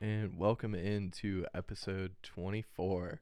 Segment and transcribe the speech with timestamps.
[0.00, 3.20] and welcome into episode 24.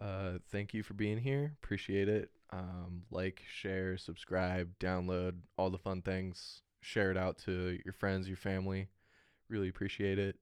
[0.00, 1.56] Uh, thank you for being here.
[1.62, 2.30] Appreciate it.
[2.50, 6.60] Um, like, share, subscribe, download, all the fun things.
[6.82, 8.88] Share it out to your friends, your family.
[9.48, 10.36] Really appreciate it.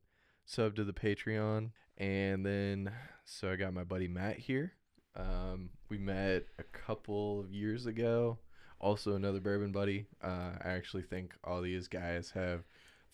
[0.45, 1.71] Sub to the Patreon.
[1.97, 2.91] And then,
[3.25, 4.73] so I got my buddy Matt here.
[5.15, 8.39] Um, we met a couple of years ago.
[8.81, 10.07] Also, another bourbon buddy.
[10.23, 12.65] Uh, I actually think all these guys have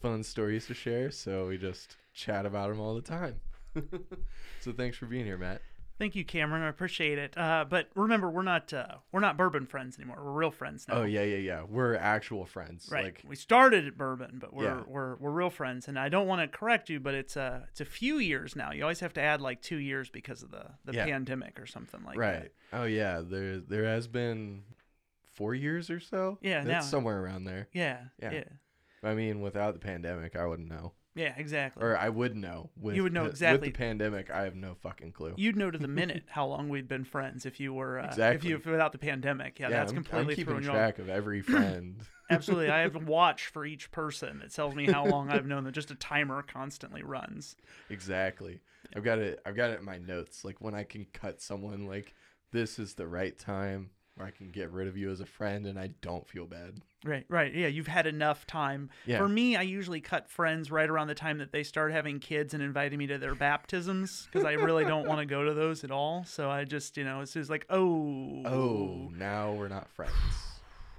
[0.01, 3.37] fun stories to share, so we just chat about them all the time.
[4.61, 5.62] so thanks for being here, Matt.
[5.98, 6.62] Thank you, Cameron.
[6.62, 7.37] I appreciate it.
[7.37, 10.20] Uh, but remember, we're not uh, we're not bourbon friends anymore.
[10.25, 10.98] We're real friends now.
[10.98, 11.62] Oh yeah, yeah, yeah.
[11.69, 12.89] We're actual friends.
[12.91, 13.06] right.
[13.06, 14.83] Like we started at bourbon, but we're Yeah.
[14.87, 15.89] we're we're real friends.
[15.89, 18.70] And I don't want to correct you, but it's a it's a few years now.
[18.70, 21.05] You always have to add like two years because of the the Yeah.
[21.06, 22.42] pandemic or something like right.
[22.42, 22.53] that.
[22.80, 23.20] Oh yeah.
[23.25, 24.62] There there has been
[25.34, 26.39] four years or so.
[26.42, 27.66] Yeah, It's now- somewhere around there.
[27.73, 28.03] Yeah.
[28.23, 28.33] Yeah.
[28.33, 28.45] Yeah.
[29.03, 31.34] I mean, without the pandemic, I wouldn't know, Yeah.
[31.36, 31.82] Exactly.
[31.82, 32.70] or I would know.
[32.80, 33.68] With You would know the- exactly.
[33.68, 35.34] With the pandemic, I have no fucking clue.
[35.36, 38.52] You'd know to the minute how long we'd been friends if you were uh, Exactly.
[38.52, 39.58] if you without the pandemic.
[39.58, 41.97] Yeah, that's I'm, completely I'm keeping track of every friend.
[42.30, 42.69] Absolutely.
[42.70, 45.72] I have a watch for each person that tells me how long I've known them.
[45.72, 47.56] Just a timer constantly runs.
[47.91, 48.60] Exactly.
[48.94, 49.41] I've got it.
[49.47, 50.44] I've got it in my notes.
[50.44, 52.14] Like when I can cut someone, like
[52.53, 55.66] this is the right time where I can get rid of you as a friend,
[55.66, 56.80] and I don't feel bad.
[57.05, 57.55] Right, right.
[57.55, 58.91] Yeah, you've had enough time.
[59.06, 59.19] Yeah.
[59.19, 62.55] For me, I usually cut friends right around the time that they start having kids
[62.55, 65.84] and inviting me to their baptisms because I really don't want to go to those
[65.84, 66.25] at all.
[66.25, 70.12] So I just, you know, it's just like, oh, Oh, now we're not friends.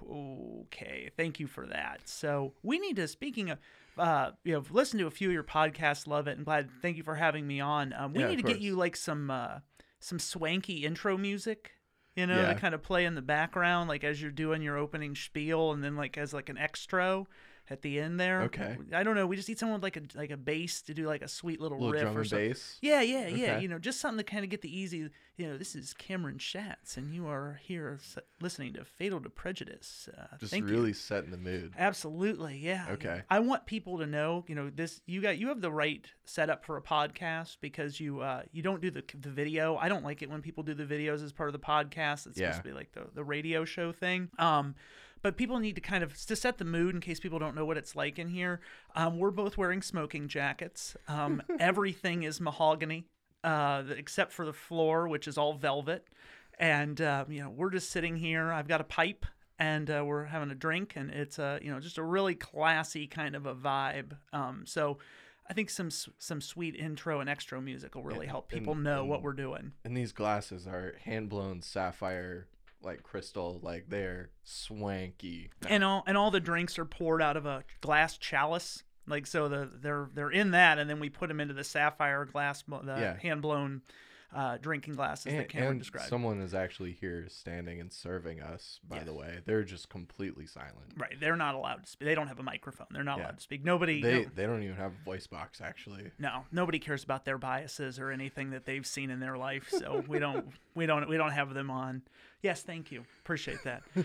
[0.10, 1.10] okay.
[1.18, 2.02] Thank you for that.
[2.06, 3.08] So we need to.
[3.08, 3.60] Speaking of,
[3.98, 6.08] uh, you know, listen to a few of your podcasts.
[6.08, 6.38] Love it.
[6.38, 6.70] And glad.
[6.82, 7.94] Thank you for having me on.
[7.94, 9.60] Um, we Yeah, need to get you like some uh,
[10.00, 11.72] some swanky intro music.
[12.20, 12.54] You know, Yeah.
[12.54, 15.82] to kind of play in the background, like as you're doing your opening spiel, and
[15.82, 17.24] then like as like an extra
[17.70, 18.42] at the end there.
[18.44, 18.78] Okay.
[18.94, 19.28] I don't know.
[19.28, 21.60] We just need someone with like a like a bass to do like a sweet
[21.62, 22.50] little, little riff or something.
[22.50, 22.78] bass.
[22.82, 23.54] Yeah, yeah, yeah.
[23.54, 23.62] Okay.
[23.62, 25.10] You know, just something to kind of get the easy.
[25.38, 28.00] You know, this is Cameron Schatz, and you are here
[28.42, 30.10] listening to Fatal to Prejudice.
[30.18, 30.94] Uh, Just really you.
[30.94, 31.72] setting the mood.
[31.78, 32.88] Absolutely, yeah.
[32.92, 33.22] Okay.
[33.30, 35.02] I want people to know, you know, this.
[35.06, 38.82] You got you have the right setup for a podcast because you uh you don't
[38.82, 39.78] do the the video.
[39.78, 42.28] I don't like it when people do the videos as part of the podcast.
[42.28, 42.52] It's Yeah.
[42.52, 44.30] supposed to be like the the radio show thing.
[44.38, 44.76] Um.
[45.22, 47.66] But people need to kind of to set the mood in case people don't know
[47.66, 48.62] what it's like in here.
[48.96, 50.96] Um, we're both wearing smoking jackets.
[51.08, 53.06] Um, everything is mahogany,
[53.44, 56.08] uh, except for the floor, which is all velvet.
[56.58, 58.52] And uh, you know, we're just sitting here.
[58.52, 59.26] I've got a pipe,
[59.58, 63.08] and uh, we're having a drink, and it's a you know just a really classy
[63.08, 64.14] kind of a vibe.
[64.34, 64.98] Um, so.
[65.52, 69.04] I think some some sweet intro and extra music will really help people and- know
[69.04, 69.72] what we're doing.
[69.84, 72.46] And these glasses are hand blown sapphire,
[72.82, 73.60] like crystal.
[73.62, 75.50] Like they're swanky.
[75.68, 79.50] and all and all the drinks are poured out of a glass chalice like so
[79.50, 82.96] the they're they're in that and then we put them into the sapphire glass the
[83.00, 83.18] Yeah.
[83.20, 83.82] hand blown
[84.32, 88.80] uh, drinking glasses and, that Cameron described someone is actually here standing and serving us.
[88.88, 89.06] By Yes.
[89.06, 90.94] the way, they're just completely silent.
[90.96, 93.24] right they're not allowed to speak they don't have a microphone they're not Yeah.
[93.24, 96.12] allowed to speak nobody They no, they don't even have a voice box actually.
[96.20, 100.04] no nobody cares about their biases or anything that they've seen in their life so
[100.08, 100.46] we don't
[100.76, 102.04] we don't we don't have them on
[102.42, 103.84] yes thank you appreciate that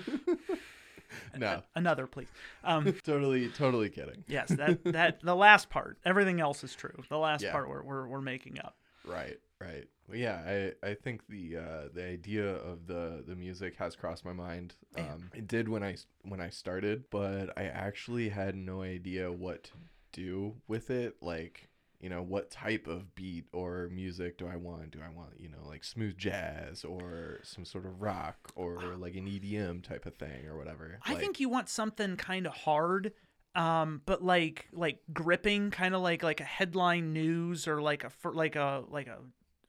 [1.38, 2.26] No, another please
[2.64, 4.24] um totally totally kidding.
[4.26, 7.52] yes that that the last part everything else is true the last Yeah.
[7.52, 9.86] part we're, we're, we're making up Right, right.
[10.08, 14.24] Well, yeah, I, I think the uh, the idea of the, the music has crossed
[14.24, 14.76] my mind.
[14.96, 15.12] Yeah.
[15.12, 19.64] Um, it did when I when I started, but I actually had no idea what
[19.64, 19.72] to
[20.14, 21.16] do with it.
[21.20, 21.68] Like,
[22.04, 24.90] you know, what type of beat or music do I want?
[24.90, 29.14] Do I want you know like smooth jazz or some sort of rock or like
[29.14, 30.98] an EDM type of thing or whatever?
[31.02, 33.14] I Like, think you want something kind of hard,
[33.54, 38.10] um, but like like gripping, kind of like like a headline news or like a
[38.28, 39.20] like a like a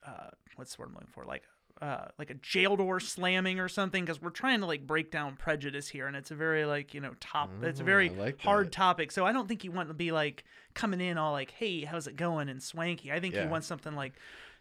[0.06, 1.42] uh, what's the word I'm looking for like
[1.82, 5.36] uh, like a jail door slamming or something because we're trying to like break down
[5.36, 8.40] prejudice here and it's a very like you know top it's a Oh, very like
[8.40, 10.44] hard topic so I don't think you want to be like
[10.74, 13.44] coming in all like hey how's it going and swanky I think Yeah.
[13.44, 14.14] you want something like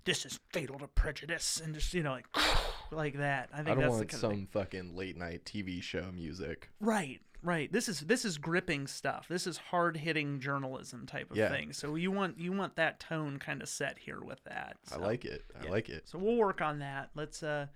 [0.04, 2.28] this is fatal to prejudice and just you know like
[2.92, 4.48] like that I think I don't that's want the kind of thing.
[4.52, 6.70] some fucking late night TV show music.
[6.82, 7.72] Right, right.
[7.72, 9.28] This is this is gripping stuff.
[9.30, 11.50] This is hard hitting journalism type of Yeah.
[11.50, 11.72] thing.
[11.72, 14.78] So you want you want that tone kind of set here with that.
[14.92, 15.44] I like it.
[15.60, 15.72] I yeah.
[15.72, 16.08] like it.
[16.10, 17.12] So we'll work on that.
[17.16, 17.68] Let's uh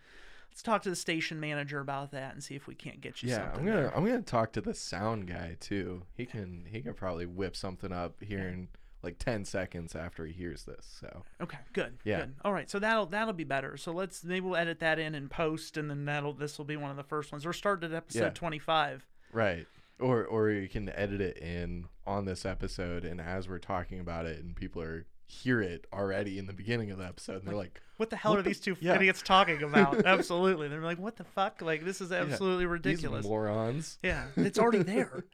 [0.52, 3.30] let's talk to the station manager about that and see if we can't get you
[3.30, 3.52] Yeah.
[3.54, 3.96] I'm gonna there.
[3.98, 6.04] I'm gonna talk to the sound guy too.
[6.16, 8.68] He can he can probably whip something up here in
[9.02, 10.86] like ten seconds after he hears this.
[11.00, 12.00] So Okay, good.
[12.04, 12.20] Yeah.
[12.22, 12.36] Good.
[12.44, 13.78] All right, so that'll that'll be better.
[13.78, 16.76] So let's maybe we'll edit that in and post, and then that'll this will be
[16.76, 17.46] one of the first ones.
[17.46, 18.30] We're starting at episode Yeah.
[18.32, 19.06] 25.
[19.32, 19.66] Right,
[20.00, 24.26] or or you can edit it in on this episode, and as we're talking about
[24.26, 27.56] it, and people are hear it already in the beginning of the episode and they're
[27.56, 28.96] like what the hell What are the- these two yeah.
[28.96, 30.04] idiots talking about?
[30.06, 30.70] absolutely.
[30.70, 31.62] They're like, what the fuck?
[31.62, 33.22] Like, this is absolutely ridiculous.
[33.26, 35.26] these morons Yeah, it's already there.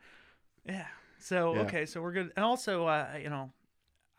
[0.68, 0.88] Yeah.
[1.20, 1.62] So Yeah.
[1.62, 2.34] okay, so we're good.
[2.36, 3.54] And also, uh, you know,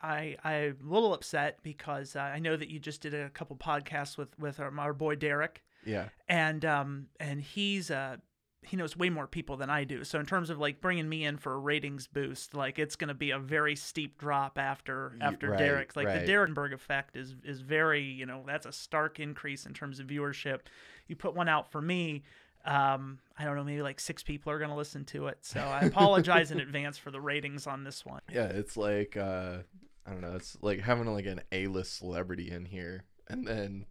[0.01, 3.55] I I'm a little upset because uh, I know that you just did a couple
[3.55, 8.17] podcasts with with our, our boy Derek, yeah and um and he's uh
[8.67, 10.03] he knows way more people than I do.
[10.03, 13.07] So in terms of like bringing me in for a ratings boost, like it's going
[13.07, 15.95] to be a very steep drop after after right, Derek's.
[15.95, 16.25] Like right.
[16.25, 20.07] the Derekberg effect is is very you know that's a stark increase in terms of
[20.07, 20.61] viewership.
[21.07, 22.23] You put one out for me.
[22.65, 25.37] Um, I don't know, maybe like six people are going to listen to it.
[25.41, 28.21] So I apologize in advance for the ratings on this one.
[28.31, 29.57] yeah it's like uh
[30.05, 33.85] i don't know it's like having like an a-list celebrity in here and then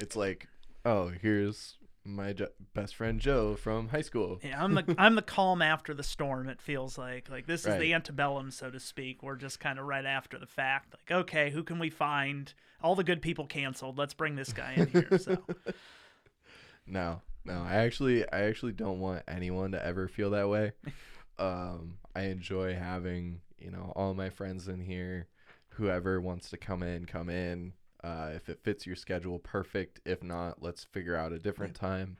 [0.00, 0.48] it's like
[0.84, 1.76] oh here's
[2.06, 5.94] my jo- best friend joe from high school Yeah, I'm the I'm the calm after
[5.94, 6.48] the storm.
[6.48, 7.80] It feels like like this is Right.
[7.80, 9.22] the antebellum, so to speak.
[9.22, 10.92] We're just kind of right after the fact.
[10.94, 12.52] Like, okay, who can we find?
[12.82, 13.96] All the good people canceled.
[13.96, 15.18] Let's bring this guy in here.
[15.18, 15.38] So
[16.86, 17.62] No, no.
[17.66, 20.72] I actually, I actually don't want anyone to ever feel that way.
[21.38, 25.28] um, I enjoy having you know all my friends in here.
[25.70, 27.72] Whoever wants to come in, come in.
[28.04, 29.98] Uh, if it fits your schedule, perfect.
[30.04, 32.18] If not, let's figure out a different time.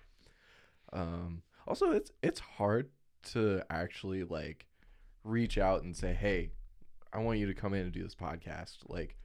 [0.94, 2.88] Um, also, it's it's hard
[3.32, 4.66] to actually like
[5.24, 6.52] reach out and say, "Hey,
[7.12, 9.16] I want you to come in and do this podcast." Like,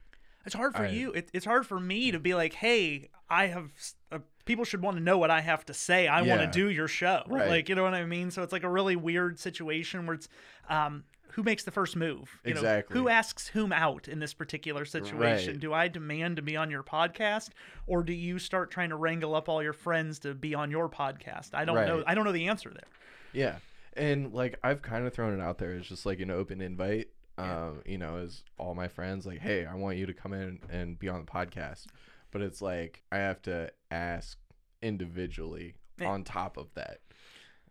[0.44, 1.12] it's hard for I- you.
[1.12, 3.70] It, it's hard for me to be like, hey, I have.
[4.12, 6.08] Uh, people should want to know what I have to say.
[6.08, 7.22] I want to do your show.
[7.26, 7.48] Right.
[7.48, 8.30] Like, you know what I mean?
[8.30, 10.28] So it's like a really weird situation where it's.
[10.68, 12.38] Um, who makes the first move?
[12.44, 12.96] You know, Exactly.
[12.98, 15.52] who asks whom out in this particular situation?
[15.54, 15.60] Right.
[15.60, 17.50] Do I demand to be on your podcast,
[17.86, 20.88] or do you start trying to wrangle up all your friends to be on your
[20.88, 21.50] podcast?
[21.54, 22.02] I don't know.
[22.06, 22.88] I don't know the answer there.
[23.32, 23.56] Yeah.
[23.96, 27.08] And like I've kind of thrown it out there as just like an open invite.
[27.38, 27.66] Yeah.
[27.68, 30.58] Um, you know, as all my friends like, "Hey, I want you to come in
[30.70, 31.86] and be on the podcast."
[32.32, 34.36] But it's like I have to ask
[34.82, 36.08] individually Yeah.
[36.08, 37.00] on top of that.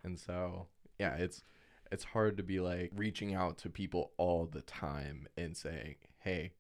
[0.03, 0.67] And so,
[0.97, 1.43] yeah, it's
[1.91, 6.53] it's hard to be like reaching out to people all the time and saying, "Hey,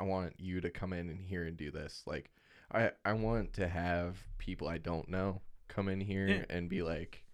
[0.00, 2.30] I want you to come in and here and do this." Like
[2.72, 6.44] I I want to have people I don't know come in here Yeah.
[6.50, 7.24] and be like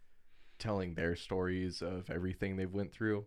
[0.58, 3.26] telling their stories of everything they've went through.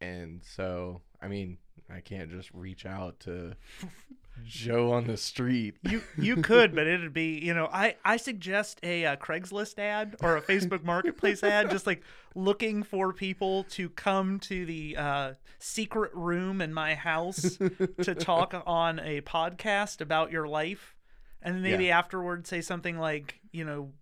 [0.00, 1.58] And so, I mean,
[1.92, 3.54] I can't just reach out to
[4.44, 5.76] Joe on the street.
[5.82, 10.16] You you could, but it'd be you know I I suggest a, uh Craigslist ad
[10.22, 12.02] or a Facebook Marketplace ad, just like
[12.34, 17.58] looking for people to come to the uh, secret room in my house
[18.02, 20.94] to talk on a podcast about your life,
[21.42, 23.92] and then maybe afterward say something like you know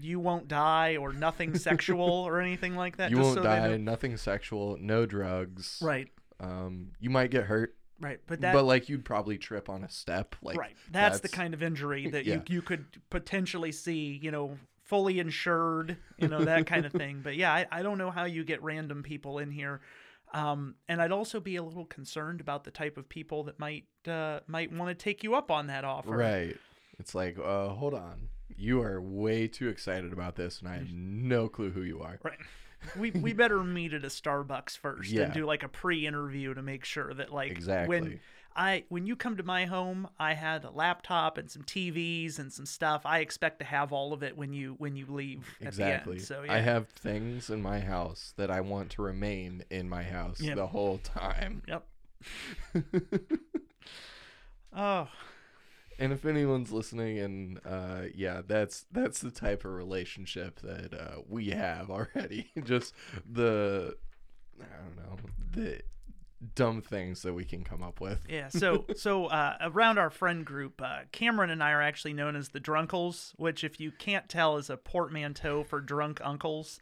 [0.00, 3.10] you won't die or nothing sexual or anything like that.
[3.10, 5.78] you just won't so die, nothing sexual, no drugs.
[5.82, 6.08] Right,
[6.40, 9.88] Um, you might get hurt, right, but that but like you'd probably trip on a
[9.90, 10.36] step.
[10.42, 10.76] Like right.
[10.90, 12.34] That's, the kind of injury that Yeah.
[12.34, 17.20] you you could potentially see, you know, fully insured, you know, that kind of thing.
[17.22, 19.80] But yeah, I, I don't know how you get random people in here.
[20.32, 23.84] Um, and I'd also be a little concerned about the type of people that might
[24.06, 26.16] uh, might want to take you up on that offer.
[26.16, 26.56] Right.
[26.98, 28.28] It's like, uh, hold on.
[28.56, 32.18] You are way too excited about this, and I have no clue who you are.
[32.22, 32.38] Right.
[32.96, 35.22] We we better meet at a Starbucks first Yeah.
[35.24, 38.20] and do like a pre-interview to make sure that like when Exactly.
[38.54, 42.50] I when you come to my home, I had a laptop and some TVs and
[42.52, 43.02] some stuff.
[43.04, 46.14] I expect to have all of it when you when you leave at Exactly.
[46.14, 46.26] the end.
[46.26, 46.54] So yeah.
[46.54, 50.56] I have things in my house that I want to remain in my house Yep.
[50.56, 51.62] the whole time.
[51.68, 51.86] Yep.
[54.74, 55.08] oh,
[55.98, 61.20] And if anyone's listening, and uh, yeah, that's that's the type of relationship that uh,
[61.28, 62.50] we have already.
[62.64, 62.92] Just
[63.30, 63.96] the
[64.60, 65.16] I don't know
[65.52, 65.80] the
[66.54, 68.20] dumb things that we can come up with.
[68.28, 68.48] yeah.
[68.50, 72.50] So so uh, around our friend group, uh, Cameron and I are actually known as
[72.50, 76.78] the Drunkles, which, if you can't tell, is a portmanteau for drunk uncles.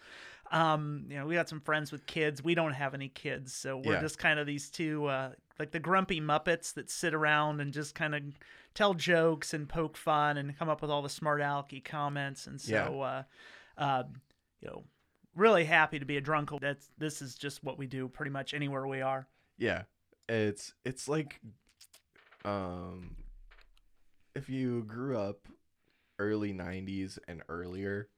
[0.51, 2.43] Um, you know, we got some friends with kids.
[2.43, 4.01] We don't have any kids, so we're Yeah.
[4.01, 7.95] just kind of these two, uh, like the grumpy Muppets that sit around and just
[7.95, 8.23] kind of
[8.75, 12.47] tell jokes and poke fun and come up with all the smart alecky comments.
[12.47, 13.23] And so, uh,
[13.79, 14.03] uh,
[14.61, 14.85] you know,
[15.37, 16.59] really happy to be a drunkle.
[16.59, 19.27] That's this is just what we do pretty much anywhere we are.
[19.59, 19.83] Yeah,
[20.29, 21.41] it's it's like,
[22.45, 23.17] um,
[24.35, 25.47] if you grew up
[26.19, 28.09] early '90s and earlier,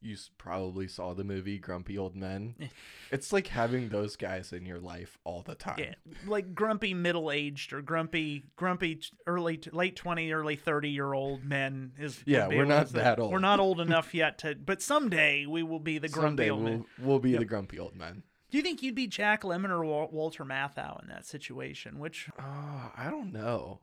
[0.00, 2.54] you probably saw the movie Grumpy Old Men.
[3.10, 5.78] It's like having those guys in your life all the time.
[5.78, 5.94] Yeah,
[6.26, 11.92] like grumpy middle aged or grumpy grumpy early late twenty early thirty year old men
[11.98, 12.22] is.
[12.26, 13.32] Yeah, we're not that old.
[13.32, 16.62] We're not old enough yet to, but someday we will be the grumpy Someday old
[16.64, 16.84] we'll men.
[17.00, 17.38] we'll be Yep.
[17.40, 18.24] the grumpy old men.
[18.50, 21.98] Do you think you'd be Jack Lemmon or Walter Matthau in that situation?
[21.98, 23.80] Which, Oh, I don't know.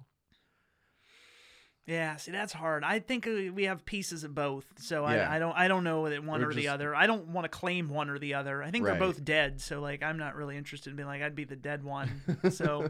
[1.88, 2.84] Yeah, see, that's hard.
[2.84, 5.30] I think uh, we have pieces of both, so Yeah.
[5.30, 6.96] I, I don't, I don't know that one We're or the other.
[6.96, 8.64] I don't want to claim one or the other.
[8.64, 8.92] I think Right.
[8.92, 11.56] they're both dead, so like, I'm not really interested in being like, I'd be the
[11.56, 12.10] dead one.
[12.52, 12.90] so,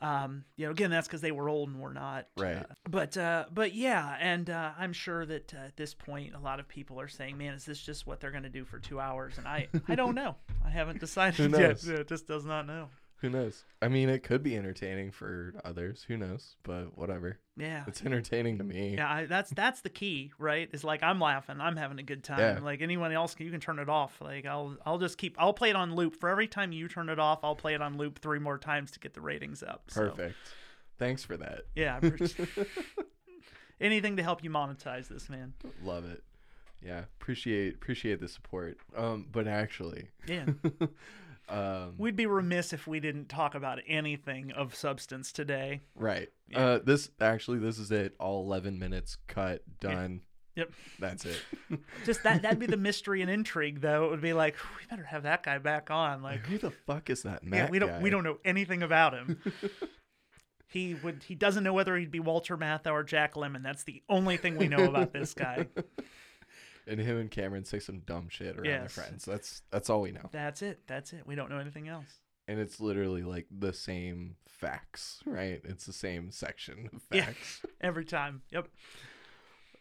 [0.00, 2.26] um, you know, again, that's because they were old and we're not.
[2.36, 2.56] Right.
[2.56, 6.40] Uh, but, uh, but yeah, and uh, I'm sure that uh, at this point, a
[6.40, 8.80] lot of people are saying, "Man, is this just what they're going to do for
[8.80, 10.34] two hours?" And I, I don't know.
[10.66, 11.84] I haven't decided yet.
[11.84, 12.88] It just does not know.
[13.22, 13.64] Who knows?
[13.80, 16.04] I mean, it could be entertaining for others.
[16.08, 16.56] Who knows?
[16.64, 17.38] But whatever.
[17.56, 17.84] Yeah.
[17.86, 18.96] It's entertaining to me.
[18.96, 20.68] Yeah, I, that's that's the key, right?
[20.72, 22.40] Is like I'm laughing, I'm having a good time.
[22.40, 22.58] Yeah.
[22.60, 24.20] Like anyone else, you can turn it off.
[24.20, 27.08] Like I'll I'll just keep I'll play it on loop for every time you turn
[27.08, 27.44] it off.
[27.44, 29.84] I'll play it on loop three more times to get the ratings up.
[29.86, 30.36] So, Perfect.
[30.98, 31.60] Thanks for that.
[31.76, 32.00] yeah,
[33.80, 35.54] anything to help you monetize this, man.
[35.84, 36.24] Love it.
[36.84, 38.78] Yeah, appreciate appreciate the support.
[38.96, 40.46] Um, but actually, Yeah,
[41.52, 45.80] um, we'd be remiss if we didn't talk about anything of substance today.
[45.94, 46.28] right.
[46.48, 46.58] Yeah.
[46.58, 48.14] Uh, this actually this is it.
[48.18, 50.22] All eleven minutes cut done.
[50.56, 50.70] Yep.
[50.98, 51.40] That's it.
[52.04, 54.06] Just that that'd be the mystery and intrigue, though.
[54.06, 56.22] It would be like we better have that guy back on.
[56.22, 57.66] Like who the fuck is that man?
[57.66, 58.02] yeah, we don't guy?
[58.02, 59.40] we don't know anything about him.
[60.66, 63.62] he would he doesn't know whether he'd be Walter Matthau or Jack Lemmon.
[63.62, 65.66] That's the only thing we know about this guy.
[66.86, 69.24] And him and Cameron say some dumb shit around their friends.
[69.24, 70.28] That's that's all we know.
[70.32, 70.80] That's it.
[70.86, 71.22] That's it.
[71.26, 72.18] We don't know anything else.
[72.48, 75.60] And it's literally like the same facts, right?
[75.64, 77.26] It's the same section of Yeah.
[77.26, 77.62] facts.
[77.80, 78.42] Every time.
[78.50, 78.68] Yep.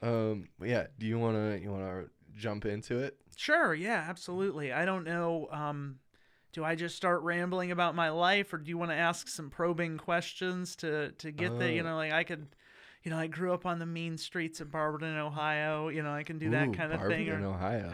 [0.02, 0.88] Um, but yeah.
[0.98, 2.06] Do you wanna you wanna
[2.36, 3.18] jump into it?
[3.36, 3.74] Sure.
[3.74, 4.06] Yeah.
[4.08, 4.72] Absolutely.
[4.72, 5.48] I don't know.
[5.52, 6.00] Um,
[6.54, 9.50] do I just start rambling about my life, or do you want to ask some
[9.50, 11.84] probing questions to to get the you Uh.
[11.86, 12.48] know like I could.
[13.04, 15.90] You know, I grew up on the mean streets of Barberton, Ohio.
[15.90, 17.28] You know, I can do that kind of thing.
[17.28, 17.94] Barberton, Ohio.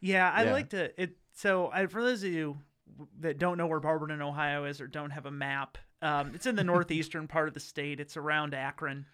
[0.00, 0.52] Yeah, I Yeah.
[0.52, 1.16] like to it.
[1.32, 2.58] So, I, for those of you
[3.20, 6.56] that don't know where Barberton, Ohio is, or don't have a map, um, it's in
[6.56, 8.00] the northeastern part of the state.
[8.00, 9.06] It's around Akron.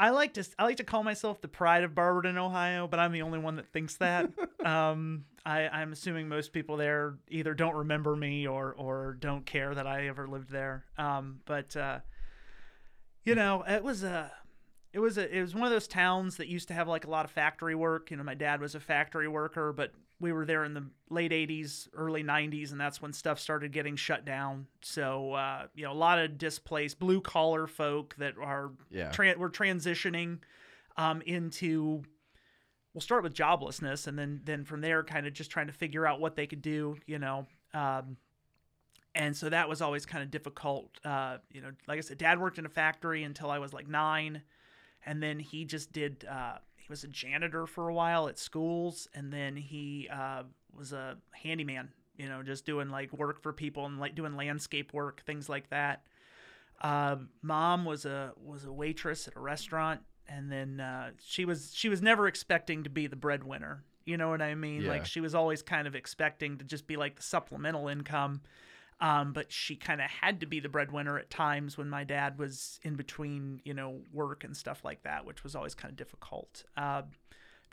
[0.00, 3.10] I like to I like to call myself the pride of Barberton, Ohio, but I'm
[3.12, 4.30] the only one that thinks that.
[4.64, 9.74] um, I, I'm assuming most people there either don't remember me or or don't care
[9.74, 10.84] that I ever lived there.
[10.98, 11.98] Um, but uh,
[13.28, 14.32] you know, it was a
[14.92, 17.10] it was a it was one of those towns that used to have like a
[17.10, 18.10] lot of factory work.
[18.10, 21.30] You know, my dad was a factory worker, but we were there in the late
[21.30, 24.66] 80s, early 90s, and that's when stuff started getting shut down.
[24.82, 29.10] So, uh, you know, a lot of displaced blue collar folk that are Yeah.
[29.12, 30.38] tran we're transitioning
[30.96, 32.02] um, into.
[32.94, 36.06] We'll start with joblessness, and then then from there, kind of just trying to figure
[36.06, 36.96] out what they could do.
[37.06, 38.16] You know, um,
[39.18, 40.90] and so that was always kind of difficult.
[41.04, 43.88] Uh, you know, like I said, Dad worked in a factory until I was like
[43.88, 44.42] nine,
[45.04, 46.24] and then he just did.
[46.24, 50.92] Uh, he was a janitor for a while at schools, and then he uh, was
[50.92, 51.88] a handyman.
[52.16, 55.68] You know, just doing like work for people and like doing landscape work, things like
[55.70, 56.04] that.
[56.80, 61.72] Uh, mom was a was a waitress at a restaurant, and then uh, she was
[61.74, 63.82] she was never expecting to be the breadwinner.
[64.04, 64.82] You know what I mean?
[64.82, 64.90] Yeah.
[64.90, 68.42] Like she was always kind of expecting to just be like the supplemental income.
[69.00, 72.36] Um, but she kind of had to be the breadwinner at times when my dad
[72.38, 75.96] was in between, you know, work and stuff like that, which was always kind of
[75.96, 76.64] difficult.
[76.76, 77.02] Uh,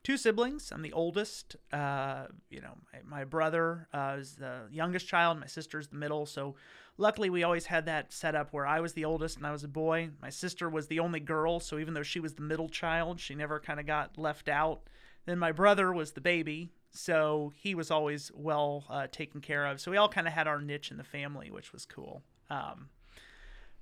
[0.05, 0.71] two siblings.
[0.71, 1.55] I'm the oldest.
[1.73, 5.39] Uh, you know, my, my brother uh, is the youngest child.
[5.39, 6.27] My sister's the middle.
[6.27, 6.55] So
[6.97, 9.63] luckily, we always had that set up where I was the oldest and I was
[9.63, 10.11] a boy.
[10.21, 11.59] My sister was the only girl.
[11.59, 14.81] So even though she was the middle child, she never kind of got left out.
[15.25, 16.71] Then my brother was the baby.
[16.97, 19.79] So he was always well uh, taken care of.
[19.81, 22.23] So we all kind of had our niche in the family, which was cool.
[22.49, 22.89] Um,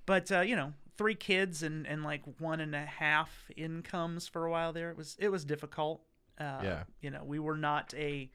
[0.05, 4.45] but uh, you know, three kids and, and like one and a half incomes for
[4.45, 4.89] a while there.
[4.89, 6.01] It was it was difficult.
[6.39, 6.83] Uh, Yeah.
[7.01, 8.29] You know, we were not a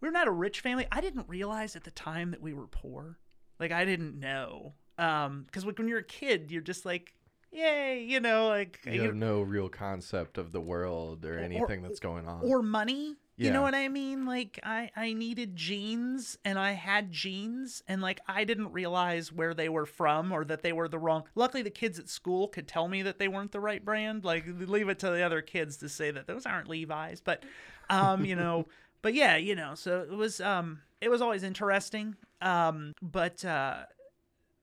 [0.00, 0.86] we were not a rich family.
[0.92, 3.18] I didn't realize at the time that we were poor.
[3.58, 4.74] Like I didn't know.
[4.98, 7.14] Um, because like when you're a kid, you're just like,
[7.50, 12.00] yay, you know, like You have no real concept of the world or anything that's
[12.00, 12.42] going on.
[12.44, 13.16] or money.
[13.38, 14.24] You know what I mean?
[14.24, 19.52] Like I I needed jeans and I had jeans and like I didn't realize where
[19.52, 21.24] they were from or that they were the wrong.
[21.34, 24.24] Luckily the kids at school could tell me that they weren't the right brand.
[24.24, 27.42] Like leave it to the other kids to say that those aren't Levi's, but
[27.90, 28.66] um you know,
[29.02, 32.16] but yeah, you know, so it was um it was always interesting.
[32.40, 33.84] Um but uh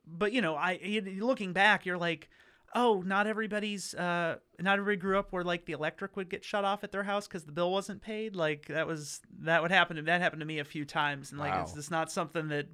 [0.08, 2.30] but you know, I you- looking back, you're like,
[2.76, 6.66] oh, not everybody's uh not everybody grew up where like the electric would get shut
[6.66, 8.36] off at their house because the bill wasn't paid.
[8.36, 11.40] Like that was that would happen to that happened to me a few times, and
[11.40, 12.68] like it's just not something that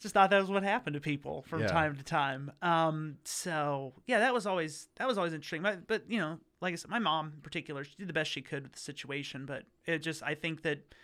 [0.00, 1.68] just thought that was what happened to people from Yeah.
[1.68, 2.52] time to time.
[2.60, 5.62] Um, so yeah, that was always that was always interesting.
[5.62, 8.30] But, but you know, like I said, my mom in particular, she did the best
[8.30, 9.46] she could with the situation.
[9.46, 10.94] But it just I think that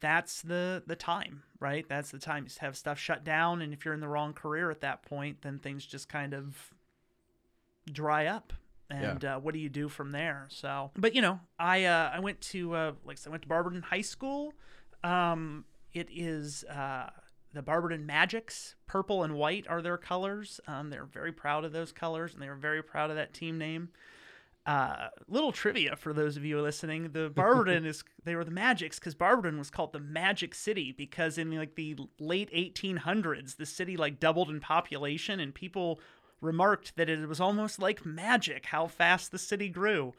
[0.00, 1.86] that's the the time, right?
[1.88, 4.70] That's the time to have stuff shut down, and if you're in the wrong career
[4.70, 6.72] at that point, then things just kind of
[7.90, 8.52] dry up.
[8.90, 10.46] And uh, what do you do from there?
[10.48, 13.42] So, but you know, I uh, I went to uh, like I, said, I went
[13.42, 14.52] to Barberton High School.
[15.04, 17.10] Um, it is uh,
[17.54, 18.74] the Barberton Magics.
[18.86, 20.60] Purple and white are their colors.
[20.66, 23.58] Um, they're very proud of those colors, and they are very proud of that team
[23.58, 23.90] name.
[24.66, 28.98] Uh, little trivia for those of you listening: the Barberton is they were the Magics
[28.98, 33.96] because Barberton was called the Magic City because in like the late 1800s, the city
[33.96, 36.00] like doubled in population, and people
[36.40, 40.12] remarked that it was almost like magic how fast the city grew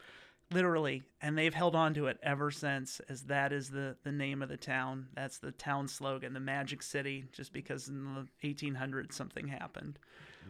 [0.52, 4.42] literally and they've held on to it ever since as that is the the name
[4.42, 8.04] of the town that's the town slogan the magic city just because in
[8.42, 9.98] the 1800s something happened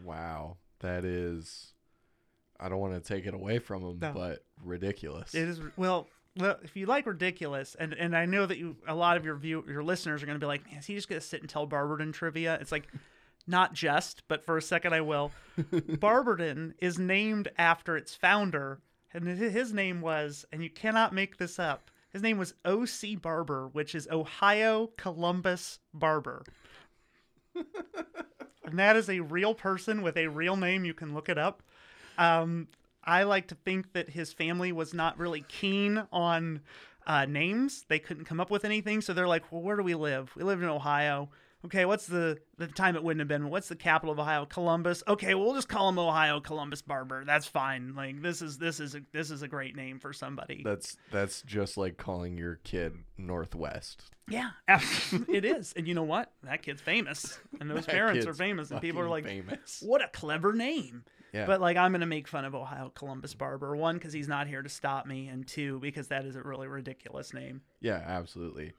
[0.03, 1.71] Wow, that is.
[2.59, 4.11] I don't want to take it away from him, No.
[4.11, 5.35] but ridiculous.
[5.35, 8.95] it is well well, if you like ridiculous, and, and I know that you a
[8.95, 11.07] lot of your view your listeners are going to be like, man, is he just
[11.07, 12.57] going to sit and tell Barberton trivia?
[12.59, 12.87] It's like,
[13.47, 15.31] not just, but for a second I will.
[15.99, 18.79] Barberton is named after its founder,
[19.13, 21.91] and his name was, and you cannot make this up.
[22.11, 23.15] His name was O.C.
[23.15, 26.43] Barber, which is Ohio Columbus Barber.
[27.55, 30.85] and that is a real person with a real name.
[30.85, 31.63] You can look it up.
[32.17, 32.67] Um,
[33.03, 36.61] I like to think that his family was not really keen on
[37.05, 37.85] uh, names.
[37.87, 40.31] They couldn't come up with anything, so they're like, "Well, where do we live?
[40.35, 41.29] We live in Ohio.
[41.65, 43.49] Okay, what's the the time it wouldn't have been?
[43.49, 44.45] What's the capital of Ohio?
[44.45, 45.01] Columbus.
[45.07, 47.23] Okay, we'll just call him Ohio Columbus Barber.
[47.25, 47.95] That's fine.
[47.95, 50.61] Like this is this is a, this is a great name for somebody.
[50.65, 54.03] That's that's just like calling your kid Northwest.
[54.27, 54.51] yeah,
[55.29, 55.73] it is.
[55.77, 56.31] And you know what?
[56.43, 59.81] That kid's famous, and those That parents are famous, and people are like, famous.
[59.85, 61.03] "What a clever name."
[61.33, 63.75] Yeah, But like I'm gonna make fun of Ohio Columbus Barber.
[63.75, 66.67] One, because he's not here to stop me, and two, because that is a really
[66.67, 67.61] ridiculous name.
[67.81, 68.73] yeah, absolutely.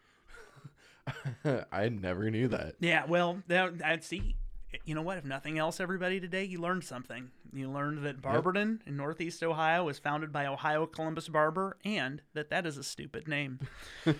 [1.72, 2.74] I never knew that.
[2.80, 4.36] Yeah, well, that, that see,
[4.84, 5.18] you know what?
[5.18, 7.30] If nothing else, everybody today, you learned something.
[7.52, 12.50] You learned that Barberton in Northeast Ohio was founded by Ohio Columbus Barber, and that
[12.50, 13.60] that is a stupid name.
[14.06, 14.12] I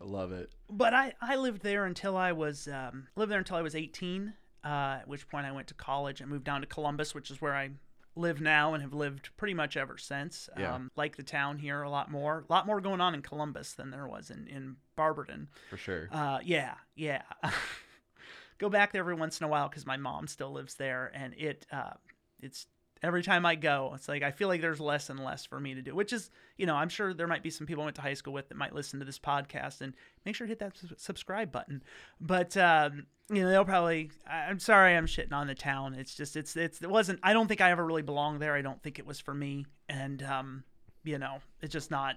[0.00, 0.50] love it.
[0.68, 4.34] but I, I lived there until I was um, lived there until I was 18.
[4.64, 7.40] Uh, at which point I went to college and moved down to Columbus, which is
[7.40, 7.70] where I
[8.16, 10.48] live now and have lived pretty much ever since.
[10.58, 10.74] Yeah.
[10.74, 13.72] Um, like the town here a lot more, a lot more going on in Columbus
[13.72, 15.48] than there was in in Barberton.
[15.70, 16.08] For sure.
[16.10, 17.22] Uh, yeah, yeah.
[18.58, 21.34] Go back there every once in a while because my mom still lives there, and
[21.34, 21.94] it uh,
[22.40, 22.66] it's
[23.04, 25.74] every time I go, it's like I feel like there's less and less for me
[25.74, 25.94] to do.
[25.94, 28.14] Which is, you know, I'm sure there might be some people I went to high
[28.14, 31.52] school with that might listen to this podcast and make sure to hit that subscribe
[31.52, 31.82] button.
[32.20, 34.10] But um, you know, they'll probably.
[34.26, 35.94] I'm sorry, I'm shitting on the town.
[35.94, 37.20] It's just, it's, it's, it wasn't.
[37.22, 38.54] I don't think I ever really belonged there.
[38.54, 40.64] I don't think it was for me, and um,
[41.04, 42.16] you know, it's just not.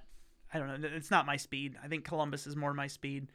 [0.54, 0.89] I don't know.
[0.95, 1.76] It's not my speed.
[1.84, 3.28] I think Columbus is more my speed.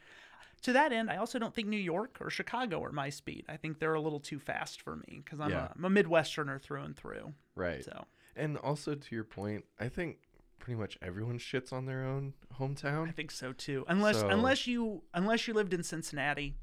[0.62, 3.44] To that end, I also don't think New York or Chicago are my speed.
[3.48, 5.66] I think they're a little too fast for me because I'm, Yeah.
[5.66, 7.34] a, I'm a Midwesterner through and through.
[7.56, 7.84] right.
[7.84, 8.04] So
[8.36, 10.18] And also to your point, I think
[10.60, 13.08] pretty much everyone shits on their own hometown.
[13.08, 13.84] I think so too.
[13.88, 16.54] Unless So- unless you unless you lived in Cincinnati,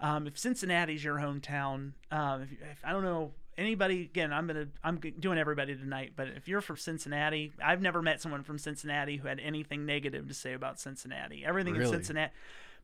[0.00, 4.68] um, if Cincinnati's your hometown, um, if, if I don't know anybody again, I'm gonna
[4.84, 6.12] I'm doing everybody tonight.
[6.16, 10.28] But if you're from Cincinnati, I've never met someone from Cincinnati who had anything negative
[10.28, 11.44] to say about Cincinnati.
[11.46, 12.32] Everything in Cincinnati.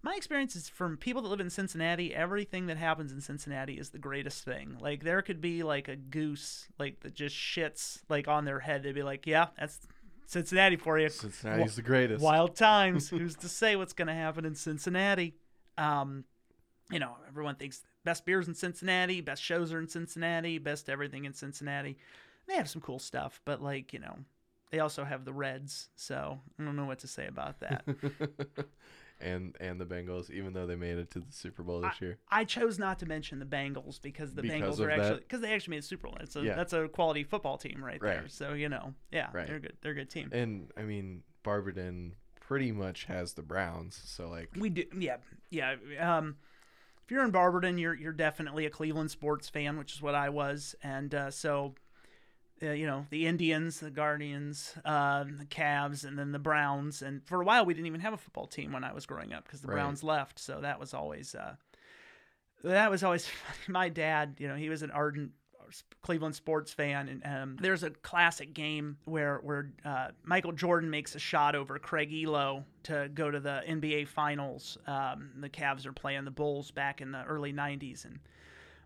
[0.02, 2.14] My experience is from people that live in Cincinnati.
[2.14, 4.76] Everything that happens in Cincinnati is the greatest thing.
[4.80, 8.82] Like there could be like a goose like that just shits like on their head.
[8.82, 9.80] They'd be like, "Yeah, that's
[10.26, 12.22] Cincinnati for you." Cincinnati's the greatest.
[12.22, 13.08] Wild times.
[13.10, 15.34] Who's to say what's going to happen in Cincinnati?
[15.76, 16.24] Um,
[16.90, 21.24] you know, everyone thinks best beers in Cincinnati, best shows are in Cincinnati, best everything
[21.24, 21.98] in Cincinnati.
[22.46, 24.16] They have some cool stuff, but like you know,
[24.70, 25.88] they also have the Reds.
[25.96, 27.84] So I don't know what to say about that.
[29.20, 32.18] and and the Bengals, even though they made it to the Super Bowl this year.
[32.28, 35.52] I chose not to mention the Bengals because the Because Bengals are actually because they
[35.52, 36.16] actually made a Super Bowl.
[36.20, 36.54] It's a, Yeah.
[36.54, 38.24] That's a quality football team right, there.
[38.28, 39.46] So you know, yeah, Right.
[39.46, 39.76] they're good.
[39.80, 40.30] They're a good team.
[40.32, 45.16] And I mean, Barberton pretty much has the Browns, so like We do, yeah,
[45.50, 45.76] yeah.
[45.98, 46.36] Um,
[47.04, 50.28] if you're in Barberton, you're you're definitely a Cleveland sports fan, which is what I
[50.28, 51.74] was, and uh, so.
[52.62, 57.02] Uh, you know the Indians, the Guardians, uh, the Cavs, and then the Browns.
[57.02, 59.32] And for a while, we didn't even have a football team when I was growing
[59.32, 59.74] up because the Right.
[59.74, 60.38] Browns left.
[60.38, 61.54] So that was always uh,
[62.64, 63.28] that was always
[63.68, 64.36] my dad.
[64.38, 65.32] You know, he was an ardent
[66.02, 71.14] Cleveland sports fan, and um, there's a classic game where where uh, Michael Jordan makes
[71.14, 74.78] a shot over Craig Ehlo to go to the NBA Finals.
[74.86, 78.18] Um, the Cavs are playing the Bulls back in the early '90s, and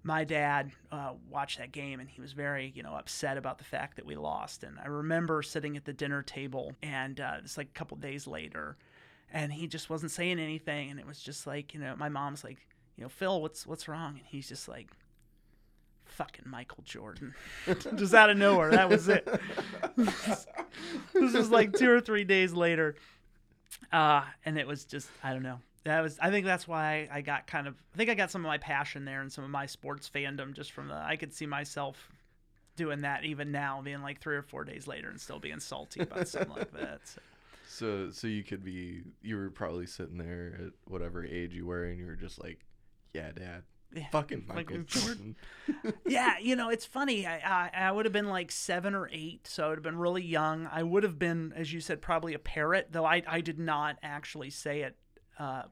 [0.04, 3.64] my dad uh, watched that game, and he was very you know upset about the
[3.64, 4.64] fact that we lost.
[4.64, 8.26] And I remember sitting at the dinner table, and uh, it's like a couple days
[8.26, 8.76] later.
[9.32, 12.44] and he just wasn't saying anything, and it was just like you know, my mom's
[12.44, 12.58] like,
[12.96, 14.14] you know, Phil, what's what's wrong?
[14.18, 14.88] And he's just like,
[16.04, 17.34] fucking Michael Jordan,
[17.96, 18.70] just out of nowhere.
[18.72, 19.26] That was it.
[19.96, 20.46] this
[21.14, 22.96] was like two or three days later,
[23.92, 25.60] uh, and it was just I don't know.
[25.85, 28.45] That was I think that's why I got kind of I think I got some
[28.45, 31.33] of my passion there and some of my sports fandom just from the I could
[31.33, 32.09] see myself
[32.77, 36.01] doing that even now, being like three or four days later and still being salty
[36.01, 37.01] about something like that.
[37.05, 37.21] So.
[37.66, 41.85] So so you could be you were probably sitting there at whatever age you were
[41.85, 42.61] and you were just like,
[43.14, 43.62] Yeah, dad.
[43.95, 45.37] Yeah, Fucking like Michael with Jordan.
[46.07, 47.27] yeah, you know, it's funny.
[47.27, 49.99] I, I I would have been like seven or eight, so I would have been
[49.99, 50.66] really young.
[50.73, 53.99] I would have been, as you said, probably a parrot, though I I did not
[54.03, 54.97] actually say it.
[55.38, 55.62] Uh,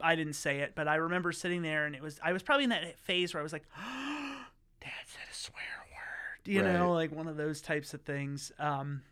[0.00, 2.64] I didn't say it, but I remember sitting there, and it was I was probably
[2.64, 4.36] in that phase where I was like, oh,
[4.80, 8.52] "Dad said a swear word," you know, like one of those types of things.
[8.58, 9.02] Um,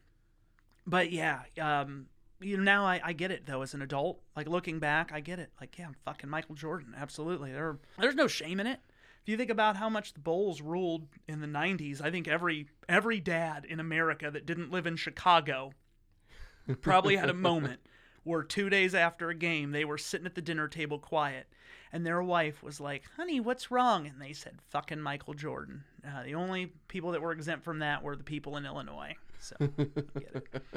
[0.87, 2.07] but yeah, um,
[2.41, 4.21] you know, now I, I get it though as an adult.
[4.37, 5.51] Like looking back, I get it.
[5.61, 6.95] Like, yeah, I'm fucking Michael Jordan.
[6.97, 7.53] Absolutely.
[7.53, 8.81] There, there's no shame in it.
[9.23, 12.69] If you think about how much the Bulls ruled in the '90s, I think every
[12.89, 15.73] every dad in America that didn't live in Chicago
[16.81, 17.81] probably had a moment
[18.29, 21.47] where two days after a game they were sitting at the dinner table quiet,
[21.93, 26.23] and their wife was like, "Honey, what's wrong?" And they said, "Fucking Michael Jordan." Uh,
[26.23, 29.15] the only people that were exempt from that were the people in Illinois.
[29.41, 30.63] So, get it.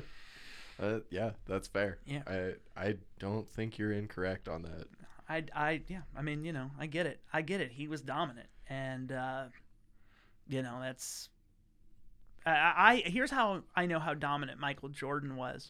[0.79, 1.99] Uh, yeah, that's fair.
[2.07, 2.23] Yeah.
[2.25, 4.87] I I don't think you're incorrect on that.
[5.29, 7.21] I, I, yeah, I mean, you know, I get it.
[7.31, 7.71] I get it.
[7.71, 9.43] He was dominant, and uh,
[10.47, 11.29] you know, that's.
[12.45, 12.73] I,
[13.05, 15.69] I here's how I know how dominant Michael Jordan was,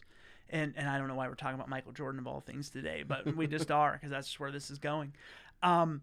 [0.50, 3.04] and and I don't know why we're talking about Michael Jordan of all things today,
[3.06, 5.12] but we just are because that's just where this is going.
[5.62, 6.02] Um,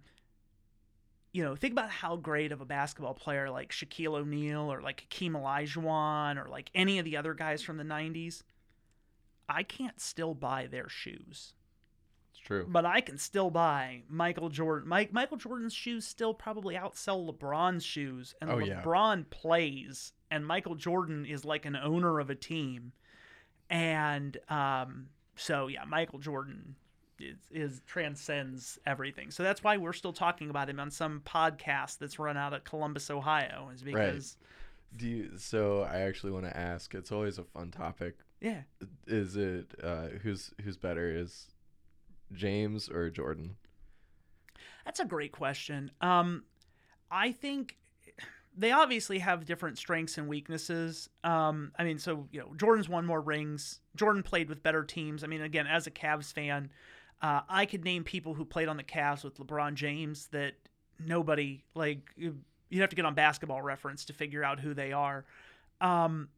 [1.32, 5.02] you know, think about how great of a basketball player like Shaquille O'Neal or like
[5.02, 8.42] Hakeem Olajuwon or like any of the other guys from the '90s.
[9.48, 11.54] I can't still buy their shoes
[12.32, 12.68] It's true.
[12.70, 14.88] but I can still buy Michael Jordan.
[14.88, 18.82] Mike Michael Jordan's shoes still probably outsell LeBron's shoes, and Oh, yeah.
[18.82, 22.92] LeBron plays, and Michael Jordan is like an owner of a team,
[23.70, 26.76] and um, so yeah, Michael Jordan
[27.20, 29.32] is, is transcends everything.
[29.32, 32.64] So that's why we're still talking about him on some podcast that's run out of
[32.64, 34.38] Columbus, Ohio, is because
[34.96, 36.94] Do you, so I actually want to ask.
[36.96, 38.16] It's always a fun topic.
[38.42, 38.62] yeah,
[39.08, 41.10] Is it uh, who's who's better?
[41.10, 41.48] Is
[42.34, 43.56] James or Jordan?
[44.86, 45.92] That's a great question.
[46.02, 46.44] Um,
[47.12, 47.78] I think
[48.58, 51.10] they obviously have different strengths and weaknesses.
[51.24, 53.80] Um, I mean, so you know, Jordan's won more rings.
[53.96, 55.24] Jordan played with better teams.
[55.24, 56.70] I mean, again, as a Cavs fan,
[57.22, 60.54] uh, I could name people who played on the Cavs with LeBron James that
[61.00, 62.10] nobody like.
[62.16, 62.40] you-
[62.72, 65.26] You'd have to get on Basketball Reference to figure out who they are.
[65.82, 66.30] Um,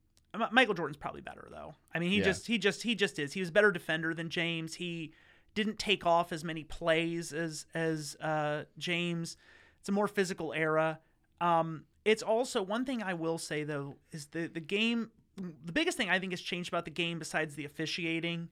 [0.52, 1.76] Michael Jordan's probably better though.
[1.94, 2.24] I mean, he Yeah.
[2.24, 3.34] just he just he just is.
[3.34, 4.76] He was a better defender than James.
[4.76, 5.14] He
[5.56, 9.36] didn't take off as many plays as as uh, James.
[9.82, 11.02] It's a more physical era.
[11.42, 15.12] Um, it's also one thing I will say though is the the game.
[15.38, 18.50] The biggest thing I think has changed about the game besides the officiating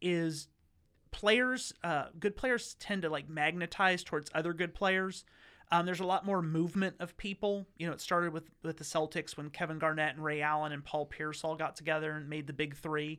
[0.00, 0.48] is
[1.10, 1.72] players.
[1.84, 5.24] Uh, good players tend to like magnetize towards other good players.
[5.70, 7.66] Um, there's a lot more movement of people.
[7.78, 10.84] You know, it started with with the Celtics when Kevin Garnett and Ray Allen and
[10.84, 13.18] Paul Pierce all got together and made the big three.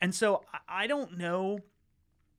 [0.00, 1.60] And so I- I don't know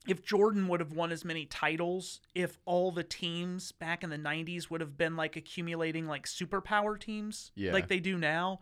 [0.08, 4.16] if Jordan would have won as many titles if all the teams back in the
[4.16, 7.72] 90s would have been like accumulating like superpower teams Yeah.
[7.72, 8.60] like they do now.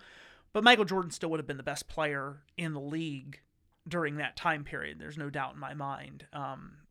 [0.52, 3.40] But Michael Jordan still would have been the best player in the league
[3.86, 4.98] during that time period.
[4.98, 6.26] There's no doubt in my mind.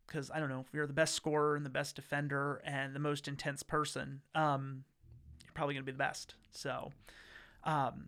[0.07, 2.99] Because I don't know, if you're the best scorer and the best defender and the
[2.99, 4.85] most intense person, um,
[5.43, 6.35] you're probably going to be the best.
[6.51, 6.91] So
[7.65, 8.07] um,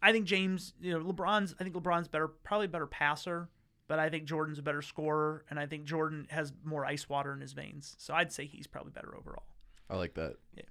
[0.00, 3.48] I think James, you know, LeBron's, I think LeBron's better, probably a better passer,
[3.92, 7.34] but I think Jordan's a better scorer, and I think Jordan has more ice water
[7.34, 7.94] in his veins.
[7.98, 9.44] So I'd say he's probably better overall.
[9.90, 10.36] I like that.
[10.56, 10.62] Yeah.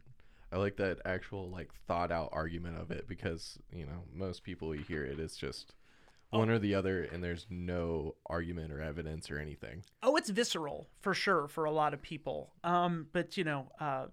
[0.51, 4.73] I like that actual like thought out argument of it because you know most people
[4.73, 5.75] you hear it it's just
[6.31, 9.83] one or the other and there's no argument or evidence or anything.
[10.01, 12.49] Oh, it's visceral for sure for a lot of people.
[12.63, 14.07] Um, but you know, uh,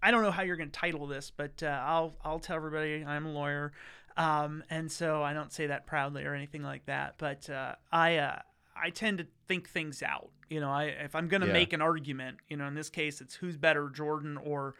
[0.00, 3.04] I don't know how you're going to title this, but uh, I'll I'll tell everybody
[3.04, 3.72] I'm a lawyer,
[4.16, 7.14] um, and so I don't say that proudly or anything like that.
[7.18, 8.38] But uh, I uh,
[8.80, 10.30] I tend to think things out.
[10.48, 11.52] You know, I if I'm going to Yeah.
[11.52, 14.74] make an argument, you know, in this case, it's who's better, Jordan or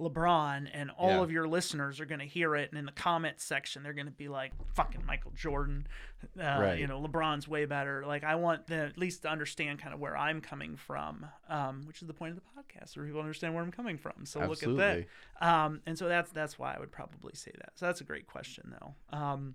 [0.00, 1.22] LeBron, and all Yeah.
[1.22, 4.06] of your listeners are going to hear it, and in the comments section, they're going
[4.06, 5.86] to be like, "Fucking Michael Jordan,"
[6.38, 6.78] uh, Right.
[6.80, 8.04] you know, LeBron's way better.
[8.06, 11.82] Like, I want them at least to understand kind of where I'm coming from, um,
[11.86, 14.24] which is the point of the podcast, where people understand where I'm coming from.
[14.26, 15.06] So look at that.
[15.40, 17.72] Um, and so that's that's why I would probably say that.
[17.78, 18.94] So that's a great question, though.
[19.16, 19.54] Um,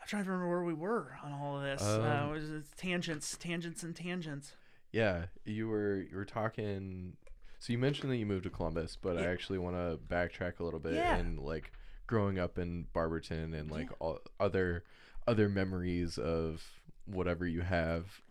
[0.00, 1.82] I'm trying to remember where we were on all of this.
[1.82, 4.54] uh, Um, it was it's tangents, tangents, and tangents.
[4.92, 7.16] Yeah, you were you were talking.
[7.58, 10.64] So you mentioned that you moved to Columbus, but I actually want to backtrack a
[10.64, 11.16] little bit Yeah.
[11.16, 11.72] and like
[12.06, 13.96] growing up in Barberton and like Yeah.
[13.98, 14.84] all other
[15.26, 16.62] other memories of
[17.06, 18.22] whatever you have.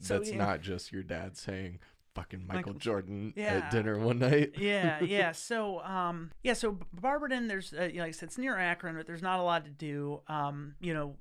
[0.00, 0.38] So, that's yeah.
[0.38, 1.78] not just your dad saying
[2.14, 3.54] "fucking Michael, Michael- Jordan" Yeah.
[3.58, 4.54] at dinner one night.
[4.58, 5.30] yeah, yeah.
[5.50, 6.54] So, um, yeah.
[6.54, 9.38] So Barberton, there's, uh, you know, like I said, it's near Akron, but there's not
[9.38, 10.22] a lot to do.
[10.26, 11.16] Um, you know,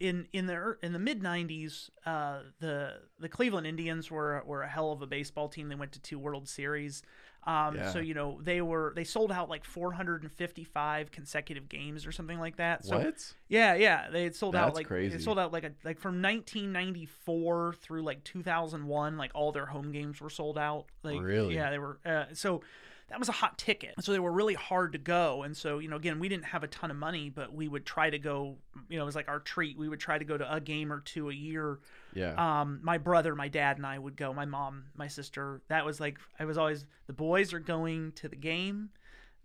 [0.00, 4.68] in in the in the mid '90s, uh, the the Cleveland Indians were were a
[4.68, 5.68] hell of a baseball team.
[5.68, 7.02] They went to two World Series.
[7.46, 7.90] Um, Yeah.
[7.92, 12.56] so you know they were they sold out like 455 consecutive games or something like
[12.56, 12.84] that.
[12.84, 13.34] So what?
[13.48, 15.16] yeah, yeah, they had sold out like crazy.
[15.16, 19.92] they sold out like a like from 1994 through like 2001, like all their home
[19.92, 20.86] games were sold out.
[21.02, 21.54] Like Really?
[21.54, 21.98] yeah, they were.
[22.04, 22.62] Uh, so
[23.10, 23.94] that was a hot ticket.
[24.00, 25.42] So they were really hard to go.
[25.42, 27.84] And so you know, again, we didn't have a ton of money, but we would
[27.84, 28.56] try to go.
[28.88, 29.76] You know, it was like our treat.
[29.78, 31.78] We would try to go to a game or two a year.
[32.14, 32.34] Yeah.
[32.36, 34.32] Um, my brother, my dad, and I would go.
[34.32, 35.60] My mom, my sister.
[35.68, 38.90] That was like I was always the boys are going to the game,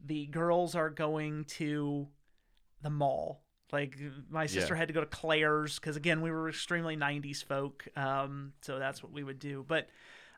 [0.06, 2.08] the girls are going to
[2.82, 3.42] the mall.
[3.72, 3.98] Like
[4.30, 4.78] my sister Yeah.
[4.80, 9.02] had to go to Claire's because again we were extremely '90s folk, um, so that's
[9.02, 9.66] what we would do.
[9.68, 9.90] But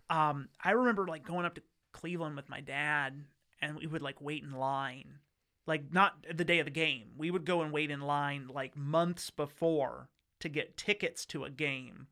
[0.09, 1.61] um, I remember like going up to
[1.97, 3.25] Cleveland with my dad,
[3.60, 5.19] and we would like wait in line,
[5.65, 7.10] like not the day of the game.
[7.17, 11.49] We would go and wait in line like months before to get tickets to a
[11.49, 12.07] game,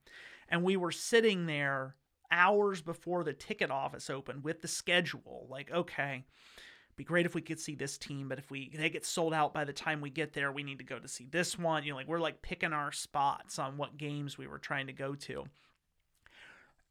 [0.49, 1.95] and we were sitting there
[2.31, 5.45] hours before the ticket office opened with the schedule.
[5.49, 6.25] Like, okay,
[6.95, 9.53] be great if we could see this team, but if we they get sold out
[9.53, 11.83] by the time we get there, we need to go to see this one.
[11.83, 14.93] You know, like we're like picking our spots on what games we were trying to
[14.93, 15.45] go to.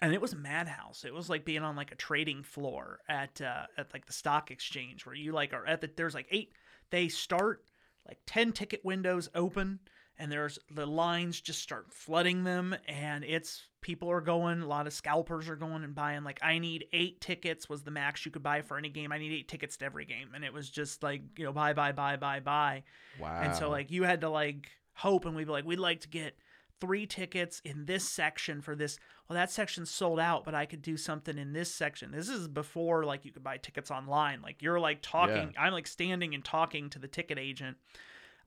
[0.02, 1.04] And it was a madhouse.
[1.04, 4.50] It was like being on like a trading floor at uh, at like the stock
[4.50, 6.52] exchange where you like are at the there's like eight
[6.90, 7.64] they start
[8.06, 9.80] like 10 ticket windows open
[10.18, 14.86] and there's the lines just start flooding them and it's people are going a lot
[14.86, 18.30] of scalpers are going and buying like i need eight tickets was the max you
[18.30, 20.70] could buy for any game i need eight tickets to every game and it was
[20.70, 22.82] just like you know buy buy buy buy buy
[23.18, 23.40] wow.
[23.42, 26.08] and so like you had to like hope and we'd be like we'd like to
[26.08, 26.36] get
[26.80, 30.82] three tickets in this section for this well that section's sold out but i could
[30.82, 32.10] do something in this section.
[32.10, 34.42] This is before like you could buy tickets online.
[34.42, 37.76] Like you're like talking i'm like standing and talking to the ticket agent.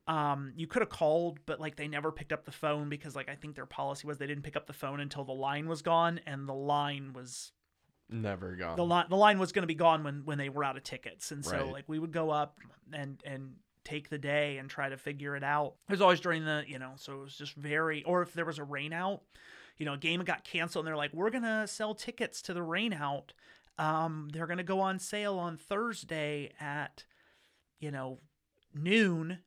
[0.08, 3.30] Um you could have called but like they never picked up the phone because like
[3.30, 5.82] i think their policy was they didn't pick up the phone until the line was
[5.82, 7.52] gone and the line was
[8.10, 8.78] never gone.
[8.78, 10.84] the line the line was going to be gone when when they were out of
[10.84, 11.32] tickets.
[11.32, 11.72] And so Right.
[11.74, 12.58] like we would go up
[12.94, 13.56] and and
[13.88, 15.76] take the day and try to figure it out.
[15.88, 18.46] It was always during the you know so it was just very or if there
[18.46, 19.22] was a rain out
[19.78, 22.54] you know a game got canceled and they're like we're going to sell tickets to
[22.54, 23.34] the rain out.
[23.78, 27.06] Um they're going to go on sale on thursday at
[27.80, 28.20] you know
[28.74, 29.40] noon.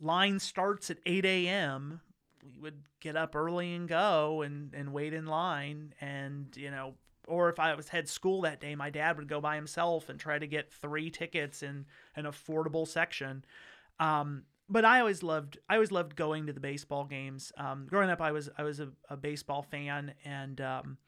[0.00, 2.00] Line starts at 8 a.m
[2.44, 6.94] we would get up early and go and and wait in line and you know
[7.26, 10.18] or if I was had school that day, my dad would go by himself and
[10.18, 13.44] try to get three tickets in an affordable section.
[13.98, 17.52] Um, but I always loved I always loved going to the baseball games.
[17.56, 20.98] Um, growing up, I was I was a, a baseball fan, and um,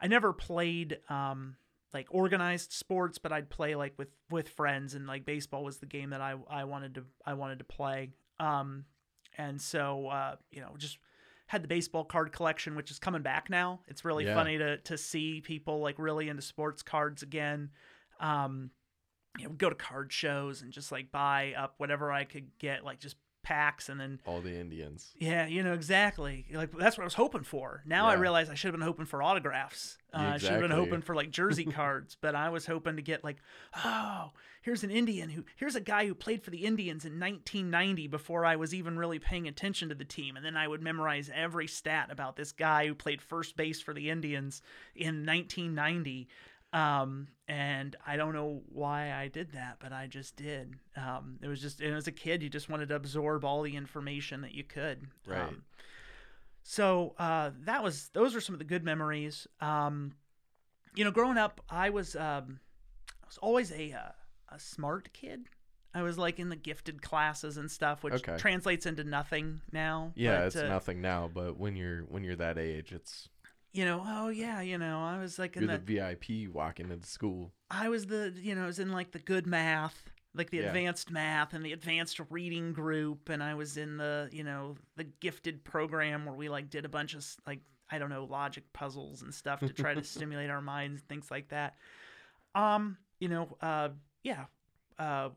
[0.00, 1.56] I never played um,
[1.92, 5.86] like organized sports, but I'd play like with with friends, and like baseball was the
[5.86, 8.10] game that I I wanted to I wanted to play.
[8.40, 8.84] Um,
[9.38, 10.98] and so uh, you know just
[11.48, 13.80] had the baseball card collection, which is coming back now.
[13.86, 14.34] It's really Yeah.
[14.34, 17.70] funny to to see people like really into sports cards again.
[18.20, 18.70] Um,
[19.38, 22.84] you know, go to card shows and just like buy up whatever I could get,
[22.84, 25.14] like just packs, and then All the Indians.
[25.18, 26.46] yeah, you know exactly.
[26.52, 27.82] Like that's what I was hoping for.
[27.86, 29.98] Now I realize I should have been hoping for autographs.
[30.12, 32.96] Uh, Yeah, I should have been hoping for like jersey cards, but I was hoping
[32.96, 33.36] to get like,
[33.84, 38.08] oh, here's an Indian who here's a guy who played for the Indians in 1990
[38.08, 41.30] before I was even really paying attention to the team, and then I would memorize
[41.32, 44.60] every stat about this guy who played first base for the Indians
[44.96, 46.26] in 1990.
[46.76, 50.74] Um, and I don't know why I did that, but I just did.
[50.94, 53.74] Um, it was just, and as a kid, you just wanted to absorb all the
[53.76, 55.06] information that you could.
[55.26, 55.40] Right.
[55.40, 55.62] Um,
[56.62, 59.46] so uh, that was those are some of the good memories.
[59.60, 60.12] Um,
[60.94, 62.60] you know, growing up, I was um,
[63.22, 65.48] I was always a uh, a smart kid.
[65.94, 68.36] I was like in the gifted classes and stuff, which Okay.
[68.36, 70.12] translates into nothing now.
[70.14, 73.28] Yeah, but, it's uh, nothing now, but when you're when you're that age, it's
[73.76, 76.96] You know, oh yeah, you know, I was like in you're the, VIP walking into
[76.96, 77.52] the school.
[77.70, 80.68] I was the you know I was in like the good math, like the Yeah.
[80.68, 85.04] advanced math and the advanced reading group, and I was in the you know the
[85.04, 87.60] gifted program where we like did a bunch of like
[87.90, 91.30] I don't know logic puzzles and stuff to try to stimulate our minds, and things
[91.30, 91.74] like that.
[92.54, 93.90] Um, you know, uh,
[94.22, 94.46] yeah,
[94.98, 95.28] uh,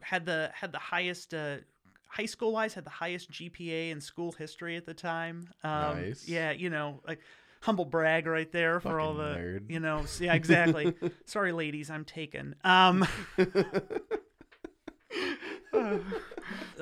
[0.00, 1.58] had the had the highest uh
[2.08, 5.48] high school wise had the highest GPA in school history at the time.
[5.62, 6.26] Um, Nice.
[6.26, 7.20] Yeah, you know, like
[7.60, 9.70] humble brag right there for all the nerd.
[9.70, 10.04] you know.
[10.18, 10.94] Yeah, exactly.
[11.26, 12.54] Sorry, ladies, I'm taken.
[12.64, 13.06] Um,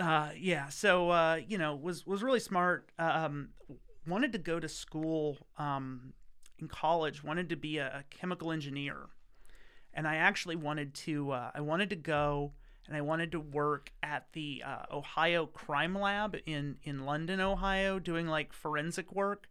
[0.00, 2.90] uh, yeah, so uh, you know, was was really smart.
[2.98, 3.50] Um,
[4.06, 6.12] wanted to go to school um,
[6.58, 7.22] in college.
[7.22, 9.08] Wanted to be a, a chemical engineer,
[9.92, 11.32] and I actually wanted to.
[11.32, 12.52] Uh, I wanted to go
[12.88, 17.98] and I wanted to work at the uh, Ohio Crime Lab in in London, Ohio,
[17.98, 19.48] doing like forensic work.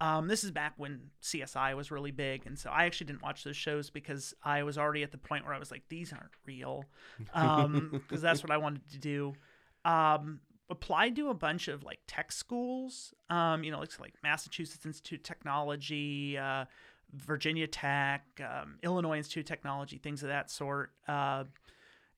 [0.00, 3.44] Um, this is back when CSI was really big, and so I actually didn't watch
[3.44, 6.32] those shows because I was already at the point where I was like, these aren't
[6.46, 6.84] real,
[7.28, 9.34] because that's what I wanted to do.
[9.84, 14.84] Um, applied to a bunch of like tech schools, um, you know, like, like Massachusetts
[14.84, 16.64] Institute of Technology, uh,
[17.14, 20.92] Virginia Tech, um, Illinois Institute of Technology, things of that sort.
[21.06, 21.44] Uh,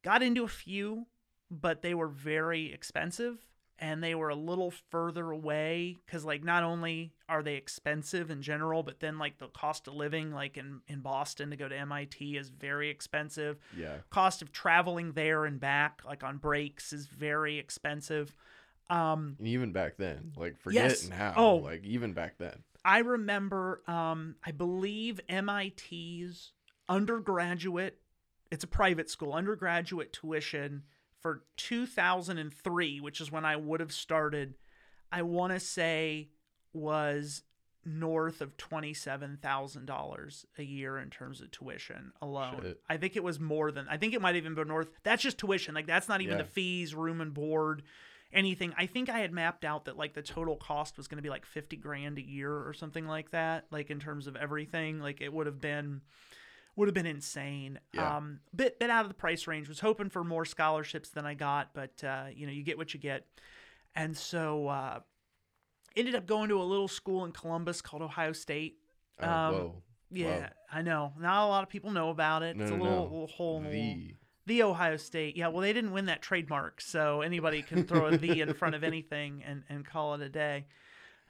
[0.02, 1.06] got into a few,
[1.50, 3.38] but they were very expensive
[3.78, 8.42] and they were a little further away because like not only are they expensive in
[8.42, 11.86] general but then like the cost of living like in, in boston to go to
[11.86, 13.96] mit is very expensive yeah.
[14.10, 18.32] cost of traveling there and back like on breaks is very expensive
[18.88, 21.08] um And even back then, like forget Yes.
[21.08, 21.34] now.
[21.36, 21.56] Oh.
[21.56, 22.62] Like even back then.
[22.84, 26.52] I remember, um, I believe MIT's
[26.88, 27.98] undergraduate,
[28.52, 30.84] it's a private school, undergraduate tuition
[31.26, 34.54] for 2003, which is when I would have started,
[35.10, 36.28] I want to say
[36.72, 37.42] was
[37.84, 42.60] north of $27,000 a year in terms of tuition alone.
[42.62, 42.80] Shit.
[42.88, 44.88] I think it was more than, I think it might even be north.
[45.02, 45.74] That's just tuition.
[45.74, 46.44] Like that's not even Yeah.
[46.44, 47.82] the fees, room and board
[48.32, 48.72] anything.
[48.78, 51.30] I think I had mapped out that like the total cost was going to be
[51.30, 55.00] like 50 grand a year or something like that, like in terms of everything.
[55.00, 56.02] Like it would have been
[56.76, 57.80] would have been insane.
[57.92, 58.16] Yeah.
[58.16, 59.68] Um bit bit out of the price range.
[59.68, 62.94] Was hoping for more scholarships than I got, but uh, you know, you get what
[62.94, 63.26] you get.
[63.94, 65.00] And so uh
[65.96, 68.78] ended up going to a little school in Columbus called Ohio State.
[69.20, 69.82] Oh, Um, whoa.
[70.10, 71.12] Yeah, I know.
[71.18, 72.56] Not a lot of people know about it.
[72.56, 73.02] No, it's no, little, no.
[73.04, 73.70] little hole in the.
[73.70, 74.14] The
[74.46, 75.36] The Ohio State.
[75.36, 78.76] Yeah, well, they didn't win that trademark, so anybody can throw a "the" in front
[78.76, 80.66] of anything and, and call it a day.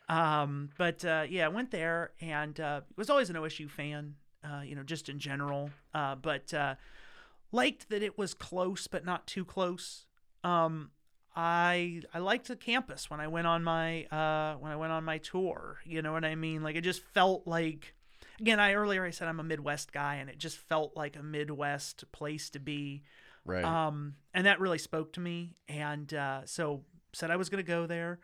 [0.09, 4.15] Um, but uh, yeah, I went there and uh, was always an OSU fan,
[4.47, 5.71] uh, you know, just in general.
[5.95, 6.75] Uh, but uh,
[7.53, 10.07] liked that it was close, but not too close.
[10.45, 10.91] Um,
[11.35, 15.05] I I liked the campus when I went on my uh, when I went on
[15.05, 15.79] my tour.
[15.85, 16.63] You know what I mean?
[16.63, 17.95] Like it just felt like
[18.41, 18.59] again.
[18.61, 22.11] I earlier I said I'm a Midwest guy, and it just felt like a Midwest
[22.13, 23.03] place to be.
[23.45, 23.65] right.
[23.65, 25.57] Um, and that really spoke to me.
[25.69, 28.19] And uh, so said I was going to go there.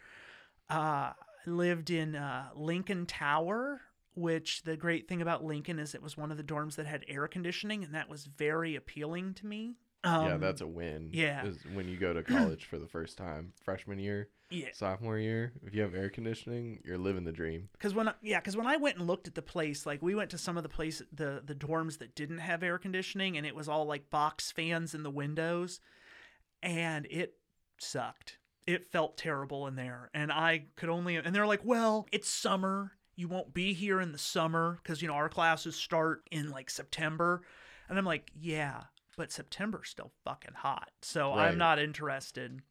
[0.70, 1.12] Uh,
[1.46, 3.80] lived in uh, Lincoln Tower,
[4.14, 7.04] which the great thing about Lincoln is it was one of the dorms that had
[7.08, 9.76] air conditioning, and that was very appealing to me.
[10.04, 11.10] Um, yeah, that's a win.
[11.12, 11.46] yeah.
[11.74, 14.68] When you go to college for the first time, freshman year, yeah.
[14.72, 15.52] sophomore year.
[15.64, 17.68] If you have air conditioning, you're living the dream.
[17.72, 20.14] Because when I, yeah, because when I went and looked at the place, like we
[20.14, 23.46] went to some of the place the the dorms that didn't have air conditioning, and
[23.46, 25.80] it was all like box fans in the windows,
[26.62, 27.34] and it
[27.78, 28.38] sucked.
[28.66, 31.16] It felt terrible in there, and I could only.
[31.16, 32.92] And they're like, "Well, it's summer.
[33.22, 36.68] You won't be here in the summer because you know our classes start in like
[36.68, 37.42] September,"
[37.88, 38.82] and I'm like, "Yeah,
[39.16, 41.46] but September's still fucking hot, so Right.
[41.46, 42.62] I'm not interested."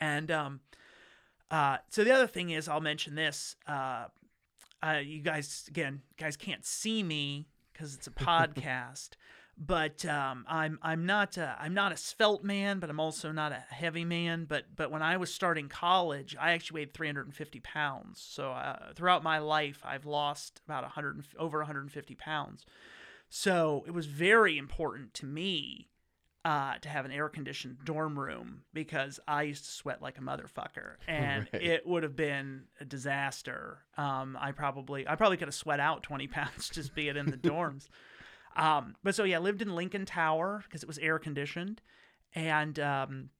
[0.00, 0.60] And um,
[1.50, 3.56] uh, so the other thing is, I'll mention this.
[3.66, 4.04] Uh,
[4.80, 9.14] uh, you guys, again, guys can't see me because it's a podcast,
[9.56, 13.52] but um, I'm I'm not a, I'm not a svelte man, but I'm also not
[13.52, 14.46] a heavy man.
[14.46, 18.20] But but when I was starting college, I actually weighed 350 pounds.
[18.20, 22.64] So uh, throughout my life, I've lost about 100 over 150 pounds.
[23.28, 25.88] So it was very important to me
[26.44, 30.20] uh, to have an air conditioned dorm room because I used to sweat like a
[30.20, 31.62] motherfucker, and Right.
[31.62, 33.78] it would have been a disaster.
[33.96, 37.36] Um, I probably I probably could have sweat out twenty pounds just being in the
[37.36, 37.86] dorms.
[38.56, 41.80] Um, but so yeah, lived in Lincoln Tower because it was air conditioned,
[42.34, 43.30] and um,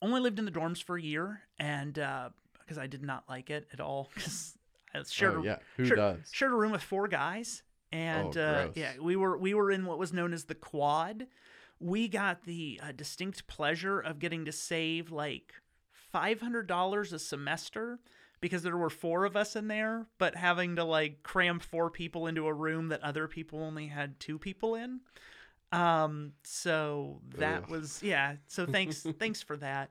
[0.00, 3.66] only lived in the dorms for a year, and because I did not like it
[3.72, 4.56] at all because
[4.94, 6.30] I shared oh a yeah, who sure- does?
[6.32, 7.62] shared a room with four guys
[7.92, 11.26] and Oh, uh, yeah we were we were in what was known as the quad.
[11.80, 15.54] We got the uh, distinct pleasure of getting to save like
[16.14, 17.98] $500 a semester
[18.40, 22.26] because there were four of us in there but having to like cram four people
[22.26, 25.00] into a room that other people only had two people in
[25.72, 27.70] um so that Ugh.
[27.70, 29.90] was yeah so thanks thanks for that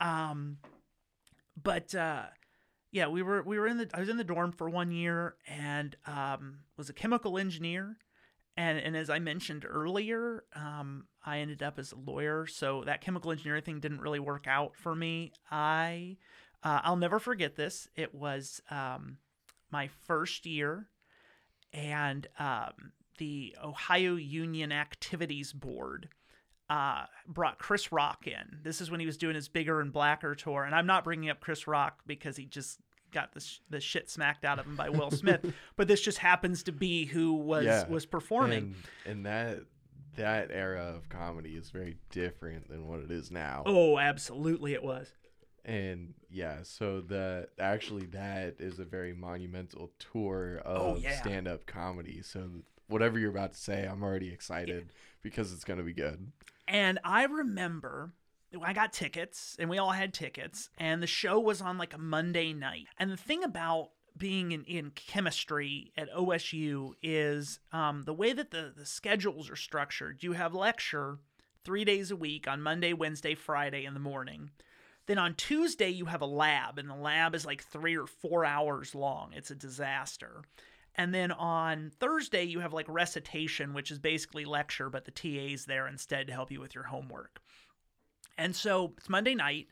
[0.00, 0.58] um
[1.62, 2.24] but uh
[2.92, 5.36] yeah, we were we were in the I was in the dorm for one year
[5.46, 7.96] and um, was a chemical engineer,
[8.56, 13.00] and and as I mentioned earlier, um, I ended up as a lawyer, so that
[13.00, 15.32] chemical engineering thing didn't really work out for me.
[15.50, 16.16] I
[16.62, 17.88] uh, I'll never forget this.
[17.96, 19.18] It was um,
[19.70, 20.88] my first year,
[21.72, 26.08] and um, the Ohio Union Activities Board
[26.68, 28.58] uh, brought Chris Rock in.
[28.62, 31.30] This is when he was doing his bigger and blacker tour, and I'm not bringing
[31.30, 32.78] up Chris Rock because he just
[33.12, 35.44] got the, the shit smacked out of him by Will Smith,
[35.76, 37.88] but this just happens to be who was Yeah.
[37.88, 38.74] was performing.
[39.04, 39.60] And, and that
[40.16, 43.62] that era of comedy is very different than what it is now.
[43.64, 45.12] Oh, absolutely, it was.
[45.64, 51.20] And yeah, so the actually that is a very monumental tour of Oh, yeah.
[51.20, 52.22] stand-up comedy.
[52.22, 52.48] So
[52.88, 54.92] whatever you're about to say, I'm already excited
[55.22, 56.32] because it's gonna be good.
[56.66, 58.12] And I remember
[58.64, 61.98] I got tickets, and we all had tickets, and the show was on like a
[61.98, 62.86] Monday night.
[62.98, 68.50] And the thing about being in, in chemistry at OSU is um, the way that
[68.50, 70.22] the, the schedules are structured.
[70.24, 71.18] You have lecture
[71.64, 74.50] three days a week on Monday, Wednesday, Friday in the morning.
[75.06, 78.44] Then on Tuesday, you have a lab, and the lab is like three or four
[78.44, 79.32] hours long.
[79.34, 80.42] It's a disaster.
[80.94, 85.64] And then on Thursday, you have like recitation, which is basically lecture, but the TA's
[85.64, 87.40] there instead to help you with your homework.
[88.36, 89.68] And so it's Monday night.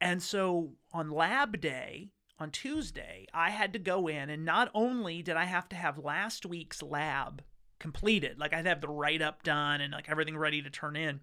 [0.00, 5.22] And so on lab day, on Tuesday, I had to go in, and not only
[5.22, 7.42] did I have to have last week's lab
[7.78, 11.20] completed, like I'd have the write up done and like everything ready to turn in,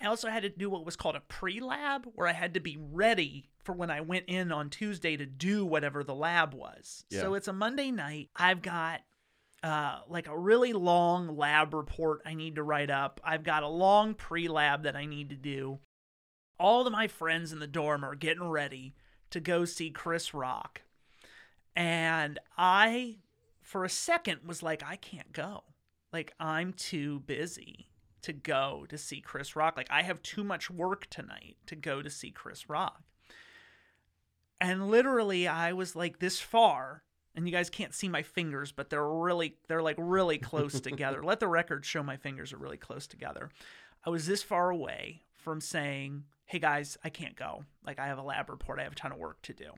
[0.00, 2.60] I also had to do what was called a pre lab, where I had to
[2.60, 7.04] be ready for when I went in on Tuesday to do whatever the lab was.
[7.20, 8.28] So it's a Monday night.
[8.36, 9.00] I've got
[9.62, 13.20] uh, like a really long lab report I need to write up.
[13.24, 15.78] I've got a long pre lab that I need to do.
[16.58, 18.94] All of my friends in the dorm are getting ready
[19.30, 20.82] to go see Chris Rock.
[21.74, 23.18] And I,
[23.60, 25.64] for a second, was like, I can't go.
[26.12, 27.85] Like, I'm too busy
[28.26, 29.76] to go to see Chris Rock.
[29.76, 33.02] Like, I have too much work tonight to go to see Chris Rock.
[34.60, 37.04] And literally, I was like this far,
[37.36, 41.22] and you guys can't see my fingers, but they're really, they're like really close together.
[41.24, 43.48] Let the record show my fingers are really close together.
[44.04, 47.62] I was this far away from saying, hey guys, I can't go.
[47.86, 49.70] Like, I have a lab report, I have a ton of work to do.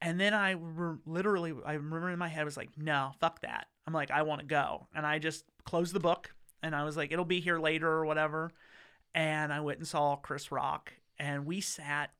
[0.00, 3.40] And then I re- literally, I remember in my head, I was like, no, fuck
[3.40, 3.66] that.
[3.84, 4.86] I'm like, I want to go.
[4.94, 6.30] And I just closed the book
[6.66, 8.50] and I was like, it'll be here later or whatever.
[9.14, 12.10] And I went and saw Chris Rock and we sat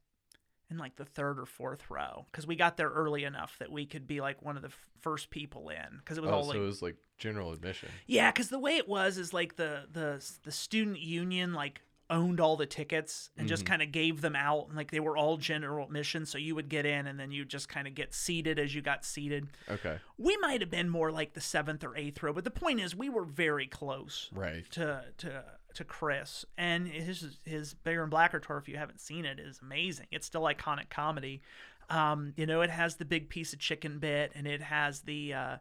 [0.71, 3.87] in like the third or fourth row because we got there early enough that we
[3.87, 6.43] could be like one of the f- first people in because it was Oh, all
[6.45, 7.89] so like it was like general admission.
[8.07, 12.39] yeah, because the way it was is like the the the student union like owned
[12.41, 13.67] all the tickets and just Mhm.
[13.67, 16.69] kind of gave them out and like they were all general admission so you would
[16.69, 19.99] get in and then you just kind of get seated as you got seated Okay.
[20.17, 22.95] we might have been more like the seventh or eighth row but the point is
[22.95, 24.71] we were very close Right.
[24.71, 25.45] to to
[25.75, 29.59] to Chris and his his bigger and blacker tour if you haven't seen it is
[29.61, 30.07] amazing.
[30.11, 31.43] It's still iconic comedy.
[31.91, 35.35] Um, you know, it has the big piece of chicken bit and it has the
[35.35, 35.57] uh,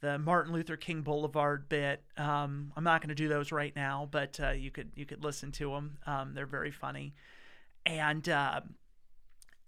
[0.00, 2.02] the Martin Luther King Boulevard bit.
[2.16, 5.22] Um, I'm not going to do those right now, but uh, you could you could
[5.22, 5.98] listen to them.
[6.06, 7.14] Um, they're very funny,
[7.84, 8.60] and uh,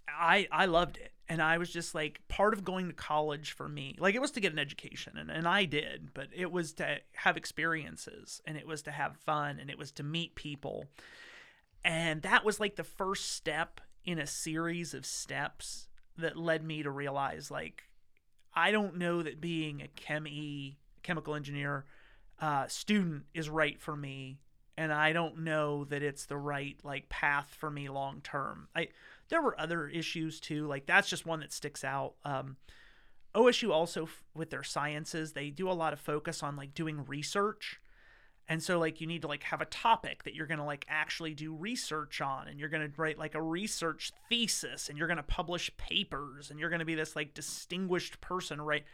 [0.08, 1.12] I I loved it.
[1.28, 3.96] And I was just like part of going to college for me.
[3.98, 6.98] Like it was to get an education and, and I did, but it was to
[7.12, 10.86] have experiences and it was to have fun and it was to meet people.
[11.84, 16.82] And that was like the first step in a series of steps that led me
[16.82, 17.84] to realize like
[18.54, 21.84] I don't know that being a chem e chemical engineer
[22.40, 24.38] uh, student is right for me
[24.76, 28.68] and I don't know that it's the right like path for me long term.
[28.74, 28.88] I
[29.28, 30.66] there were other issues too.
[30.66, 32.14] Like that's just one that sticks out.
[32.24, 32.56] Um,
[33.34, 37.04] OSU also f- with their sciences, they do a lot of focus on like doing
[37.06, 37.80] research.
[38.48, 40.84] And so like you need to like have a topic that you're going to like
[40.88, 45.06] actually do research on and you're going to write like a research thesis and you're
[45.06, 48.84] going to publish papers and you're going to be this like distinguished person right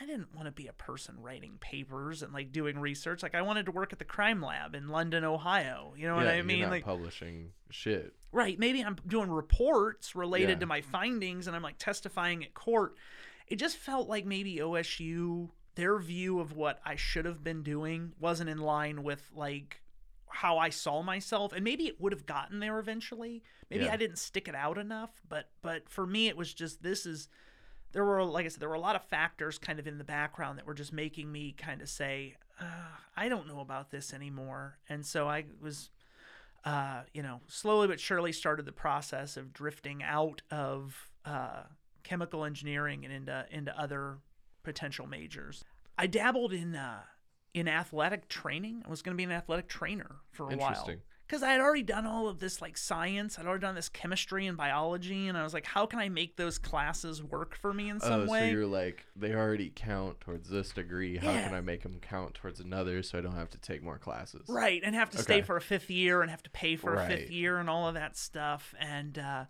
[0.00, 3.22] I didn't want to be a person writing papers and like doing research.
[3.22, 5.92] Like I wanted to work at the crime lab in London, Ohio.
[5.98, 6.70] You know what I mean?
[6.70, 8.14] Like publishing shit.
[8.32, 10.58] right, maybe I'm doing reports related Yeah.
[10.60, 12.94] to my findings and I'm like testifying at court.
[13.48, 18.12] It just felt like maybe OSU their view of what I should have been doing
[18.20, 19.80] wasn't in line with like
[20.28, 23.42] how I saw myself and maybe it would have gotten there eventually.
[23.70, 23.92] Maybe Yeah.
[23.92, 27.28] I didn't stick it out enough, but but for me it was just this is
[27.92, 30.04] there were like I said there were a lot of factors kind of in the
[30.04, 32.64] background that were just making me kind of say uh,
[33.16, 34.78] I don't know about this anymore.
[34.88, 35.90] And so I was
[36.64, 41.62] uh, you know, slowly but surely started the process of drifting out of uh,
[42.04, 44.18] chemical engineering and into into other
[44.62, 45.64] potential majors.
[45.98, 47.02] I dabbled in uh,
[47.54, 48.82] in athletic training.
[48.86, 50.88] I was going to be an athletic trainer for a while
[51.32, 53.38] because I had already done all of this like science.
[53.38, 56.36] I'd already done this chemistry and biology, and I was like, how can I make
[56.36, 58.50] those classes work for me in some oh, so way?
[58.50, 61.16] you're like they already count towards this degree.
[61.16, 61.44] How Yeah.
[61.44, 64.42] can I make them count towards another so I don't have to take more classes?
[64.46, 67.06] Right, and have to stay for a fifth year and have to pay for a
[67.06, 68.74] fifth year and all of that stuff.
[68.78, 69.44] And uh,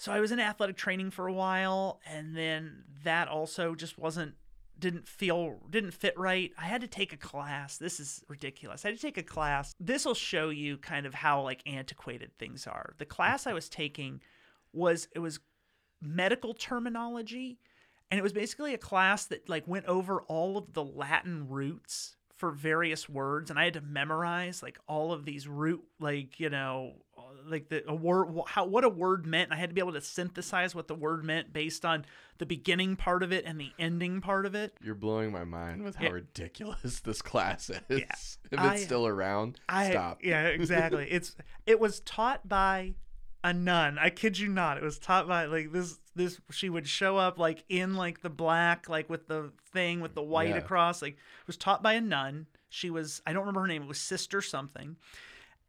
[0.00, 4.32] so I was in athletic training for a while, and then that also just wasn't
[4.78, 6.52] didn't feel didn't fit right.
[6.56, 7.76] I had to take a class.
[7.76, 8.82] This is ridiculous.
[8.82, 9.74] I had to take a class.
[9.78, 12.94] This will show you kind of how like antiquated things are.
[12.96, 14.22] The class I was taking
[14.72, 15.38] was it was
[16.00, 17.58] medical terminology
[18.10, 22.16] and it was basically a class that like went over all of the latin roots
[22.34, 26.48] for various words and i had to memorize like all of these root like you
[26.48, 26.94] know
[27.46, 29.92] like the a word how what a word meant and i had to be able
[29.92, 32.04] to synthesize what the word meant based on
[32.38, 35.82] the beginning part of it and the ending part of it You're blowing my mind
[35.82, 36.10] with how Yeah.
[36.10, 37.78] ridiculous this class is.
[37.88, 40.20] If it's I- still around, I, stop.
[40.22, 41.06] Yeah, exactly.
[41.10, 42.94] it's it was taught by
[43.44, 43.98] a nun.
[43.98, 44.76] I kid you not.
[44.76, 48.30] It was taught by like this this she would show up like in like the
[48.30, 50.56] black like with the thing with the white Yeah.
[50.56, 52.46] across like it was taught by a nun.
[52.70, 53.82] She was I don't remember her name.
[53.82, 54.96] It was sister something.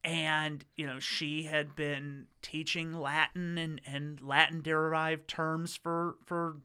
[0.04, 6.58] And you know she had been teaching Latin and, and Latin derived terms for for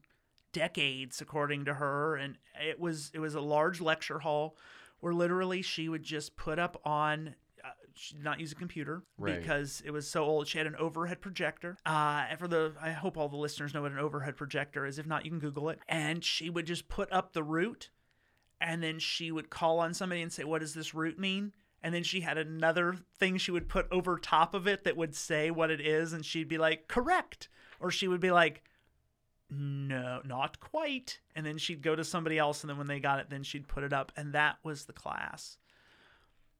[0.53, 4.57] decades according to her and it was it was a large lecture hall
[5.01, 9.03] where literally she would just put up on uh, she did not use a computer
[9.19, 9.39] Right.
[9.39, 10.49] because it was so old.
[10.49, 13.83] She had an overhead projector uh and for the i hope all the listeners know
[13.83, 14.99] what an overhead projector is.
[14.99, 15.79] If not you can google it.
[15.91, 17.91] And she would just put up the root
[18.59, 21.53] and then she would call on somebody and say what does this root mean
[21.83, 25.15] and then she had another thing she would put over top of it that would
[25.15, 27.49] say what it is and she'd be like correct
[27.81, 28.63] or she would be like
[29.51, 31.21] no, not quite.
[31.35, 33.69] And then she'd go to somebody else, and then when they got it, then she'd
[33.69, 34.13] put it up.
[34.17, 35.59] And that was the class.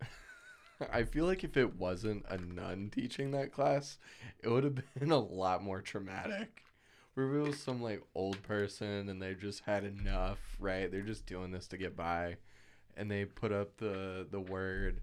[0.93, 3.99] I feel like if it wasn't a nun teaching that class,
[4.43, 6.63] it would have been a lot more traumatic.
[7.15, 10.91] Where it was some like old person and they just had enough, right?
[10.91, 12.37] They're just doing this to get by,
[12.97, 15.01] and they put up the the word,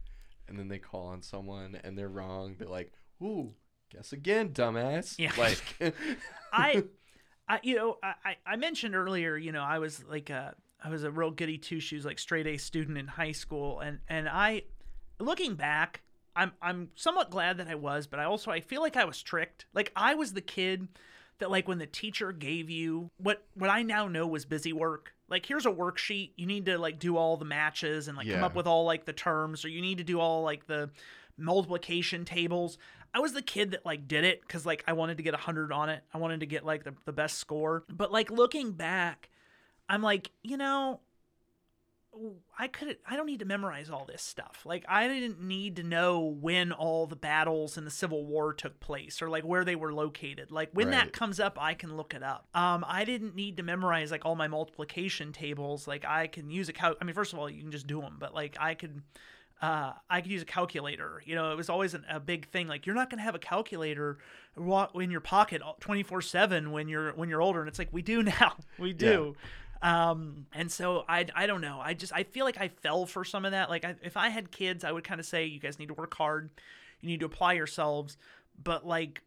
[0.48, 2.56] and then they call on someone and they're wrong.
[2.58, 2.92] They're like,
[3.22, 3.54] "Ooh,
[3.92, 5.32] guess again, dumbass." Yeah.
[5.38, 5.62] Like,
[6.54, 6.84] I,
[7.48, 11.04] I, you know, I, I- mentioned earlier, you know, I was like a, I was
[11.04, 14.64] a real goody two shoes, like straight A student in high school, and and I,
[15.20, 16.02] looking back,
[16.36, 19.22] I'm I'm somewhat glad that I was, but I also I feel like I was
[19.22, 19.66] tricked.
[19.74, 20.88] Like I was the kid
[21.40, 25.14] that like when the teacher gave you what what I now know was busy work.
[25.34, 26.34] Like here's a worksheet.
[26.36, 29.06] You need to like do all the matches and like come up with all like
[29.06, 30.92] the terms, or you need to do all like the
[31.40, 32.78] multiplication tables.
[33.16, 35.38] I was the kid that like did it because like I wanted to get a
[35.38, 36.04] hundred on it.
[36.14, 37.84] I wanted to get like the, the best score.
[37.90, 39.32] But like looking back,
[39.90, 41.00] I'm like, you know,
[42.58, 44.62] I could I don't need to memorize all this stuff.
[44.66, 48.80] Like I didn't need to know when all the battles in the Civil War took
[48.80, 50.52] place or like where they were located.
[50.52, 52.48] Like when that comes up, I can look it up.
[52.54, 55.88] Um I didn't need to memorize like all my multiplication tables.
[55.88, 58.00] Like I can use a cal I mean first of all, you can just do
[58.02, 59.02] them, but like I could
[59.64, 61.24] uh, I could use a calculator.
[61.26, 62.68] You know, it was always an, a big thing.
[62.68, 64.18] Like you're not going to have a calculator
[64.58, 67.62] in your pocket 24 seven when you're when you're older.
[67.62, 68.58] And it's like we do now.
[68.78, 69.38] We do.
[69.84, 71.80] Um, and so I, I don't know.
[71.84, 73.70] I just I feel like I fell for some of that.
[73.70, 75.94] Like I, if I had kids, I would kind of say you guys need to
[75.94, 76.50] work hard.
[77.02, 78.18] You need to apply yourselves.
[78.64, 79.22] But like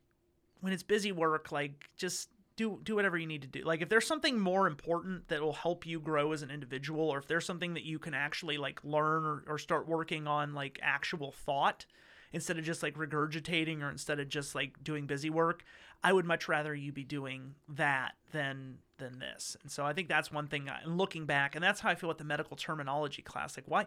[0.62, 3.62] when it's busy work, like just do do whatever you need to do.
[3.64, 7.18] Like if there's something more important that will help you grow as an individual, or
[7.18, 10.78] if there's something that you can actually like learn or, or start working on like
[10.82, 11.84] actual thought
[12.32, 15.64] instead of just like regurgitating or instead of just like doing busy work,
[16.02, 19.56] I would much rather you be doing that than than this.
[19.62, 20.68] And so I think that's one thing.
[20.68, 23.56] Uh, I, and looking back, and that's how I feel with the medical terminology class.
[23.56, 23.86] Like why.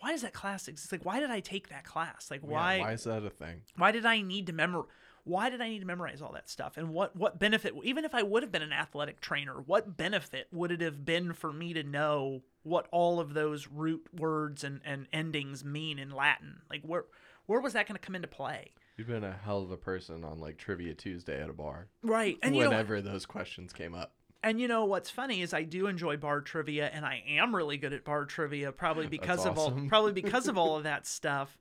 [0.00, 0.92] Why does that class exist?
[0.92, 2.30] Like, why did I take that class?
[2.30, 2.78] Like, yeah, why?
[2.78, 3.62] why is that a thing?
[3.76, 4.84] why did I need to memor
[5.28, 6.76] why did I need to memorize all that stuff?
[6.76, 10.48] And what what benefit even if I would have been an athletic trainer, what benefit
[10.50, 14.80] would it have been for me to know what all of those root words and,
[14.84, 16.62] and endings mean in Latin?
[16.70, 17.04] Like where
[17.46, 18.72] where was that going to come into play?
[18.98, 21.86] You've been a hell of a person on like Trivia Tuesday at a bar.
[22.02, 22.36] Right.
[22.42, 24.12] And you know whenever those questions came up.
[24.42, 27.76] and you know what's funny is I do enjoy bar trivia and I am really
[27.76, 31.56] good at bar trivia probably because of all probably because of all of that stuff.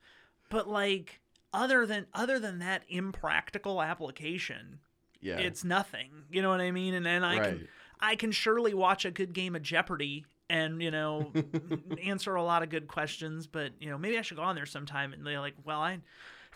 [0.49, 1.19] But like
[1.53, 4.79] other than other than that impractical application,
[5.21, 5.37] Yeah.
[5.37, 6.09] it's nothing.
[6.31, 6.93] You know what I mean?
[6.95, 7.67] And then I can
[7.99, 11.31] I can surely watch a good game of Jeopardy and you know
[12.03, 13.45] answer a lot of good questions.
[13.45, 15.99] But you know maybe I should go on there sometime and they're like, well, I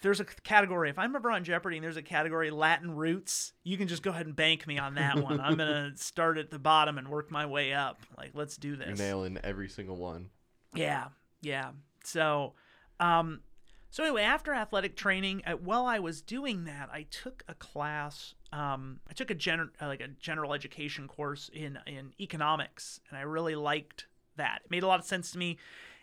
[0.02, 3.78] there's a category if I'm ever on Jeopardy and there's a category Latin roots, you
[3.78, 5.40] can just go ahead and bank me on that one.
[5.40, 8.02] I'm gonna start at the bottom and work my way up.
[8.18, 9.00] Like let's do You're this.
[9.00, 10.30] nailing every single one.
[10.74, 11.08] Yeah.
[11.42, 11.72] Yeah.
[12.04, 12.54] So,
[13.00, 13.42] um,
[13.90, 18.34] so anyway, after athletic training, uh, while I was doing that, I took a class.
[18.54, 23.18] Um, I took a gen- uh, like a general education course in in economics, and
[23.18, 24.62] I really liked that.
[24.66, 25.58] It made a lot of sense to me.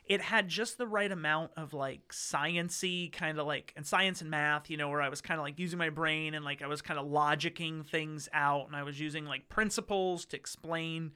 [0.09, 4.30] It had just the right amount of like sciency kind of like and science and
[4.30, 6.66] math, you know, where I was kind of like using my brain and like I
[6.66, 11.12] was kind of logicking things out, and I was using like principles to explain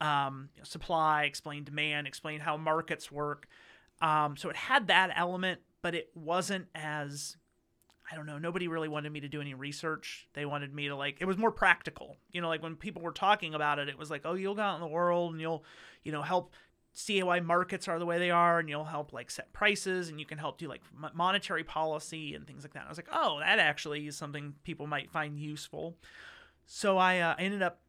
[0.00, 3.48] um, you know, supply, explain demand, explain how markets work.
[4.00, 7.36] Um, so it had that element, but it wasn't as
[8.10, 8.38] I don't know.
[8.38, 10.28] Nobody really wanted me to do any research.
[10.32, 12.16] They wanted me to like it was more practical.
[12.32, 14.62] You know, like when people were talking about it, it was like, oh, you'll go
[14.62, 15.64] out in the world and you'll,
[16.04, 16.54] you know, help
[16.98, 20.18] see why markets are the way they are, and you'll help like set prices, and
[20.18, 20.82] you can help do like
[21.14, 22.84] monetary policy and things like that.
[22.86, 25.96] I was like, oh, that actually is something people might find useful.
[26.66, 27.80] So I uh, ended up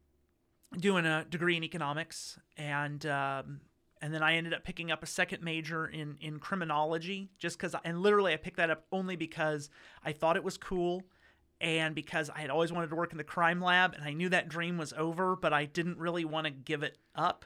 [0.78, 3.60] doing a degree in economics, and um,
[4.00, 7.74] and then I ended up picking up a second major in in criminology, just because.
[7.84, 9.70] And literally, I picked that up only because
[10.04, 11.02] I thought it was cool,
[11.60, 14.28] and because I had always wanted to work in the crime lab, and I knew
[14.28, 17.44] that dream was over, but I didn't really want to give it up.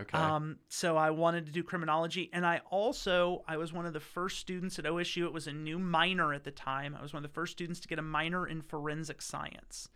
[0.00, 0.16] Okay.
[0.16, 4.00] Um, so I wanted to do criminology, and I also I was one of the
[4.00, 5.24] first students at OSU.
[5.24, 6.96] It was a new minor at the time.
[6.98, 9.88] I was one of the first students to get a minor in forensic science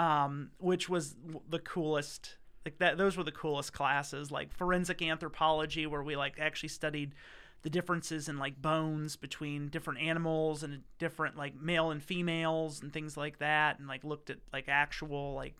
[0.00, 1.14] um, which was
[1.48, 2.36] the coolest.
[2.64, 4.30] Like that, those were the coolest classes.
[4.30, 7.14] Like forensic anthropology, where we like actually studied
[7.62, 12.92] the differences in like bones between different animals and different like male and females and
[12.92, 15.54] things like that, and like looked at like actual like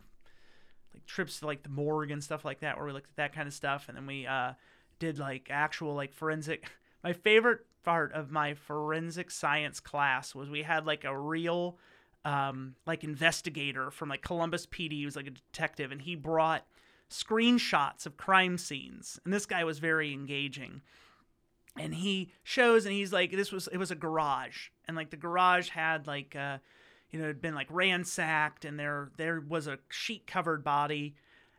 [1.10, 3.46] trips to like the morgue and stuff like that, where we looked at that kind
[3.46, 4.52] of stuff, and then we uh,
[4.98, 6.70] did like actual like forensic.
[7.02, 11.78] My favorite part of my forensic science class was we had like a real
[12.24, 14.92] um, like investigator from like Columbus PD.
[14.92, 16.66] He was like a detective, and he brought
[17.10, 19.18] screenshots of crime scenes.
[19.24, 20.82] And this guy was very engaging.
[21.78, 25.16] And he shows, and he's like, this was it was a garage, and like the
[25.16, 26.58] garage had like, uh,
[27.10, 31.14] you know, had been like ransacked, and there there was a sheet covered body.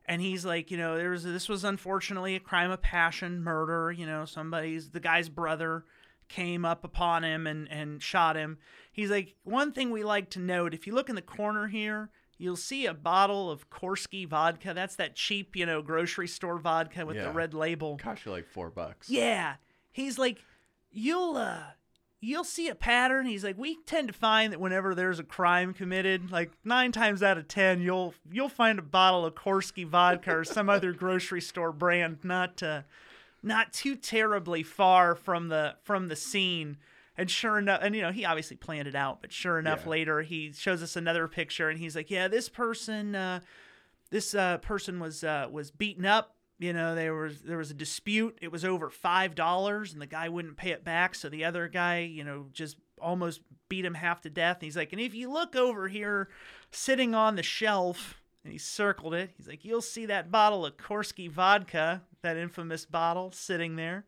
[0.06, 3.92] And he's like, you know, there's this was unfortunately a crime of passion, murder.
[3.92, 5.86] You know, somebody's the guy's brother
[6.28, 8.58] came up upon him and, and shot him.
[8.92, 12.10] He's like, one thing we like to note if you look in the corner here,
[12.38, 14.74] you'll see a bottle of Korsky vodka.
[14.74, 17.26] That's that cheap, you know, grocery store vodka with Yeah.
[17.26, 17.98] the red label.
[17.98, 19.10] Cost you like four bucks.
[19.10, 19.56] Yeah.
[19.92, 20.40] He's like,
[20.90, 21.64] you'll uh
[22.22, 23.26] you'll see a pattern.
[23.26, 27.22] He's like, we tend to find that whenever there's a crime committed, like nine times
[27.24, 31.42] out of ten, you'll you'll find a bottle of Korsky vodka or some other grocery
[31.42, 32.84] store brand, not uh,
[33.44, 36.78] not too terribly far from the from the scene.
[37.18, 39.90] And sure enough, and you know, he obviously planned it out, but sure enough, Yeah.
[39.90, 43.42] later he shows us another picture, and he's like, "Yeah, this person, uh,
[44.12, 46.36] this uh, person was uh, was beaten up.
[46.62, 48.38] You know, there was there was a dispute.
[48.40, 51.16] It was over five dollars, and the guy wouldn't pay it back.
[51.16, 54.58] So the other guy, you know, just almost beat him half to death.
[54.58, 56.30] And he's like, and if you look over here,
[56.70, 59.32] sitting on the shelf, and he circled it.
[59.36, 64.06] He's like, you'll see that bottle of Korsky vodka, that infamous bottle, sitting there.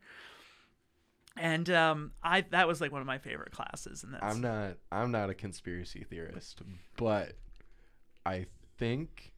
[1.36, 5.10] And um, I that was like one of my favorite classes, and I'm not I'm
[5.10, 6.62] not a conspiracy theorist,
[6.96, 7.32] but
[8.24, 8.46] I
[8.78, 9.32] think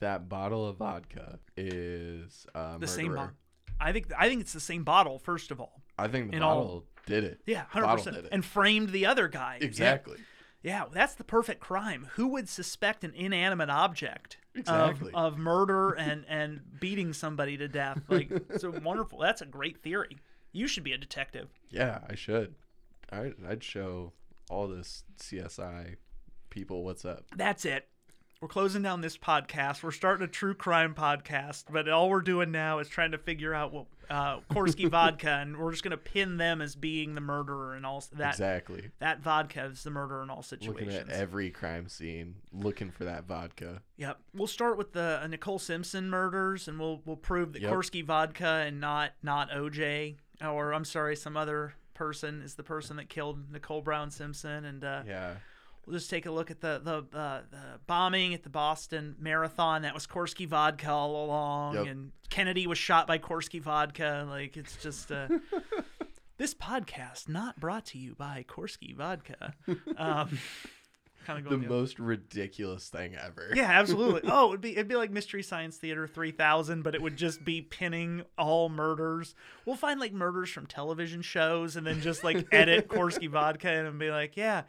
[0.00, 3.32] that bottle of vodka is uh, the same bottle.
[3.80, 5.18] I think I think it's the same bottle.
[5.18, 7.40] First of all, I think the all- bottle did it.
[7.46, 9.58] yeah, hundred percent, and framed the other guy.
[9.60, 10.18] Exactly.
[10.62, 12.08] Yeah, that's the perfect crime.
[12.14, 15.12] Who would suspect an inanimate object Exactly.
[15.14, 18.00] of, of murder and, and beating somebody to death?
[18.08, 19.20] Like, so wonderful.
[19.20, 20.16] That's a great theory.
[20.50, 21.48] You should be a detective.
[21.70, 22.56] Yeah, I should.
[23.12, 24.12] I I'd show
[24.50, 25.94] all this CSI
[26.50, 27.24] people what's up.
[27.36, 27.86] That's it.
[28.40, 29.82] We're closing down this podcast.
[29.82, 33.52] We're starting a true crime podcast, but all we're doing now is trying to figure
[33.52, 37.20] out what uh, Korsky vodka, and we're just going to pin them as being the
[37.20, 38.34] murderer and all that.
[38.34, 38.90] exactly.
[39.00, 40.86] That vodka is the murderer in all situations.
[40.94, 43.82] Looking at every crime scene, looking for that vodka.
[43.96, 44.20] Yep.
[44.32, 47.72] We'll start with the uh, Nicole Simpson murders, and we'll we'll prove that Yep.
[47.72, 50.14] Korsky vodka and not not OJ,
[50.46, 54.84] or I'm sorry, some other person is the person that killed Nicole Brown Simpson, and
[54.84, 55.34] uh, Yeah.
[55.88, 59.82] We'll just take a look at the the, uh, the bombing at the Boston Marathon.
[59.82, 61.86] That was Korsky vodka all along, Yep.
[61.86, 64.26] and Kennedy was shot by Korsky vodka.
[64.28, 65.10] Like it's just.
[65.10, 65.28] Uh,
[66.36, 69.54] This podcast not brought to you by Korsky vodka.
[69.96, 70.38] Um,
[71.26, 73.50] kind of The the most ridiculous thing ever.
[73.56, 74.20] yeah, absolutely.
[74.32, 77.60] Oh, it'd be it'd be like Mystery Science Theater 3000, but it would just be
[77.60, 79.34] pinning all murders.
[79.66, 83.98] We'll find like murders from television shows and then just like edit Korsky vodka and
[83.98, 84.62] be like, yeah,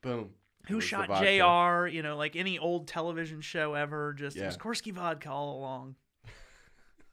[0.00, 0.30] Boom.
[0.68, 1.08] Who shot.
[1.08, 5.58] JR, you know, like any old television show ever, just it was Korsky vodka all
[5.58, 5.96] along.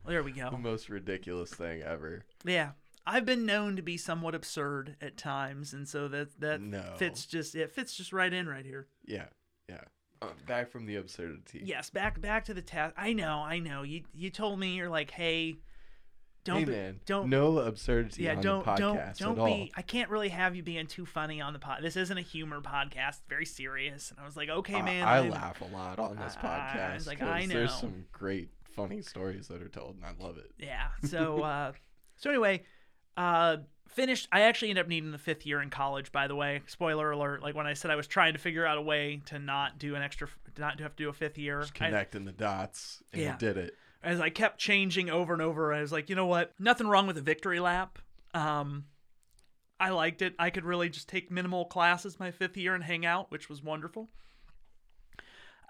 [0.06, 0.50] there we go.
[0.50, 2.24] the most ridiculous thing ever.
[2.44, 2.70] Yeah.
[3.06, 6.82] I've been known to be somewhat absurd at times, and so that that No.
[6.96, 8.88] fits just it fits just right in right here.
[9.06, 9.26] Yeah,
[9.68, 9.80] yeah.
[10.22, 11.62] Uh, back from the absurdity.
[11.64, 12.94] Yes, back back to the task.
[12.98, 13.82] I know, I know.
[13.82, 15.56] You you told me you're like, hey,
[16.44, 19.38] don't hey be, man, don't no absurdity yeah, on don't the podcast don't don't at
[19.38, 19.46] all.
[19.46, 19.72] be.
[19.76, 21.82] I can't really have you being too funny on the pod.
[21.82, 23.18] This isn't a humor podcast.
[23.28, 24.10] Very serious.
[24.10, 25.06] And I was like, okay, man.
[25.06, 26.94] I, I'm- laugh a lot on this I- I podcast.
[26.94, 30.50] was like, I There's some great funny stories that are told, and I love it.
[30.58, 30.88] Yeah.
[31.04, 31.72] So uh,
[32.16, 32.62] so anyway,
[33.16, 34.28] uh, finished.
[34.32, 36.10] I actually ended up needing the fifth year in college.
[36.12, 37.42] By the way, spoiler alert.
[37.42, 39.94] Like when I said I was trying to figure out a way to not do
[39.94, 40.28] an extra,
[40.58, 41.60] not to have to do a fifth year.
[41.60, 43.32] Just I- connecting the dots, and Yeah.
[43.32, 43.74] you did it.
[44.02, 46.52] As I kept changing over and over, I was like, you know what?
[46.58, 47.98] Nothing wrong with a victory lap.
[48.32, 48.84] Um,
[49.78, 50.34] I liked it.
[50.38, 53.62] I could really just take minimal classes my fifth year and hang out, which was
[53.62, 54.08] wonderful.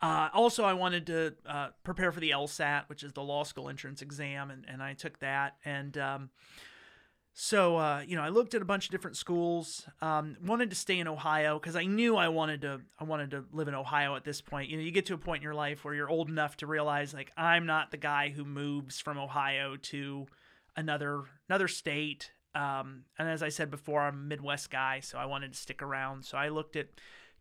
[0.03, 3.69] Uh, also, I wanted to uh, prepare for the LSAT, which is the law school
[3.69, 5.57] entrance exam, and, and I took that.
[5.65, 6.31] And um,
[7.33, 9.87] so, uh, you know, I looked at a bunch of different schools.
[10.03, 12.81] Um, wanted to stay in Ohio because I knew I wanted to.
[12.99, 14.69] I wanted to live in Ohio at this point.
[14.69, 16.67] You know, you get to a point in your life where you're old enough to
[16.67, 20.27] realize, like, I'm not the guy who moves from Ohio to
[20.77, 22.33] another another state.
[22.55, 25.83] Um, and as I said before, I'm a Midwest guy, so I wanted to stick
[25.83, 26.25] around.
[26.25, 26.89] So I looked at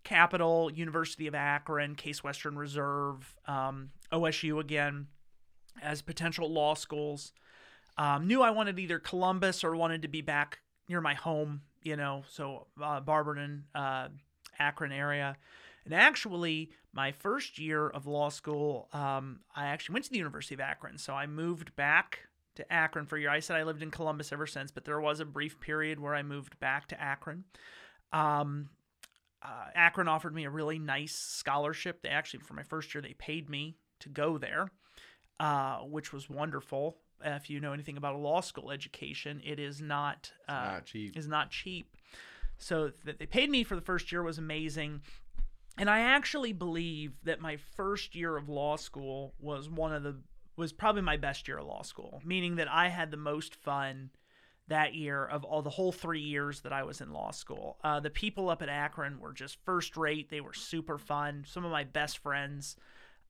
[0.04, 5.08] Capital, University of Akron, Case Western Reserve, um, OSU again
[5.82, 7.34] as potential law schools.
[8.00, 11.98] Um, knew I wanted either Columbus or wanted to be back near my home, you
[11.98, 14.08] know, so uh, Barberton, uh,
[14.58, 15.36] Akron area.
[15.84, 20.56] And actually, my first year of law school, um, I actually went to the University
[20.56, 20.98] of Akron.
[20.98, 22.20] So I moved back
[22.56, 23.30] to Akron for a year.
[23.30, 26.16] I said I lived in Columbus ever since, but there was a brief period where
[26.16, 27.44] I moved back to Akron.
[28.14, 28.70] Um,
[29.44, 32.02] uh, Akron offered me a really nice scholarship.
[32.02, 34.72] They actually, for my first year, they paid me to go there,
[35.38, 36.96] uh, which was wonderful.
[37.24, 41.18] If you know anything about a law school education, it is not uh, Not cheap.
[41.18, 41.96] is not cheap.
[42.58, 45.02] So that they paid me for the first year was amazing.
[45.78, 50.18] And I actually believe that my first year of law school was one of the
[50.58, 54.10] was probably my best year of law school, meaning that I had the most fun
[54.68, 57.78] that year of all the whole three years that I was in law school.
[57.82, 60.30] Uh, the people up at Akron were just first rate.
[60.30, 61.46] They were super fun.
[61.48, 62.76] Some of my best friends.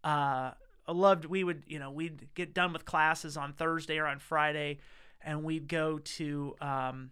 [0.03, 0.51] Uh,
[0.91, 1.25] loved.
[1.25, 4.79] We would, you know, we'd get done with classes on Thursday or on Friday,
[5.21, 7.11] and we'd go to um,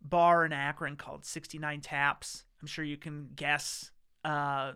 [0.00, 2.44] bar in Akron called 69 Taps.
[2.60, 3.90] I'm sure you can guess
[4.24, 4.72] uh,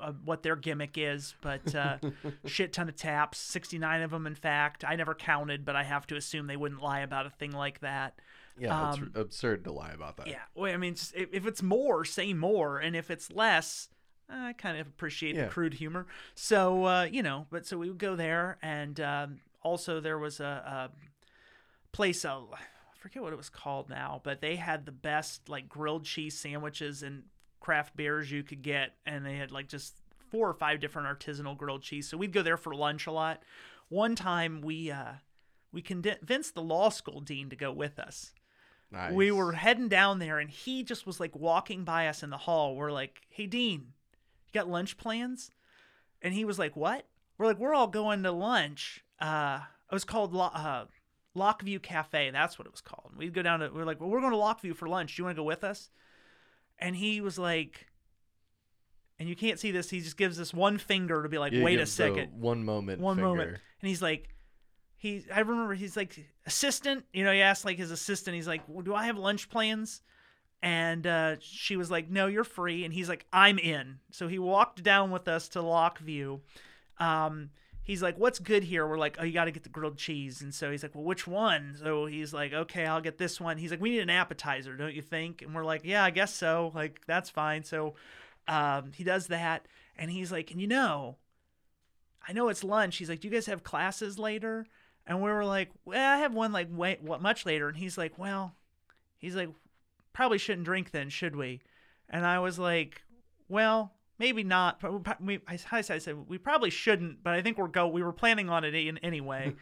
[0.00, 1.98] uh, what their gimmick is, but uh,
[2.46, 4.84] shit ton of taps, 69 of them, in fact.
[4.84, 7.80] I never counted, but I have to assume they wouldn't lie about a thing like
[7.80, 8.18] that.
[8.58, 10.28] Yeah, it's um, r- absurd to lie about that.
[10.28, 13.88] Yeah, well, I mean, if it's more, say more, and if it's less,
[14.28, 15.44] I kind of appreciate Yeah.
[15.44, 16.06] the crude humor.
[16.34, 20.40] So, uh, you know, but so we would go there, and um, also there was
[20.40, 20.90] a, a
[21.92, 22.58] place, uh, I
[22.98, 27.02] forget what it was called now, but they had the best like grilled cheese sandwiches
[27.02, 27.24] and
[27.60, 29.96] craft beers you could get, and they had like just
[30.30, 32.08] four or five different artisanal grilled cheese.
[32.08, 33.42] So we'd go there for lunch a lot.
[33.88, 35.12] One time we uh,
[35.72, 38.32] we convinced the law school dean to go with us
[38.90, 39.12] Nice.
[39.12, 42.36] we were heading down there and he just was like walking by us in the
[42.38, 43.88] hall we're like hey dean
[44.46, 45.50] you got lunch plans
[46.22, 47.06] and he was like what?
[47.38, 50.84] We're like we're all going to lunch uh it was called Lo- uh,
[51.36, 53.12] lockview cafe that's what it was called.
[53.16, 55.16] We'd go down to we are like well, we're going to lockview for lunch.
[55.16, 55.90] Do you want to go with us?
[56.78, 57.86] And he was like
[59.18, 61.62] and you can't see this he just gives this one finger to be like You
[61.62, 62.32] wait a give the second.
[62.40, 63.00] One moment.
[63.00, 63.28] one finger.
[63.28, 64.28] moment and he's like
[64.96, 67.04] he i remember he's like assistant?
[67.12, 70.00] You know he asked like his assistant he's like well, do i have lunch plans
[70.66, 72.84] and uh, she was like no you're free.
[72.84, 74.00] And he's like i'm in.
[74.10, 76.40] So he walked down with us to lockview.
[76.98, 77.50] Um,
[77.84, 78.84] he's like what's good here?
[78.84, 80.42] We're like oh you got to get the grilled cheese.
[80.42, 81.76] And so he's like well which one?
[81.78, 83.58] So he's like okay i'll get this one.
[83.58, 85.40] He's like we need an appetizer don't you think?
[85.40, 86.72] And we're like yeah i guess so.
[86.74, 87.62] Like that's fine.
[87.62, 87.94] So
[88.48, 91.16] um, he does that and he's like and you know
[92.28, 92.96] I know it's lunch.
[92.96, 94.66] He's like, "Do you guys have classes later?"
[95.06, 97.96] And we were like, "Well, I have one like way what much later." And he's
[97.96, 98.56] like, "Well,"
[99.16, 99.50] he's like,
[100.16, 101.60] "Probably shouldn't drink then, should we?"
[102.08, 103.02] And I was like,
[103.48, 107.68] "Well, maybe not." But we, I, I said we probably shouldn't, but I think we're
[107.68, 107.86] go.
[107.86, 109.54] We were planning on it in, anyway.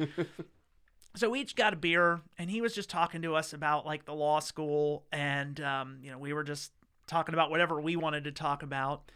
[1.16, 4.04] so we each got a beer, and he was just talking to us about like
[4.04, 6.72] the law school, and um, you know, we were just
[7.06, 9.10] talking about whatever we wanted to talk about.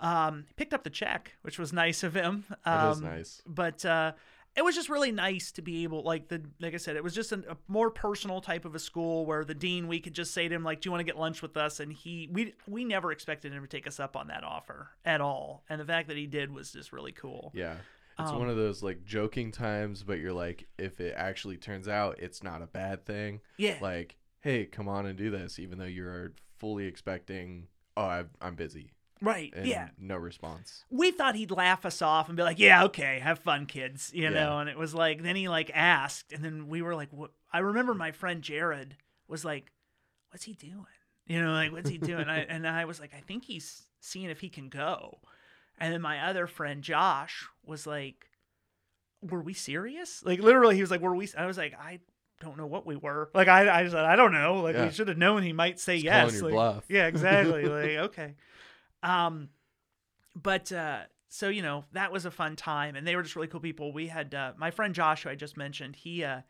[0.00, 2.44] Um, picked up the check, which was nice of him.
[2.50, 3.42] Um, That is nice.
[3.46, 4.12] But uh,
[4.56, 7.14] it was just really nice to be able, like the, like I said, it was
[7.14, 10.32] just an, a more personal type of a school where the dean, we could just
[10.32, 12.54] say to him, like, "Do you want to get lunch with us?" And he, we,
[12.66, 15.64] we never expected him to take us up on that offer at all.
[15.68, 17.52] And the fact that he did was just really cool.
[17.54, 17.76] Yeah.
[18.18, 21.88] It's Um, one of those like joking times, but you're like, if it actually turns
[21.88, 25.78] out it's not a bad thing, yeah, like, hey, come on and do this, even
[25.78, 28.92] though you're fully expecting, oh, I've, I'm busy,
[29.24, 29.88] right, yeah.
[29.98, 30.84] no response.
[30.90, 34.24] we thought he'd laugh us off and be like, "Yeah, okay, have fun, kids," you
[34.24, 34.30] Yeah.
[34.30, 34.58] know.
[34.58, 37.58] And it was like, then he like asked, and then we were like, "What?" I
[37.58, 38.96] remember my friend Jared
[39.28, 39.72] was like,
[40.30, 40.86] "What's he doing?"
[41.26, 44.30] You know, like, "What's he doing?" I, and I was like, "I think he's seeing
[44.30, 45.18] if he can go."
[45.78, 48.26] And then my other friend Josh was like,
[49.22, 52.00] "Were we serious?" Like literally, he was like, "Were we?" I was like, "I."
[52.40, 53.46] Don't know what we were like.
[53.46, 54.56] I I said I don't know.
[54.56, 54.86] Like Yeah.
[54.86, 56.42] we should have known he might say Just yes.
[56.42, 56.84] like- bluff.
[56.88, 57.64] Yeah, exactly.
[57.66, 58.34] like okay.
[59.04, 59.50] Um,
[60.34, 63.48] but uh, so you know that was a fun time, and they were just really
[63.48, 63.92] cool people.
[63.92, 65.96] We had uh, my friend Josh, who I just mentioned.
[65.96, 66.40] He, uh,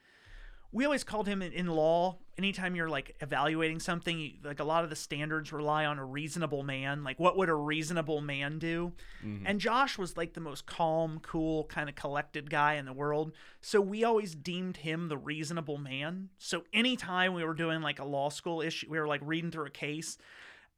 [0.73, 2.19] we always called him in, in law.
[2.37, 6.05] Anytime you're like evaluating something, you, like a lot of the standards rely on a
[6.05, 7.05] reasonable man.
[7.05, 8.93] Like, what would a reasonable man do?
[9.25, 9.43] Mhm.
[9.45, 13.33] And Josh was like the most calm, cool, kind of collected guy in the world.
[13.61, 16.31] So we always deemed him the reasonable man.
[16.39, 19.67] So anytime we were doing like a law school issue, we were like reading through
[19.67, 20.19] a case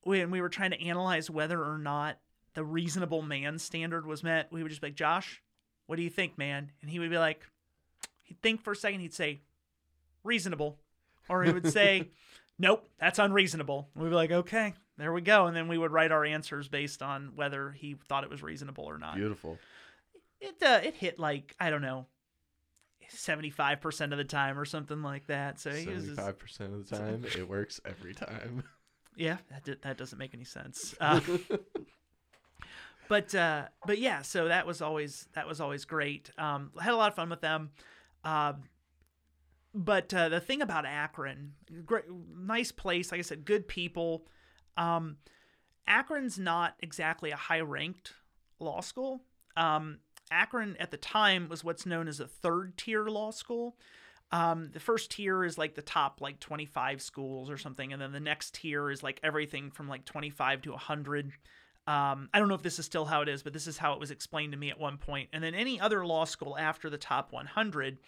[0.07, 2.19] when we were trying to analyze whether or not
[2.55, 5.43] the reasonable man standard was met, we would just be like, Josh,
[5.87, 6.71] what do you think, man?
[6.81, 7.45] And he would be like,
[8.23, 9.41] he'd think for a second, he'd say,
[10.25, 10.79] reasonable.
[11.29, 12.11] Or he would say,
[12.59, 13.89] nope, that's unreasonable.
[13.95, 15.47] And we'd be like, okay, there we go.
[15.47, 18.85] And then we would write our answers based on whether he thought it was reasonable
[18.85, 19.17] or not.
[19.17, 19.59] Beautiful.
[20.41, 22.07] It, uh, it hit like, I don't know,
[23.13, 25.61] 75% of the time or something like that.
[25.61, 28.65] So he was just- Seventy-five percent of the time, it works every time.
[29.17, 30.95] Yeah, that did, that doesn't make any sense.
[31.01, 31.21] Uh,
[33.09, 36.31] but uh, but yeah, so that was always that was always great.
[36.39, 37.71] Um, had a lot of fun with them.
[38.25, 38.65] Um,
[39.75, 41.53] but uh, the thing about Akron,
[41.85, 42.05] great,
[42.35, 43.11] nice place.
[43.11, 44.27] Like I said, good people.
[44.77, 45.17] Um,
[45.87, 48.15] Akron's not exactly a high ranked
[48.59, 49.23] law school.
[49.57, 49.99] Um,
[50.31, 53.77] Akron at the time was what's known as a third tier law school.
[54.33, 58.13] Um, the first tier is like the top like 25 schools or something, and then
[58.13, 61.33] the next tier is like everything from like 25 to 100.
[61.87, 63.93] Um, I don't know if this is still how it is, but this is how
[63.93, 65.29] it was explained to me at one point.
[65.33, 67.99] And then any other law school after the top 100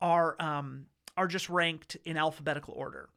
[0.00, 0.86] are um,
[1.16, 3.08] are just ranked in alphabetical order.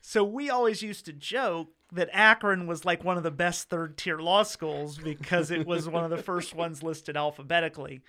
[0.00, 3.96] So we always used to joke that Akron was like one of the best third
[3.96, 8.02] tier law schools because it was one of the first ones listed alphabetically.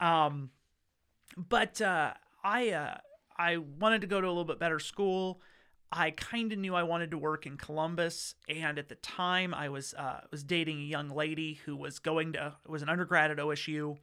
[0.00, 0.50] Um,
[1.36, 2.98] but uh, I uh,
[3.36, 5.40] I wanted to go to a little bit better school.
[5.90, 9.68] I kind of knew I wanted to work in Columbus, and at the time I
[9.68, 13.38] was uh, was dating a young lady who was going to was an undergrad at
[13.38, 13.96] OSU.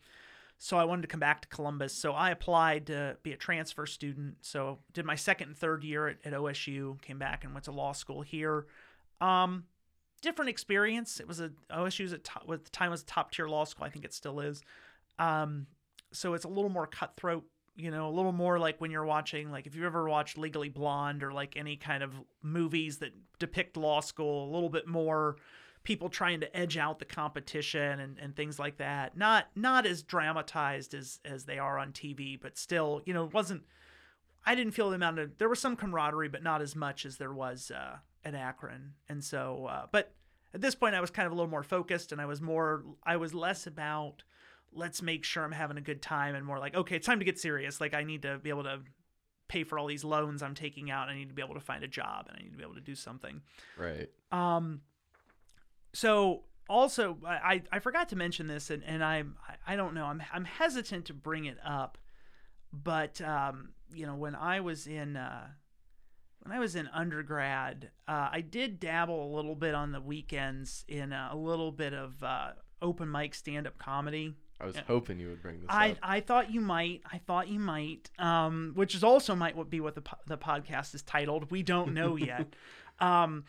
[0.57, 1.93] So I wanted to come back to Columbus.
[1.93, 4.37] So I applied to be a transfer student.
[4.41, 7.01] So did my second and third year at, at OSU.
[7.01, 8.65] Came back and went to law school here.
[9.19, 9.65] Um,
[10.21, 11.19] different experience.
[11.19, 13.85] It was a OSU's at, top, at the time was a top tier law school.
[13.85, 14.61] I think it still is.
[15.19, 15.67] Um,
[16.13, 17.43] so it's a little more cutthroat.
[17.75, 20.69] You know, a little more like when you're watching, like if you've ever watched Legally
[20.69, 25.35] Blonde or like any kind of movies that depict law school, a little bit more
[25.85, 29.15] people trying to edge out the competition and, and things like that.
[29.15, 33.33] Not not as dramatized as as they are on TV, but still, you know, it
[33.33, 33.63] wasn't.
[34.45, 37.17] I didn't feel the amount of there was some camaraderie, but not as much as
[37.17, 38.93] there was uh, at Akron.
[39.07, 40.11] And so, uh, but
[40.53, 42.83] at this point, I was kind of a little more focused, and I was more
[43.03, 44.23] I was less about
[44.75, 47.25] let's make sure I'm having a good time, and more like okay, it's time to
[47.25, 47.81] get serious.
[47.81, 48.81] Like I need to be able to
[49.47, 51.07] pay for all these loans I'm taking out.
[51.09, 52.75] I need to be able to find a job, and I need to be able
[52.75, 53.41] to do something.
[53.77, 54.09] Right.
[54.31, 54.81] Um,
[55.93, 60.05] so also I, I forgot to mention this and, and I'm I- I don't know
[60.05, 61.97] I'm I'm hesitant to bring it up,
[62.73, 65.47] but um, you know when I was in uh,
[66.41, 70.85] when I was in undergrad, uh, I did dabble a little bit on the weekends
[70.87, 72.51] in uh, a little bit of uh,
[72.81, 74.33] open mic stand up comedy.
[74.59, 74.83] I was Yeah.
[74.87, 75.97] hoping you would bring this I, up.
[76.01, 77.01] I thought you might.
[77.11, 78.09] I thought you might.
[78.19, 81.51] Um, which is also might be what the po- the podcast is titled.
[81.51, 82.53] We don't know yet.
[82.99, 83.43] um,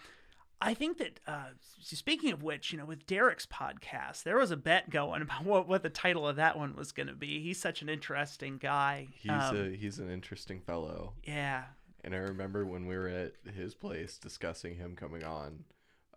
[0.61, 1.51] I think that uh,
[1.83, 5.69] speaking of which, you know, with Derek's podcast, there was a bet going about what,
[5.69, 7.41] what the title of that one was going to be.
[7.43, 9.09] He's such an interesting guy.
[9.13, 11.13] He's Um, a he's an interesting fellow.
[11.25, 11.65] yeah,
[12.03, 15.65] And I remember when we were at his place discussing him coming on,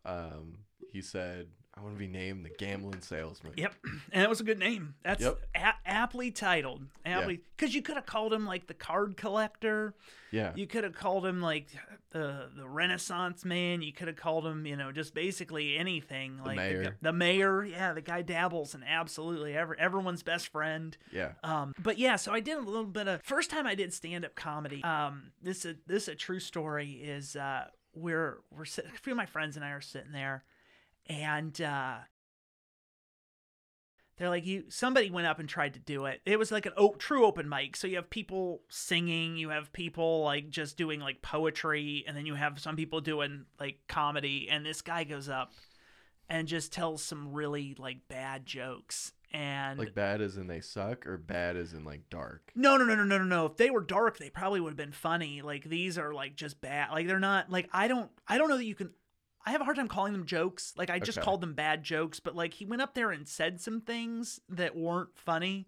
[0.06, 0.60] um,
[0.90, 3.54] he said, I want to be named the gambling salesman.
[3.56, 3.74] Yep,
[4.12, 4.96] and that was a good name.
[5.04, 5.40] That's Yep.
[5.56, 6.84] a- aptly titled.
[7.06, 9.94] Aptly, because you could have called him like the card collector.
[10.32, 10.52] Yeah.
[10.56, 11.68] You could have called him like
[12.12, 13.82] the the Renaissance man.
[13.82, 16.40] You could have called him, you know, just basically anything.
[16.44, 16.84] Like mayor.
[16.84, 17.64] The, the mayor.
[17.64, 20.98] Yeah, the guy dabbles in absolutely every, everyone's best friend.
[21.14, 21.34] yeah.
[21.44, 24.26] Um, but yeah, so I did a little bit of first time I did stand
[24.26, 24.84] up comedy.
[24.84, 27.66] Um, this is this a true story is uh,
[27.96, 30.44] we're we're sit- a few of my friends and I are sitting there,
[31.10, 31.98] and uh,
[34.18, 36.74] they're like you somebody went up and tried to do it it was like an
[36.78, 41.00] o- true open mic so you have people singing you have people like just doing
[41.00, 45.30] like poetry and then you have some people doing like comedy and this guy goes
[45.30, 45.52] up
[46.30, 51.06] and just tells some really like bad jokes and Like bad as in they suck,
[51.06, 52.52] or bad as in like dark.
[52.56, 53.46] no, no, no, no, no, no, no.
[53.46, 55.44] If they were dark, they probably would have been funny.
[55.44, 56.90] Like these are like just bad.
[56.90, 58.90] Like they're not like I don't I don't know that you can
[59.46, 60.74] I have a hard time calling them jokes.
[60.78, 61.26] Like I just Okay.
[61.26, 64.76] called them bad jokes, but like he went up there and said some things that
[64.76, 65.68] weren't funny.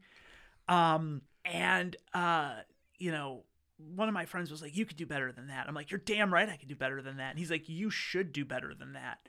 [0.68, 2.56] Um and uh
[2.98, 3.44] you know,
[3.96, 6.00] one of my friends was like, "You could do better than that." I'm like, "You're
[6.00, 8.76] damn right I could do better than that." And he's like, "You should do better
[8.76, 9.28] than that."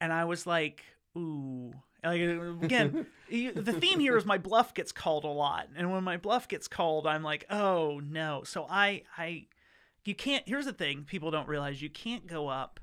[0.00, 0.84] And I was like,
[1.16, 1.72] "Ooh."
[2.04, 2.96] Like again,
[3.30, 6.68] the theme here is my bluff gets called a lot, and when my bluff gets
[6.68, 9.46] called, I'm like, "Oh no!" So I, I,
[10.04, 10.46] you can't.
[10.46, 12.80] Here's the thing: people don't realize you can't go up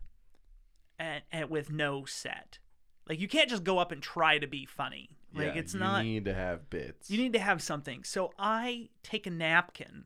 [1.04, 2.60] at, at with no set.
[3.08, 5.18] Like you can't just go up and try to be funny.
[5.36, 6.06] Like yeah, it's not.
[6.06, 7.10] you need to have bits.
[7.10, 8.04] You need to have something.
[8.04, 10.06] So I take a napkin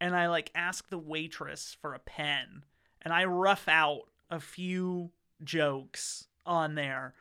[0.00, 2.64] and I like ask the waitress for a pen
[3.02, 5.10] and I rough out a few
[5.44, 7.14] jokes on there.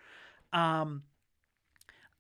[0.54, 1.04] Um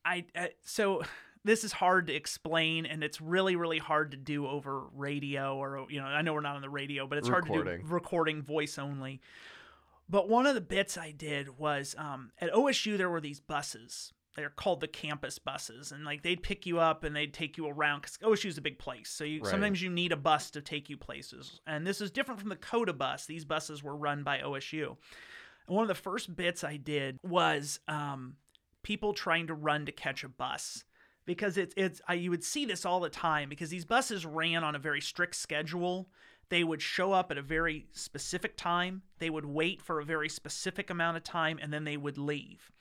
[0.03, 1.03] I, I so
[1.45, 5.85] this is hard to explain and it's really really hard to do over radio or
[5.89, 8.41] you know I know we're not on the radio but it's hard to do recording
[8.41, 9.21] voice only.
[10.09, 14.11] But one of the bits I did was um, at OSU there were these buses.
[14.35, 17.67] They're called the campus buses, and like they'd pick you up and they'd take you
[17.67, 19.09] around because OSU's a big place.
[19.09, 19.49] So you, Right.
[19.49, 22.55] sometimes you need a bus to take you places, and this is different from the
[22.55, 23.25] COTA bus.
[23.25, 24.97] These buses were run by OSU.
[25.67, 28.35] And one of the first bits I did was um,
[28.81, 30.85] people trying to run to catch a bus
[31.25, 34.63] because it's it's I, you would see this all the time because these buses ran
[34.63, 36.09] on a very strict schedule.
[36.49, 39.03] They would show up at a very specific time.
[39.19, 42.71] They would wait for a very specific amount of time, and then they would leave.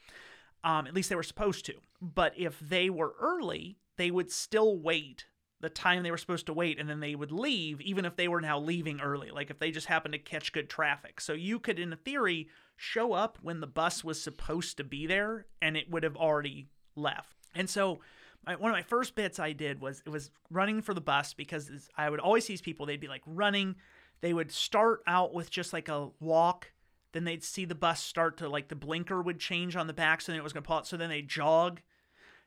[0.65, 1.75] Um, at least they were supposed to.
[2.01, 5.27] But if they were early, they would still wait
[5.61, 8.29] the time they were supposed to wait, and then they would leave, even if they
[8.29, 9.31] were now leaving early.
[9.31, 11.21] Like if they just happened to catch good traffic.
[11.21, 15.47] So you could, in theory, show up when the bus was supposed to be there,
[15.61, 17.37] and it would have already left.
[17.55, 17.99] And so
[18.47, 21.35] my, one of my first bits I did was it was running for the bus
[21.35, 22.87] because I would always see these people.
[22.87, 23.77] They'd be like running.
[24.21, 26.73] They would start out with just like a walk.
[27.13, 30.21] Then they'd see the bus start to like the blinker would change on the back,
[30.21, 30.87] so then it was gonna pull out.
[30.87, 31.81] So then they jog.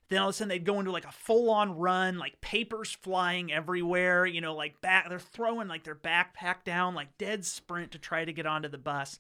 [0.10, 2.92] Then all of a sudden they'd go into like a full on run, like papers
[2.92, 4.26] flying everywhere.
[4.26, 8.26] You know, like back they're throwing like their backpack down, like dead sprint to try
[8.26, 9.20] to get onto the bus.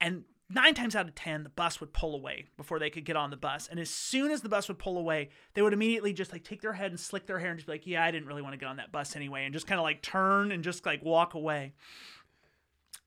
[0.00, 3.16] And nine times out of ten, the bus would pull away before they could get
[3.16, 3.68] on the bus.
[3.68, 6.60] And as soon as the bus would pull away, they would immediately just like take
[6.60, 8.54] their head and slick their hair and just be like, "Yeah, I didn't really want
[8.54, 11.02] to get on that bus anyway," and just kind of like turn and just like
[11.04, 11.72] walk away.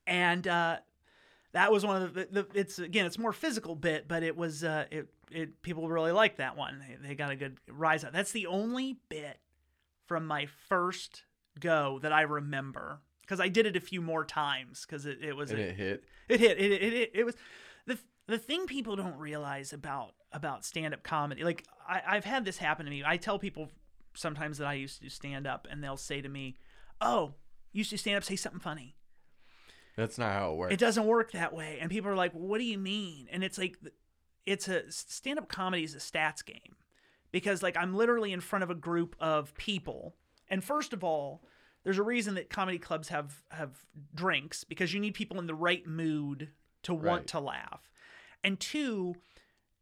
[0.08, 0.78] And uh,
[1.52, 2.48] that was one of the, the.
[2.54, 6.38] It's again, it's more physical bit, but it was uh, it it people really liked
[6.38, 6.80] that one.
[6.80, 8.14] They, they got a good rise out.
[8.14, 9.40] That's the only bit
[10.08, 11.24] from my first
[11.60, 15.36] go that I remember because I did it a few more times because it, it
[15.36, 16.04] was and a- it hit.
[16.30, 16.60] it hit.
[16.60, 17.36] It, it, it, it was
[17.86, 17.98] the
[18.28, 21.44] the thing people don't realize about about stand up comedy.
[21.44, 23.04] Like I, I've had this happen to me.
[23.06, 23.70] I tell people
[24.14, 26.58] sometimes that I used to do stand up, and they'll say to me,
[27.02, 27.34] "Oh,
[27.72, 28.96] you used to stand up, say something funny."
[29.96, 30.74] That's not how it works.
[30.74, 33.58] It doesn't work that way, and people are like, "What do you mean?" And it's
[33.58, 33.78] like,
[34.46, 36.76] it's a stand up comedy is a stats game
[37.32, 40.16] because like I'm literally in front of a group of people,
[40.50, 41.44] and first of all.
[41.84, 45.56] There's a reason that comedy clubs have have drinks because you need people in the
[45.56, 46.50] right mood
[46.84, 47.28] to want Right.
[47.28, 47.90] to laugh.
[48.44, 49.16] And two,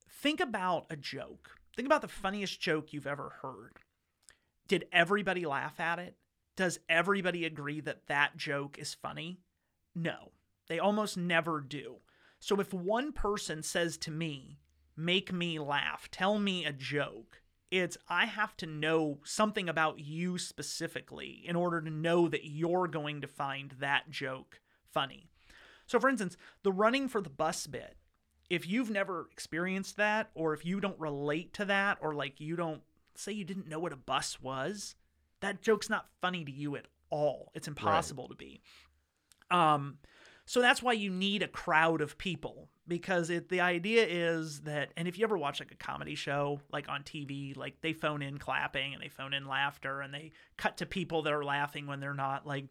[0.10, 1.58] think about a joke.
[1.76, 3.78] Think about the funniest joke you've ever heard.
[4.68, 6.18] Did everybody laugh at it?
[6.56, 9.40] Does everybody agree that that joke is funny?
[9.96, 10.32] No.
[10.68, 11.98] They almost never do.
[12.40, 14.60] So if one person says to me,
[14.96, 17.41] make me laugh, tell me a joke,
[17.72, 22.88] it's I have to know something about you specifically in order to know that you're
[22.88, 24.60] going to find that joke
[24.92, 25.30] funny.
[25.88, 27.96] So, for instance, the running for the bus bit,
[28.50, 32.58] if you've never experienced that, or if you don't relate to that, or like you
[32.58, 32.82] don't
[33.16, 34.96] say you didn't know what a bus was,
[35.40, 37.52] that joke's not funny to you at all.
[37.56, 38.62] It's impossible to be.
[39.50, 39.98] Um,
[40.52, 44.92] so that's why you need a crowd of people because it the idea is that
[44.98, 48.22] and if you ever watch like a comedy show like on TV like they phone
[48.22, 51.88] in clapping and they phone in laughter and they cut to people that are laughing
[51.88, 52.66] when they're not like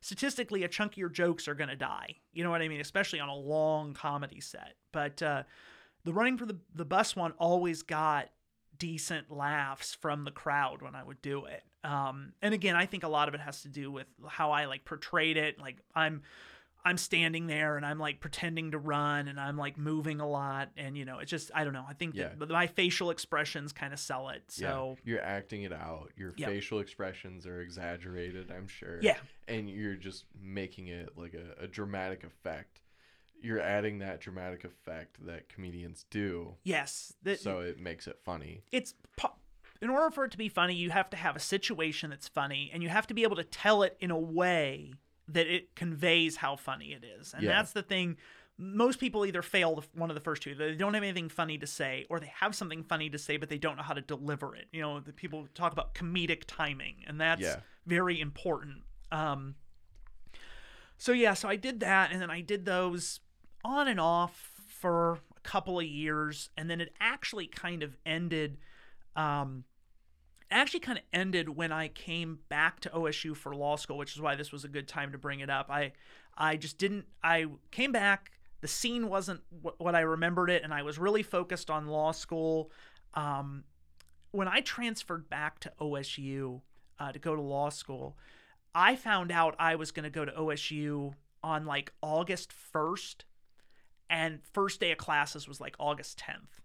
[0.00, 2.14] statistically a chunk of your jokes are going to die.
[2.32, 2.80] You know what I mean?
[2.80, 4.74] Especially on a long comedy set.
[4.92, 5.42] But uh
[6.04, 8.28] the running for the the bus one always got
[8.78, 11.64] decent laughs from the crowd when I would do it.
[11.82, 14.66] Um, and again, I think a lot of it has to do with how I
[14.66, 15.58] like portrayed it.
[15.58, 16.22] Like I'm,
[16.84, 20.68] I'm standing there and I'm like pretending to run and I'm like moving a lot
[20.76, 22.30] and you know it's just I don't know I think Yeah.
[22.38, 26.10] that my facial expressions kind of sell it so yeah, you're acting it out.
[26.16, 26.48] Your Yep.
[26.48, 28.98] facial expressions are exaggerated, I'm sure.
[29.00, 29.16] Yeah.
[29.48, 32.80] And you're just making it like a, a dramatic effect.
[33.40, 38.62] You're adding that dramatic effect that comedians do, yes that, so it makes it funny.
[38.72, 39.34] it's po-
[39.82, 42.70] in order for it to be funny you have to have a situation that's funny
[42.72, 44.92] and you have to be able to tell it in a way
[45.28, 47.50] that it conveys how funny it is and Yeah.
[47.52, 48.16] that's the thing
[48.56, 51.66] most people either fail one of the first two they don't have anything funny to
[51.66, 54.54] say or they have something funny to say but they don't know how to deliver
[54.54, 57.56] it you know the people talk about comedic timing and that's Yeah.
[57.86, 59.54] very important um
[60.98, 63.20] so yeah so i did that and then i did those
[63.64, 68.58] on and off for a couple of years and then it actually kind of ended
[69.16, 69.64] um
[70.50, 74.14] it actually kind of ended when I came back to OSU for law school, which
[74.14, 75.70] is why this was a good time to bring it up.
[75.70, 75.92] I
[76.36, 80.72] I just didn't I came back, the scene wasn't wh- what I remembered it and
[80.72, 82.70] I was really focused on law school.
[83.14, 83.64] Um
[84.32, 86.60] when I transferred back to OSU
[86.98, 88.16] uh, to go to law school,
[88.74, 93.22] I found out I was going to go to OSU on like August 1st
[94.10, 96.60] and first day of classes was like August 10th.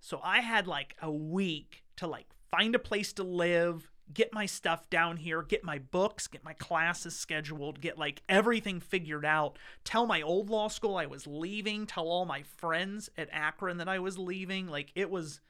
[0.00, 4.46] So I had like a week to like find a place to live, get my
[4.46, 9.58] stuff down here, get my books, get my classes scheduled, get like everything figured out,
[9.84, 13.88] tell my old law school I was leaving, tell all my friends at Akron that
[13.88, 14.68] I was leaving.
[14.68, 15.40] Like it was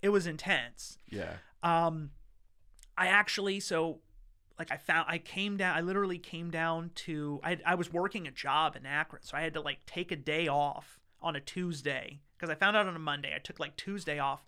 [0.00, 0.96] it was intense.
[1.10, 1.34] Yeah.
[1.62, 2.10] Um,
[2.96, 3.98] I actually so
[4.58, 5.76] like I found I came down.
[5.76, 9.40] I literally came down to I I was working a job in Akron, so I
[9.40, 12.94] had to like take a day off on a Tuesday because I found out on
[12.94, 13.32] a Monday.
[13.34, 14.44] I took like Tuesday off.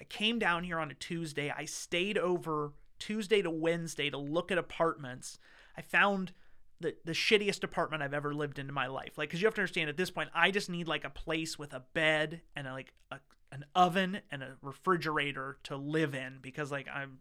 [0.00, 1.52] I came down here on a Tuesday.
[1.56, 5.38] I stayed over Tuesday to Wednesday to look at apartments.
[5.76, 6.32] I found
[6.80, 9.16] the the shittiest apartment I've ever lived in in my life.
[9.16, 11.58] Like, cause you have to understand at this point, I just need like a place
[11.58, 13.18] with a bed and a, like a,
[13.52, 17.18] an oven and a refrigerator to live in because like I'm,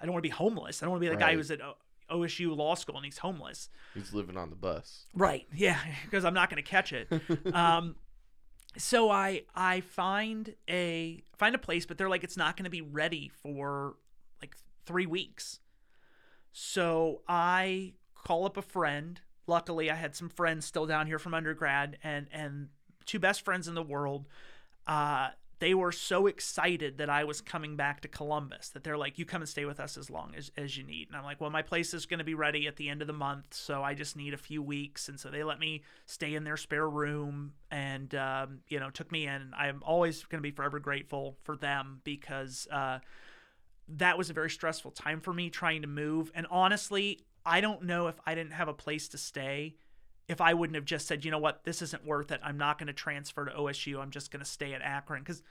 [0.00, 0.82] I don't want to be homeless.
[0.82, 1.76] I don't want to be the guy who's at O-
[2.10, 3.68] OSU law school and he's homeless.
[3.94, 5.06] He's living on the bus.
[5.14, 5.46] Right.
[5.52, 7.08] Yeah, because I'm not going to catch it.
[7.52, 7.96] um,
[8.76, 12.70] so I I find a find a place, but they're like it's not going to
[12.70, 13.96] be ready for
[14.40, 15.60] like three weeks.
[16.52, 19.20] So I call up a friend.
[19.46, 22.68] Luckily, I had some friends still down here from undergrad, and and
[23.06, 24.26] two best friends in the world.
[24.86, 25.28] Uh,
[25.60, 29.24] they were so excited that I was coming back to Columbus that they're like, "You
[29.24, 31.50] come and stay with us as long as, as you need." And I'm like, "Well,
[31.50, 33.94] my place is going to be ready at the end of the month, so I
[33.94, 37.54] just need a few weeks." And so they let me stay in their spare room,
[37.70, 39.52] and um, you know, took me in.
[39.56, 43.00] I'm always going to be forever grateful for them because uh,
[43.88, 46.30] that was a very stressful time for me trying to move.
[46.34, 49.76] And honestly, I don't know if I didn't have a place to stay,
[50.28, 52.40] if I wouldn't have just said, you know what, this isn't worth it.
[52.42, 53.98] I'm not going to transfer to OSU.
[53.98, 55.22] I'm just going to stay at Akron.
[55.22, 55.42] Because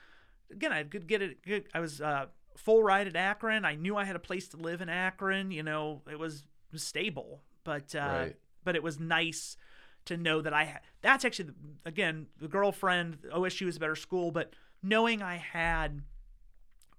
[0.51, 1.41] again, I could get it.
[1.43, 1.65] Good.
[1.73, 3.65] I was uh, full ride at Akron.
[3.65, 5.49] I knew I had a place to live in Akron.
[5.51, 8.35] You know, it was, it was stable, but uh, Right.
[8.63, 9.57] but it was nice
[10.05, 10.81] to know that I had.
[11.01, 11.55] That's actually the,
[11.85, 13.17] again the girlfriend.
[13.33, 14.53] OSU is a better school, but
[14.83, 16.01] knowing I had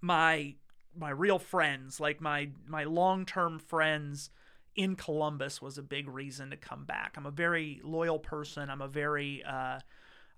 [0.01, 0.57] my
[0.97, 4.31] my real friends, like my my long term friends
[4.79, 7.17] in Columbus, was a big reason to come back.
[7.17, 8.71] I'm a very loyal person.
[8.71, 9.81] I'm a very uh,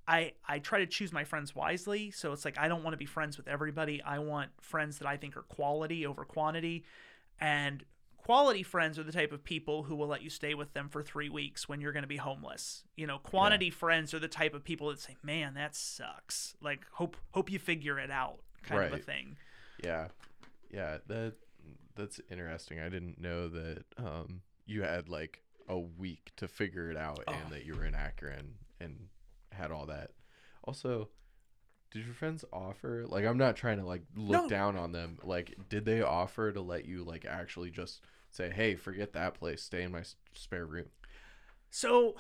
[0.09, 2.11] I I try to choose my friends wisely.
[2.11, 4.03] So it's like I don't want to be friends with everybody.
[4.03, 6.85] I want friends that I think are quality over quantity,
[7.39, 7.85] and
[8.17, 11.03] quality friends are the type of people who will let you stay with them for
[11.03, 12.85] three weeks when you're going to be homeless.
[12.97, 16.87] You know, quantity friends are the type of people that say, "Man, that sucks." Like
[16.93, 19.37] hope hope you figure it out, kind of a thing.
[19.85, 20.09] Yeah.
[20.73, 21.35] Yeah, that
[21.97, 22.81] that's interesting.
[22.81, 27.33] I didn't know that um you had like a week to figure it out Oh.
[27.33, 29.09] and that you were in Akron and
[29.53, 30.11] had all that.
[30.65, 31.09] Also,
[31.93, 34.49] did your friends offer like I'm not trying to like look No.
[34.49, 35.19] down on them.
[35.23, 38.01] Like did they offer to let you like actually just
[38.31, 39.63] say, "Hey, forget that place.
[39.63, 40.87] Stay in my s- spare room."
[41.71, 42.15] So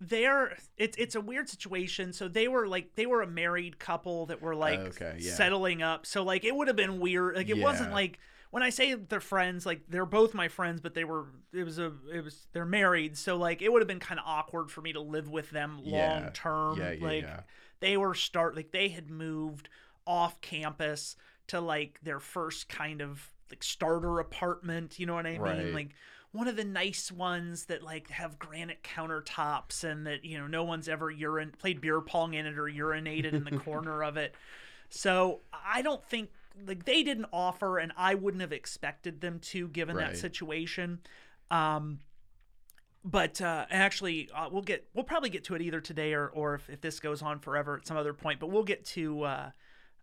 [0.00, 2.12] they're it's it's a weird situation.
[2.12, 5.32] So they were like they were a married couple that were like Okay, yeah.
[5.34, 6.04] settling up.
[6.04, 7.36] So like it would have been weird.
[7.36, 8.18] Like it wasn't like
[8.50, 11.78] when I say they're friends, like they're both my friends, but they were it was
[11.78, 13.16] a it was they're married.
[13.16, 15.80] So like it would have been kind of awkward for me to live with them
[15.82, 16.12] Yeah.
[16.12, 16.78] long term.
[16.78, 17.40] Yeah, yeah, like yeah.
[17.80, 19.68] they were start like they had moved
[20.06, 21.16] off campus
[21.48, 25.40] to like their first kind of like starter apartment, you know what I mean?
[25.40, 25.72] Right.
[25.74, 25.90] Like
[26.32, 30.64] one of the nice ones that like have granite countertops and that you know no
[30.64, 34.34] one's ever urine played beer pong in it or urinated in the corner of it.
[34.88, 36.30] So I don't think
[36.66, 40.06] like they didn't offer and I wouldn't have expected them to given Right.
[40.08, 41.00] that situation.
[41.50, 42.00] Um
[43.04, 46.54] but uh, actually, uh, we'll get we'll probably get to it either today or or
[46.56, 48.40] if, if this goes on forever at some other point.
[48.40, 49.22] But we'll get to.
[49.22, 49.50] Uh,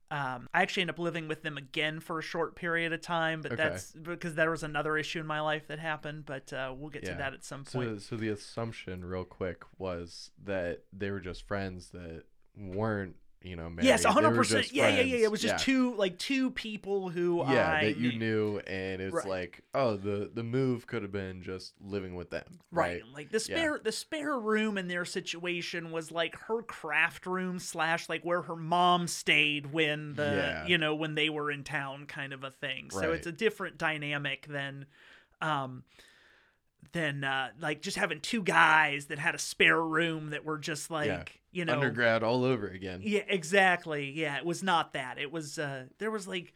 [0.10, 3.42] um, I actually end up living with them again for a short period of time,
[3.42, 3.64] but Okay.
[3.64, 6.26] that's because there was another issue in my life that happened.
[6.26, 7.12] But uh, we'll get Yeah.
[7.14, 7.90] to that at some point.
[8.02, 12.24] So, so the assumption, real quick, was that they were just friends that
[12.56, 13.86] weren't, you know, married.
[13.88, 14.64] yes, They were hundred percent.
[14.64, 15.18] just Yeah, yeah, yeah.
[15.26, 18.60] It was just two like two people who Yeah, I that you knew.
[18.60, 19.28] and it's Right.
[19.28, 23.04] like, oh, the the move could have been just living with them, Right.
[23.04, 23.14] right?
[23.14, 28.08] Like the spare the spare room in their situation was like her craft room slash
[28.10, 30.66] like where her mom stayed when the Yeah.
[30.66, 32.90] you know when they were in town kind of a thing.
[32.92, 34.86] So it's a different dynamic than
[35.42, 35.84] um
[36.92, 40.92] than uh like just having two guys that had a spare room that were just
[40.92, 43.02] like you know Undergrad all over again.
[43.04, 44.12] yeah, exactly.
[44.12, 45.18] Yeah, it was not that.
[45.18, 46.54] It was uh there was like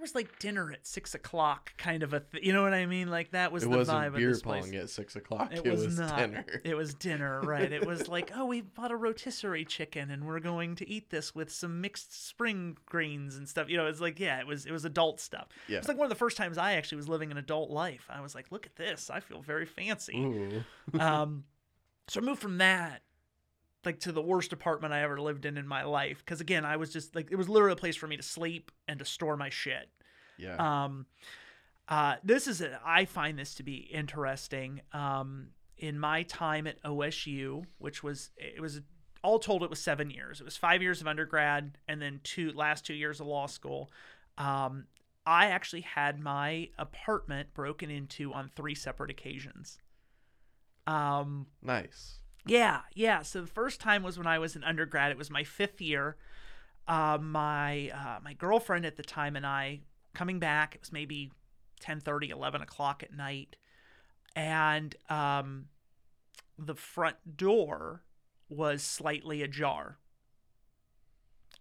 [0.00, 2.86] there was like dinner at six o'clock kind of a th- you know what I
[2.86, 3.08] mean?
[3.08, 4.64] Like that was it the wasn't vibe beer of this place.
[4.64, 5.52] pong at six o'clock.
[5.52, 6.16] It, It, was, was, not.
[6.16, 6.44] dinner.
[6.64, 7.70] It was dinner, right?
[7.70, 11.34] It was like, oh, we bought a rotisserie chicken and we're going to eat this
[11.34, 13.68] with some mixed spring greens and stuff.
[13.68, 15.48] You know, it's like, yeah, it was it was adult stuff.
[15.68, 15.76] Yeah.
[15.76, 18.06] It's like one of the first times I actually was living an adult life.
[18.08, 19.10] I was like, look at this.
[19.10, 20.62] I feel very fancy.
[20.98, 21.44] Um,
[22.08, 23.02] so I moved from that
[23.84, 26.76] like to the worst apartment I ever lived in in my life because again, I
[26.76, 29.36] was just like it was literally a place for me to sleep and to store
[29.36, 29.88] my shit.
[30.38, 30.56] Yeah.
[30.56, 31.06] Um,
[31.88, 34.80] uh, this is a, I find this to be interesting.
[34.92, 35.48] Um,
[35.80, 38.80] in my time at OSU, which was it was
[39.22, 40.40] all told it was seven years.
[40.40, 43.90] It was five years of undergrad and then two last two years of law school.
[44.38, 44.84] Um,
[45.26, 49.78] I actually had my apartment broken into on three separate occasions.
[50.86, 52.19] Um, nice.
[52.46, 53.22] Yeah, yeah.
[53.22, 55.10] So the first time was when I was an undergrad.
[55.10, 56.16] It was my fifth year.
[56.88, 59.80] Uh, my uh, my girlfriend at the time and I
[60.14, 60.74] coming back.
[60.74, 61.30] It was maybe
[61.80, 63.56] 10:30, 11 o'clock at night,
[64.34, 65.66] and um,
[66.58, 68.02] the front door
[68.48, 69.98] was slightly ajar.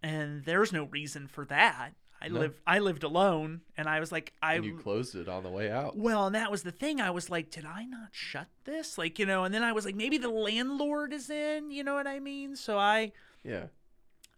[0.02, 1.92] And there's no reason for that.
[2.22, 2.40] I No.
[2.42, 5.50] lived I lived alone, and I was like, I and you closed it on the
[5.50, 5.96] way out.
[5.98, 7.00] well, and that was the thing.
[7.00, 8.98] I was like, did I not shut this?
[8.98, 11.94] Like, you know, and then I was like, maybe the landlord is in, you know
[11.96, 12.56] what I mean?
[12.56, 13.14] So I
[13.44, 13.68] Yeah.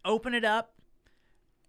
[0.06, 0.74] open it up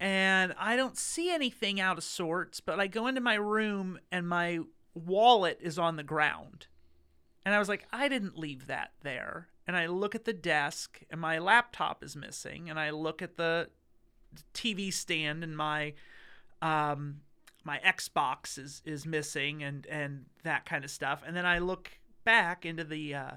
[0.00, 4.28] and I don't see anything out of sorts, but I go into my room and
[4.28, 4.60] my
[4.94, 6.66] wallet is on the ground.
[7.44, 9.48] And I was like, I didn't leave that there.
[9.66, 12.68] And I look at the desk and my laptop is missing.
[12.68, 13.70] And I look at the
[14.54, 15.94] TV stand and my
[16.60, 17.20] um
[17.64, 21.22] my Xbox is is missing and and that kind of stuff.
[21.26, 21.90] And then I look
[22.24, 23.30] back into the uh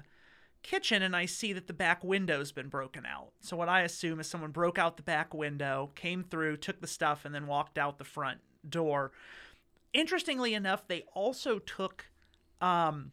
[0.62, 3.30] kitchen and I see that the back window's been broken out.
[3.40, 6.88] So what I assume is someone broke out the back window, came through, took the
[6.88, 9.12] stuff and then walked out the front door.
[9.92, 12.06] Interestingly enough, they also took
[12.60, 13.12] um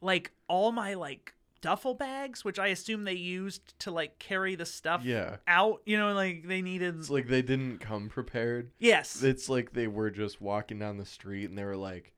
[0.00, 4.66] like all my like duffel bags, which I assume they used to like carry the
[4.66, 5.36] stuff Yeah.
[5.46, 8.70] out, you know, like they needed It's like they didn't come prepared.
[8.78, 9.22] Yes.
[9.22, 12.12] It's like they were just walking down the street and they were like,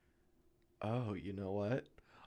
[0.81, 1.85] "Oh, you know what?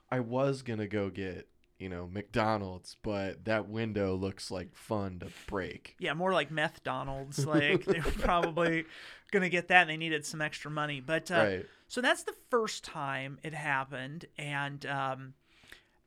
[0.09, 1.47] I was gonna go get,
[1.79, 6.83] you know, McDonald's, but that window looks like fun to break." Yeah, more like meth
[6.83, 7.45] Donalds.
[7.45, 8.85] Like they were probably
[9.31, 10.99] gonna get that, and they needed some extra money.
[11.01, 11.65] But uh, Right.
[11.87, 15.33] so that's the first time it happened, and um,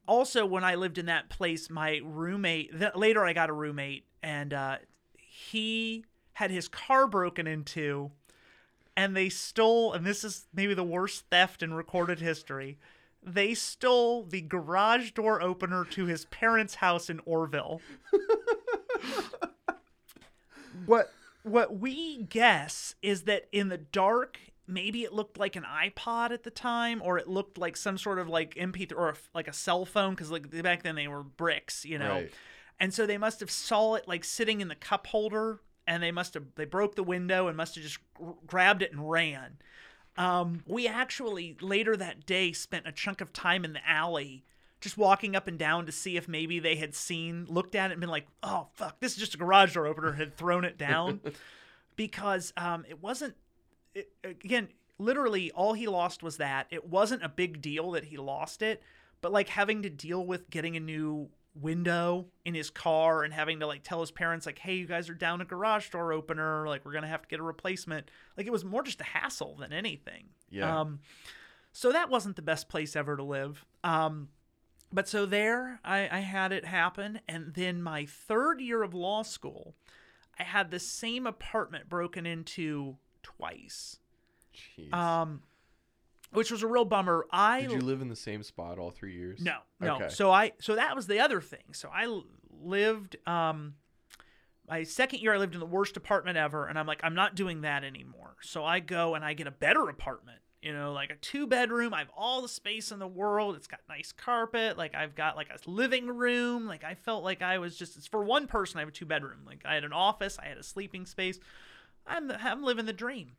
[0.08, 2.76] also when I lived in that place, my roommate.
[2.76, 4.78] Th- later, I got a roommate, and uh,
[5.16, 8.10] he had his car broken into,
[8.96, 9.92] and they stole.
[9.92, 12.78] And this is maybe the worst theft in recorded history.
[13.22, 17.80] They stole the garage door opener to his parents' house in Orrville.
[20.86, 21.12] what
[21.42, 26.42] what we guess is that in the dark maybe it looked like an ipod at
[26.44, 29.52] the time or it looked like some sort of like mp3 or a, like a
[29.52, 32.32] cell phone because like back then they were bricks you know Right.
[32.78, 36.12] and so they must have saw it like sitting in the cup holder and they
[36.12, 39.56] must have they broke the window and must have just gr- grabbed it and ran
[40.16, 44.44] um, we actually later that day spent a chunk of time in the alley
[44.80, 47.94] just walking up and down to see if maybe they had seen, looked at it
[47.94, 50.76] and been like, oh, fuck, this is just a garage door opener, had thrown it
[50.76, 51.20] down.
[51.96, 53.34] because um, it wasn't,
[53.98, 54.68] it, again,
[54.98, 56.66] literally all he lost was that.
[56.70, 58.82] It wasn't a big deal that he lost it,
[59.20, 63.60] but like having to deal with getting a new window in his car and having
[63.60, 66.66] to like tell his parents like hey you guys are down a garage door opener.
[66.68, 68.10] Like we're gonna have to get a replacement.
[68.36, 70.26] Like it was more just a hassle than anything.
[70.50, 70.80] Yeah.
[70.80, 71.00] um
[71.72, 73.64] so that wasn't the best place ever to live.
[73.82, 74.28] Um
[74.92, 77.20] but so there I, I had it happen.
[77.28, 79.74] And then my third year of law school
[80.38, 83.98] i had the same apartment broken into twice
[84.78, 84.92] Jeez.
[84.92, 85.42] um,
[86.32, 87.26] which was a real bummer.
[87.30, 89.40] I Did you live in the same spot all three years?
[89.40, 89.96] no, no.
[89.96, 90.08] Okay.
[90.08, 91.72] So I so that was the other thing.
[91.72, 92.22] So I
[92.60, 93.74] lived um
[94.68, 97.34] my second year I lived in the worst apartment ever and I'm like I'm not
[97.34, 98.36] doing that anymore.
[98.42, 100.38] So I go and I get a better apartment.
[100.60, 101.94] You know, like a two bedroom.
[101.94, 103.54] I have all the space in the world.
[103.54, 104.76] It's got nice carpet.
[104.76, 106.66] Like I've got like a living room.
[106.66, 109.06] Like I felt like I was just it's for one person I have a two
[109.06, 109.44] bedroom.
[109.46, 111.38] Like I had an office, I had a sleeping space.
[112.08, 113.32] I'm I'm living the dream.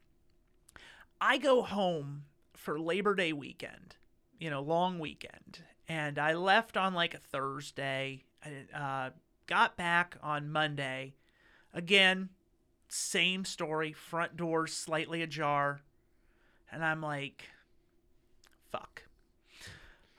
[1.20, 2.24] I go home
[2.56, 3.96] for Labor Day weekend,
[4.40, 8.24] you know, long weekend, and I left on like a Thursday.
[8.44, 9.10] I uh,
[9.48, 11.16] got back on Monday.
[11.74, 12.30] Again,
[12.88, 13.92] same story.
[13.92, 15.82] Front door slightly ajar,
[16.72, 17.50] and I'm like,
[18.72, 19.04] "Fuck."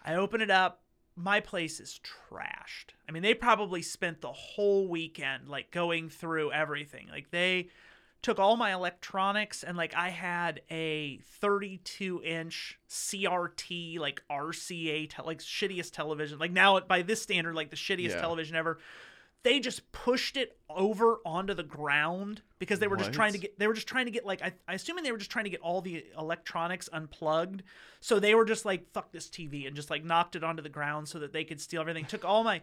[0.05, 0.83] I open it up.
[1.15, 2.95] My place is trashed.
[3.09, 7.09] I mean, they probably spent the whole weekend like going through everything.
[7.11, 7.69] Like they
[8.23, 15.23] took all my electronics and like I had a 32 inch CRT like RCA te-
[15.25, 16.39] like shittiest television.
[16.39, 18.21] Like now by this standard like the shittiest Yeah.
[18.21, 18.79] television ever.
[19.43, 23.59] They just pushed it over onto the ground because they were just trying to get
[23.59, 25.51] they were just trying to get like I, I assuming they were just trying to
[25.51, 27.63] get all the electronics unplugged.
[28.01, 30.69] So they were just like fuck this TV and just like knocked it onto the
[30.69, 32.05] ground so that they could steal everything.
[32.05, 32.61] Took all my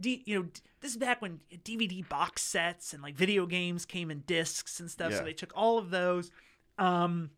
[0.00, 0.48] D, you know,
[0.80, 4.90] this is back when DVD box sets and like video games came in discs and
[4.90, 5.12] stuff.
[5.12, 5.18] Yeah.
[5.18, 6.30] So they took all of those.
[6.78, 7.30] Um,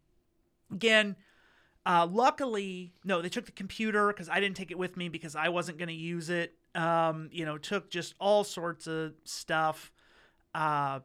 [0.72, 1.16] again,
[1.84, 5.36] uh, luckily, no, they took the computer because I didn't take it with me because
[5.36, 6.54] I wasn't going to use it.
[6.74, 9.92] Um, you know, took just all sorts of stuff.
[10.54, 11.00] Uh,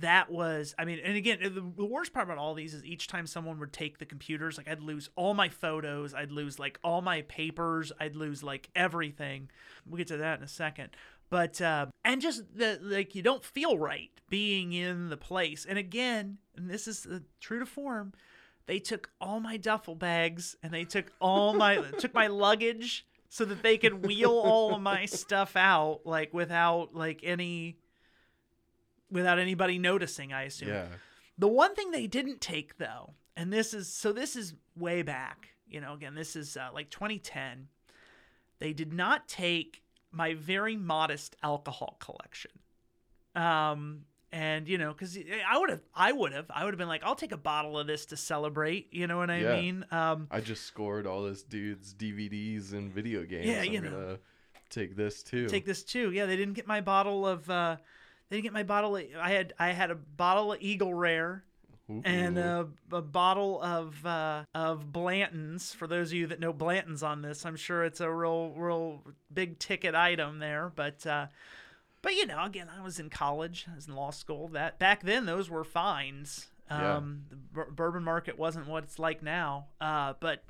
[0.00, 3.06] that was, I mean, and again, the, the worst part about all these is each
[3.06, 6.78] time someone would take the computers, like I'd lose all my photos, I'd lose like
[6.82, 9.50] all my papers, I'd lose like everything.
[9.86, 10.90] We'll get to that in a second.
[11.30, 15.66] But, uh, and just the, like, you don't feel right being in the place.
[15.68, 18.12] And again, and this is uh, true to form,
[18.66, 23.44] they took all my duffel bags and they took all my, took my luggage so
[23.44, 27.76] that they could wheel all of my stuff out, like, without like any,
[29.10, 30.68] without anybody noticing, I assume.
[30.68, 30.86] Yeah.
[31.38, 35.50] The one thing they didn't take though, and this is so this is way back,
[35.68, 37.68] you know, again, this is uh, like 2010.
[38.58, 42.50] They did not take my very modest alcohol collection.
[43.34, 45.16] Um and you know, cuz
[45.48, 47.78] I would have I would have I would have been like I'll take a bottle
[47.78, 49.60] of this to celebrate, you know what I Yeah.
[49.60, 49.86] mean?
[49.90, 53.46] Um I just scored all this dude's DVDs and video games.
[53.46, 53.90] Yeah, I'm you know.
[53.90, 54.18] gonna
[54.70, 55.46] take this too.
[55.48, 56.10] take this too.
[56.10, 57.76] Yeah, they didn't get my bottle of uh
[58.28, 61.44] they didn't get my bottle of, I had I had a bottle of Eagle Rare
[62.04, 65.72] and a, a bottle of uh, of Blanton's.
[65.72, 69.02] For those of you that know Blanton's on this, I'm sure it's a real real
[69.32, 70.70] big ticket item there.
[70.74, 71.28] But uh,
[72.02, 74.48] but you know, again, I was in college, I was in law school.
[74.48, 76.48] That back then, those were fines.
[76.70, 76.96] Yeah.
[76.96, 79.68] Um, the bur- bourbon market wasn't what it's like now.
[79.80, 80.44] Uh, but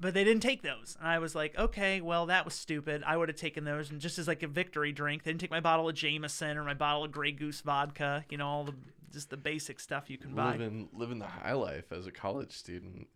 [0.00, 3.02] but they didn't take those, and I was like, okay, well, that was stupid.
[3.06, 5.50] I would have taken those, and just as like a victory drink, they didn't take
[5.50, 8.24] my bottle of Jameson or my bottle of Grey Goose vodka.
[8.28, 8.74] You know, all the
[9.12, 10.52] just the basic stuff you can buy.
[10.52, 13.06] living living the high life as a college student.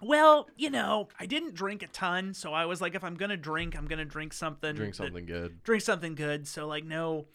[0.00, 3.36] Well, you know, I didn't drink a ton, so I was like, if I'm gonna
[3.36, 4.74] drink, I'm gonna drink something.
[4.74, 5.62] Drink that- something good.
[5.64, 6.46] drink something good.
[6.46, 7.26] So like, no.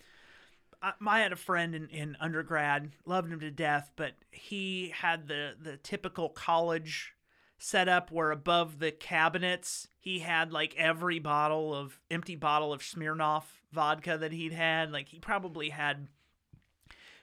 [0.82, 5.28] I, I had a friend in, in undergrad, loved him to death, but he had
[5.28, 7.14] the the typical college
[7.64, 13.44] setup where above the cabinets he had like every bottle of empty bottle of Smirnoff
[13.72, 14.92] vodka that he'd had.
[14.92, 16.08] Like he probably had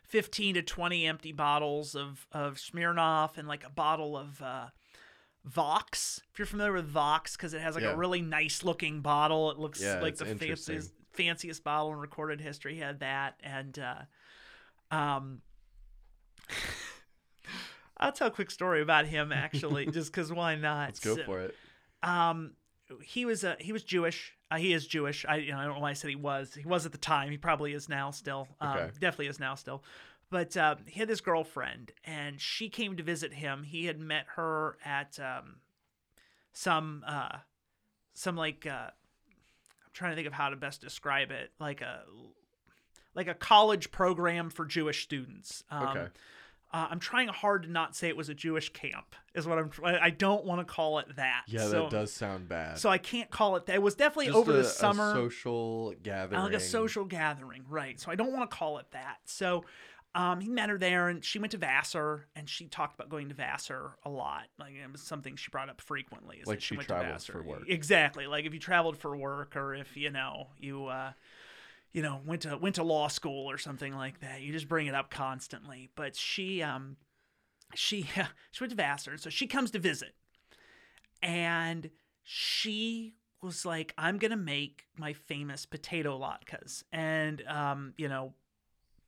[0.04, 4.66] 15 to 20 empty bottles of, of Smirnoff and like a bottle of uh,
[5.44, 6.20] Vox.
[6.32, 7.94] If you're familiar with Vox, because it has like Yeah.
[7.94, 9.50] a really nice looking bottle.
[9.50, 12.74] It looks Yeah, like the fanciest, fanciest bottle in recorded history.
[12.74, 13.40] He had that.
[13.42, 15.42] And uh, um,
[18.00, 20.88] I'll tell a quick story about him actually, just because why not?
[20.88, 21.54] Let's go So- for it.
[22.02, 22.52] um
[23.02, 24.32] he was uh, he was Jewish.
[24.50, 25.26] Uh, he is Jewish.
[25.28, 26.54] I you know I don't know why I said he was.
[26.54, 27.30] He was at the time.
[27.30, 28.48] He probably is now still.
[28.62, 28.90] Um, Okay.
[28.98, 29.82] Definitely is now still.
[30.30, 33.62] But uh, he had this girlfriend, and she came to visit him.
[33.62, 35.56] He had met her at um,
[36.52, 37.38] some uh,
[38.14, 42.02] some like uh, I'm trying to think of how to best describe it, like a
[43.14, 45.62] like a college program for Jewish students.
[45.70, 46.06] Um, Okay.
[46.70, 49.16] Uh, I'm trying hard to not say it was a Jewish camp.
[49.34, 49.70] Is what I'm.
[49.82, 51.44] I I don't want to call it that.
[51.46, 52.78] Yeah, so, that does sound bad.
[52.78, 53.76] So I can't call it that.
[53.76, 56.40] It was definitely Just over a, the a summer, social gathering.
[56.40, 57.98] uh, like a social gathering, right?
[57.98, 59.18] So I don't want to call it that.
[59.24, 59.64] So
[60.14, 63.28] um, he met her there, and she went to Vassar, and she talked about going
[63.30, 64.44] to Vassar a lot.
[64.58, 66.38] Like it was something she brought up frequently.
[66.38, 67.32] Is Like that she went to Vassar.
[67.32, 67.62] for work.
[67.66, 68.26] Exactly.
[68.26, 70.86] Like if you traveled for work, or if you know you.
[70.86, 71.12] Uh,
[71.92, 74.42] you know, went to went to law school or something like that.
[74.42, 75.90] You just bring it up constantly.
[75.94, 76.96] But she um
[77.74, 78.02] she
[78.50, 80.14] she went to Vassar, so she comes to visit.
[81.22, 81.90] and
[82.22, 88.34] she was like, "I'm gonna make my famous potato latkes," and um, you know,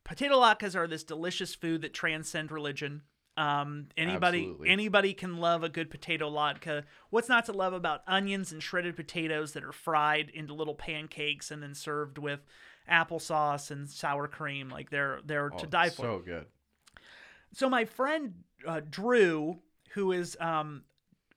[0.05, 3.03] potato latkes are this delicious food that transcend religion.
[3.37, 4.69] Um, anybody Absolutely.
[4.69, 6.85] anybody can love a good potato latke.
[7.11, 11.51] What's not to love about onions and shredded potatoes that are fried into little pancakes
[11.51, 12.41] and then served with
[12.91, 14.69] applesauce and sour cream?
[14.69, 16.03] Like they're they're to Oh, die for.
[16.03, 16.47] So good.
[17.53, 18.35] So my friend
[18.67, 19.59] uh, Drew,
[19.93, 20.83] who is um,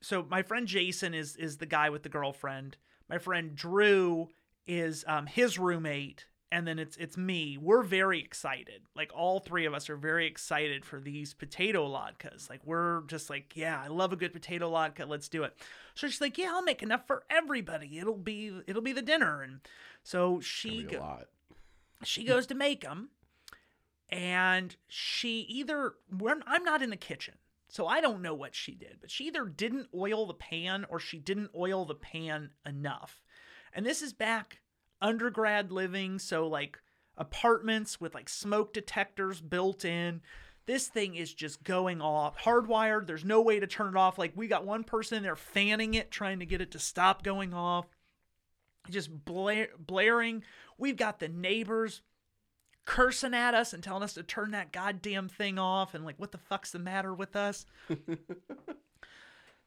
[0.01, 2.77] so my friend Jason is is the guy with the girlfriend.
[3.09, 4.29] My friend Drew
[4.67, 7.57] is um his roommate, and then it's it's me.
[7.57, 8.81] We're very excited.
[8.95, 12.49] Like all three of us are very excited for these potato latkes.
[12.49, 15.07] Like we're just like, yeah, I love a good potato latke.
[15.07, 15.55] Let's do it.
[15.95, 17.97] So she's like, yeah, I'll make enough for everybody.
[17.97, 19.41] It'll be it'll be the dinner.
[19.41, 19.59] And
[20.03, 21.25] so she Gonna be a go- lot.
[22.03, 23.09] She goes to make them
[24.09, 25.93] and she either
[26.47, 27.35] i'm not in the kitchen
[27.67, 30.99] so i don't know what she did but she either didn't oil the pan or
[30.99, 33.21] she didn't oil the pan enough.
[33.73, 34.61] And this is back
[35.01, 36.79] undergrad living so like
[37.17, 40.21] apartments with like smoke detectors built in.
[40.65, 43.07] This thing is just going off hardwired.
[43.07, 44.17] There's no way to turn it off.
[44.17, 47.23] Like we got one person in there fanning it trying to get it to stop
[47.23, 47.87] going off.
[48.89, 50.43] Just bla- blaring.
[50.83, 52.01] We've got the neighbors
[52.83, 56.33] cursing at us and telling us to turn that goddamn thing off and like, what
[56.33, 57.65] the fuck's the matter with us?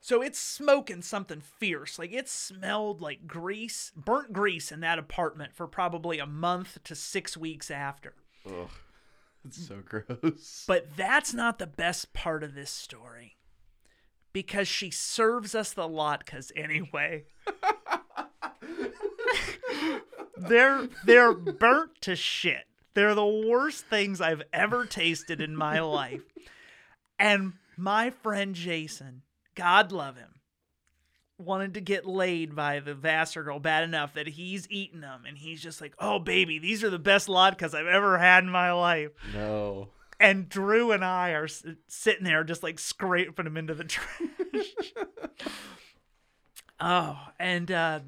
[0.03, 1.99] so it's smoking something fierce.
[1.99, 6.95] Like it smelled like grease, burnt grease in that apartment for probably a month to
[6.95, 8.13] six weeks after.
[8.47, 8.69] Ugh.
[9.47, 10.65] It's so gross.
[10.69, 13.39] But that's not the best part of this story
[14.35, 17.25] because she serves us the latkes anyway.
[20.37, 22.67] they're they're burnt to shit.
[22.95, 26.23] They're the worst things I've ever tasted in my life.
[27.19, 29.23] And my friend Jason,
[29.55, 30.41] God love him,
[31.39, 35.37] wanted to get laid by the Vassar girl bad enough that he's eating them and
[35.37, 38.73] he's just like, "Oh baby, these are the best latkes I've ever had in my
[38.73, 39.89] life." no.
[40.19, 41.49] and Drew and I are
[41.89, 44.73] sitting there just like scraping them into the trash.
[46.81, 48.01] oh, and uh,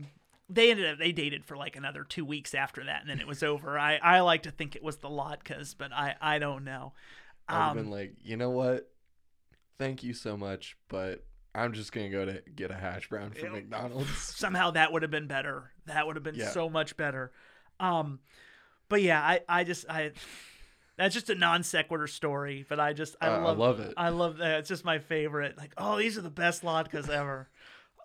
[0.49, 3.27] they ended up they dated for like another two weeks after that, and then it
[3.27, 3.79] was over.
[3.79, 6.93] I I like to think it was the latkes, but I I don't know.
[7.49, 8.91] I've Um, been like, you know what?
[9.79, 13.53] Thank you so much, but I'm just gonna go to get a hash brown from
[13.53, 14.11] McDonald's.
[14.37, 15.73] somehow that would have been better.
[15.87, 16.51] That would have been Yeah.
[16.51, 17.33] so much better.
[17.81, 18.20] Um,
[18.89, 20.12] but yeah, I I just I.
[20.97, 23.95] That's just a non sequitur story, but I just I Uh, I love love it.
[23.97, 24.59] I love that.
[24.61, 25.57] It's just my favorite.
[25.57, 27.49] Like, oh, these are the best latkes ever.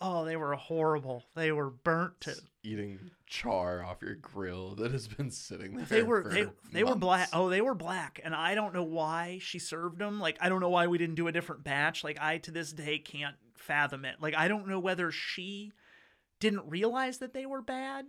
[0.01, 1.23] Oh, they were horrible.
[1.35, 2.35] They were burnt to.
[2.63, 5.85] Eating char off your grill that has been sitting there.
[5.85, 7.29] They were they they were black.
[7.33, 10.19] Oh, they were black, and I don't know why she served them.
[10.19, 12.03] Like, I don't know why we didn't do a different batch.
[12.03, 14.15] Like, I to this day can't fathom it.
[14.21, 15.71] Like, I don't know whether she
[16.39, 18.05] didn't realize that they were bad.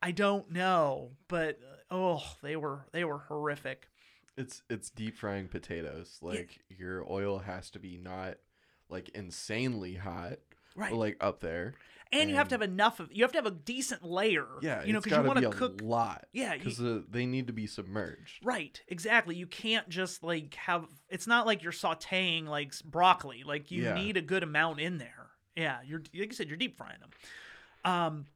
[0.00, 3.88] I don't know, but uh, oh, they were they were horrific.
[4.36, 6.18] It's it's deep frying potatoes.
[6.22, 8.36] Like your oil has to be not
[8.88, 10.38] like insanely hot,
[10.78, 10.90] Right.
[10.92, 11.74] but like up there.
[12.12, 14.46] and you have to have enough of you have to have a decent layer.
[14.62, 16.26] Yeah, you know, because you want to to a lot.
[16.32, 18.44] Yeah, because uh, they need to be submerged.
[18.44, 19.34] Right, exactly.
[19.34, 20.86] You can't just like have.
[21.10, 23.42] It's not like you're sautéing like broccoli.
[23.44, 23.94] Like you Yeah.
[23.94, 25.26] need a good amount in there.
[25.56, 27.10] Yeah, you're like you said, you're deep frying them.
[27.84, 28.26] Um.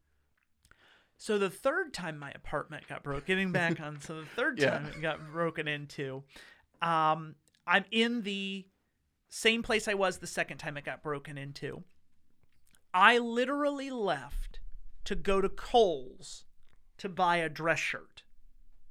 [1.16, 4.01] So the third time my apartment got broken, getting back on.
[4.01, 4.70] So the third Yeah.
[4.70, 6.24] time it got broken into,
[6.82, 7.36] um,
[7.66, 8.66] I'm in the
[9.28, 11.85] same place I was the second time it got broken into.
[12.94, 14.60] I literally left
[15.05, 16.44] to go to Kohl's
[16.98, 18.23] to buy a dress shirt.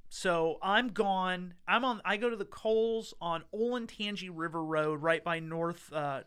[0.08, 1.54] So I'm gone.
[1.66, 2.02] I'm on.
[2.04, 6.22] I go to the Kohl's on Olentangy River Road, right by North uh,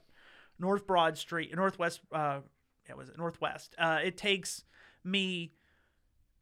[0.57, 2.02] North Broad Street, Northwest.
[2.11, 2.39] Uh,
[2.88, 3.76] yeah, was it Northwest?
[3.77, 4.64] Uh, it takes
[5.03, 5.53] me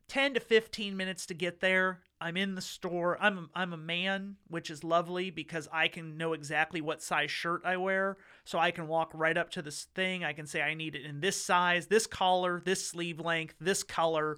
[0.08, 2.00] ten to fifteen minutes to get there.
[2.24, 3.18] I'm in the store.
[3.20, 7.64] I'm I'm a man, which is lovely because I can know exactly what size shirt
[7.66, 10.24] I wear, so I can walk right up to this thing.
[10.24, 13.84] I can say I need it in this size, this collar, this sleeve length, this
[13.84, 14.38] color.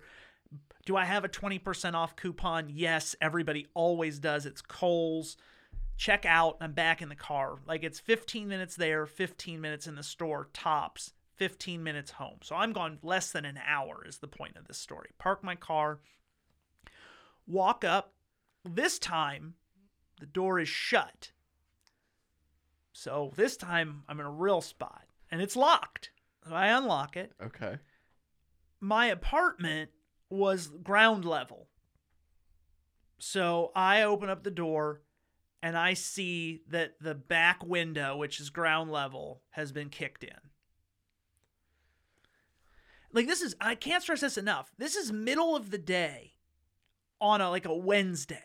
[0.88, 2.72] Do I have a 20% off coupon?
[2.74, 4.48] Yes, everybody always does.
[4.48, 5.38] It's Kohl's.
[5.96, 6.58] Check out.
[6.62, 7.58] I'm back in the car.
[7.68, 12.38] Like it's 15 minutes there, 15 minutes in the store, tops, 15 minutes home.
[12.42, 15.10] So I'm gone less than an hour, is the point of this story.
[15.20, 16.00] Park my car,
[17.48, 18.14] walk up.
[18.64, 19.56] This time,
[20.20, 21.32] the door is shut.
[22.94, 26.12] So this time, I'm in a real spot and it's locked.
[26.48, 27.78] So I unlock it Okay.
[28.80, 29.90] my apartment
[30.30, 31.68] was ground level.
[33.18, 35.02] So I open up the door
[35.64, 40.38] and I see that the back window, which is ground level, has been kicked in.
[43.12, 44.72] like this is I can't stress this enough.
[44.78, 46.35] This is middle of the day
[47.22, 48.44] on a like a Wednesday.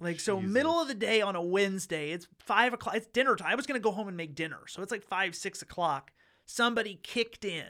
[0.00, 2.12] Like so, middle of the day on a Wednesday.
[2.12, 2.94] It's five o'clock.
[2.94, 3.48] It's dinner time.
[3.50, 6.12] I was gonna go home and make dinner, so it's like five, six o'clock.
[6.46, 7.66] Somebody kicked in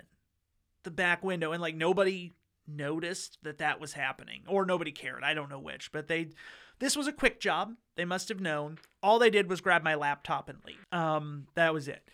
[0.82, 2.32] the back window, and like nobody
[2.66, 5.24] noticed that that was happening, or nobody cared.
[5.24, 6.28] I don't know which, but they.
[6.80, 7.74] This was a quick job.
[7.96, 8.78] They must have known.
[9.02, 10.86] All they did was grab my laptop and leave.
[10.92, 12.08] Um, that was it.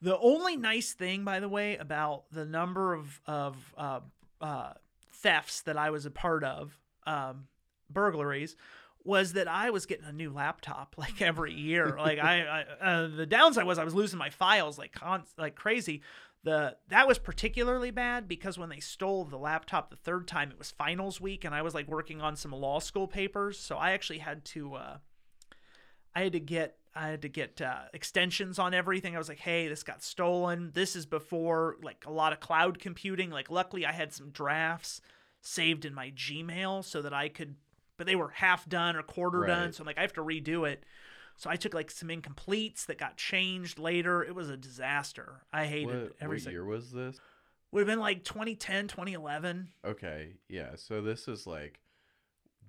[0.00, 4.00] The only nice thing, by the way, about the number of of uh,
[4.40, 4.74] uh,
[5.10, 7.46] thefts that I was a part of, um,
[7.90, 8.56] burglaries,
[9.04, 11.96] was that I was getting a new laptop like every year.
[11.98, 15.54] like I, I uh, the downside was I was losing my files like con- like
[15.54, 16.02] crazy.
[16.42, 20.58] The that was particularly bad because when they stole the laptop the third time, it
[20.58, 23.92] was finals week, and I was like working on some law school papers, so I
[23.92, 24.74] actually had to.
[24.74, 24.96] Uh,
[26.14, 29.16] I had to get I had to get uh, extensions on everything.
[29.16, 30.70] I was like, hey, this got stolen.
[30.74, 33.30] This is before like a lot of cloud computing.
[33.30, 35.00] Like, luckily, I had some drafts
[35.44, 37.54] saved in my Gmail so that I could,
[37.96, 39.48] but they were half done or quarter Right.
[39.48, 39.72] done.
[39.72, 40.84] So I'm like, I have to redo it.
[41.36, 44.22] So I took like some incompletes that got changed later.
[44.22, 45.42] It was a disaster.
[45.52, 47.18] I hated What, every what year was this?
[47.72, 49.68] Would have been like 2010, 2011.
[49.84, 50.76] Okay, yeah.
[50.76, 51.80] So this is like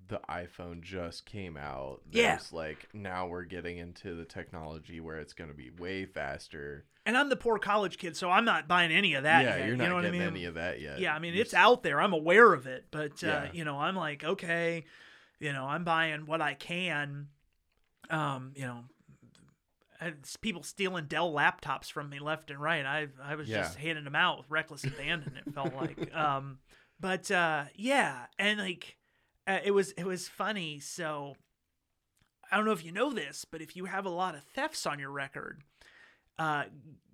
[0.08, 2.00] the iPhone just came out.
[2.10, 2.38] Yeah.
[2.50, 6.84] Like now we're getting into the technology where it's going to be way faster.
[7.06, 9.66] And I'm the poor college kid, so I'm not buying any of that yeah, yet.
[9.68, 10.28] you're not you know what I getting mean?
[10.28, 10.98] any of that yet.
[10.98, 12.00] Yeah, I mean it's out there.
[12.00, 13.48] I'm aware of it, but uh, Yeah.
[13.52, 14.84] you know, I'm like, okay,
[15.38, 17.28] you know, I'm buying what I can.
[18.10, 18.84] Um, you know,
[20.40, 22.84] people stealing Dell laptops from me left and right.
[22.84, 25.36] I I was just handing them out with reckless abandon.
[25.36, 26.58] It felt like, um,
[27.00, 28.96] but uh, yeah, and like
[29.46, 30.80] uh, it was it was funny.
[30.80, 31.36] So
[32.50, 34.86] I don't know if you know this, but if you have a lot of thefts
[34.86, 35.62] on your record,
[36.38, 36.64] uh,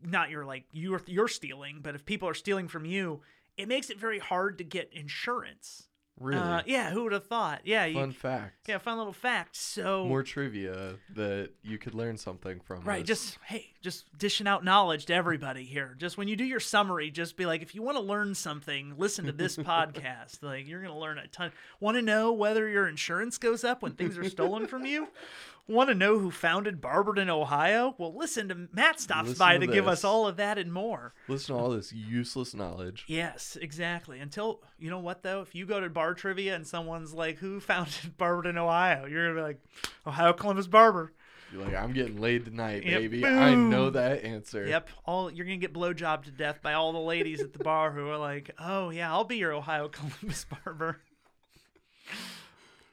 [0.02, 3.20] not your like you're you're stealing, but if people are stealing from you,
[3.56, 5.88] it makes it very hard to get insurance.
[6.18, 7.60] really Uh, yeah, who would have thought?
[7.64, 8.68] Yeah, you, fun fact.
[8.68, 9.56] yeah, fun little fact.
[9.56, 12.82] So More trivia that you could learn something from.
[12.82, 13.18] Right, this.
[13.20, 15.94] just hey, just dishing out knowledge to everybody here.
[15.98, 18.94] Just when you do your summary, just be like, if you want to learn something,
[18.98, 20.42] listen to this podcast.
[20.42, 21.52] Like you're gonna learn a ton.
[21.80, 25.08] Want to know whether your insurance goes up when things are stolen from you?
[25.68, 27.94] Want to know who founded Barberton, Ohio?
[27.96, 30.72] Well, listen to Matt stops Listen by to to give us all of that and
[30.72, 31.14] more.
[31.28, 33.04] listen to all this useless knowledge.
[33.06, 34.18] Yes, exactly.
[34.18, 37.60] Until you know what though, if you go to bar trivia and someone's like, "Who
[37.60, 39.60] founded Barberton, Ohio?" You're gonna be like,
[40.06, 41.12] "Ohio Columbus Barber."
[41.52, 43.00] You're like, I'm getting laid tonight, Yep.
[43.00, 43.24] baby.
[43.26, 44.66] I know that answer.
[44.66, 47.92] Yep, all you're gonna get blowjobbed to death by all the ladies at the bar
[47.92, 51.00] who are like, "Oh yeah, I'll be your Ohio Columbus barber."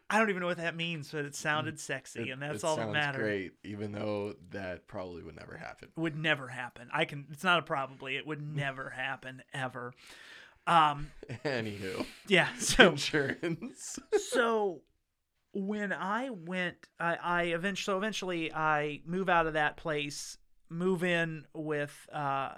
[0.09, 2.75] I don't even know what that means, but it sounded sexy, It- and that's all
[2.77, 3.21] that sounds matters.
[3.21, 5.89] Great, even though that probably would never happen.
[5.95, 6.89] Would never happen.
[6.91, 7.27] I can.
[7.31, 8.15] It's not a probably.
[8.17, 9.93] It would never happen ever.
[10.67, 11.11] Um.
[11.45, 12.49] Anywho, Yeah.
[12.59, 13.99] So insurance.
[14.29, 14.81] so
[15.53, 20.37] when I went, I, I eventually, so eventually I move out of that place,
[20.69, 22.53] move in with uh,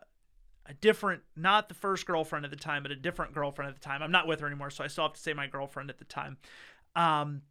[0.65, 3.82] a different, not the first girlfriend at the time, but a different girlfriend at the
[3.82, 4.02] time.
[4.03, 6.06] I'm not with her anymore, so I still have to say my girlfriend at the
[6.06, 6.38] time.
[6.95, 7.41] Um,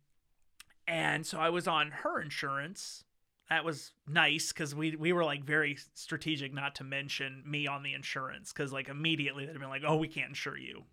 [0.87, 3.05] and so I was on her insurance.
[3.49, 7.83] That was nice because we we were like very strategic not to mention me on
[7.83, 10.85] the insurance because like immediately they'd been like, oh, we can't insure you.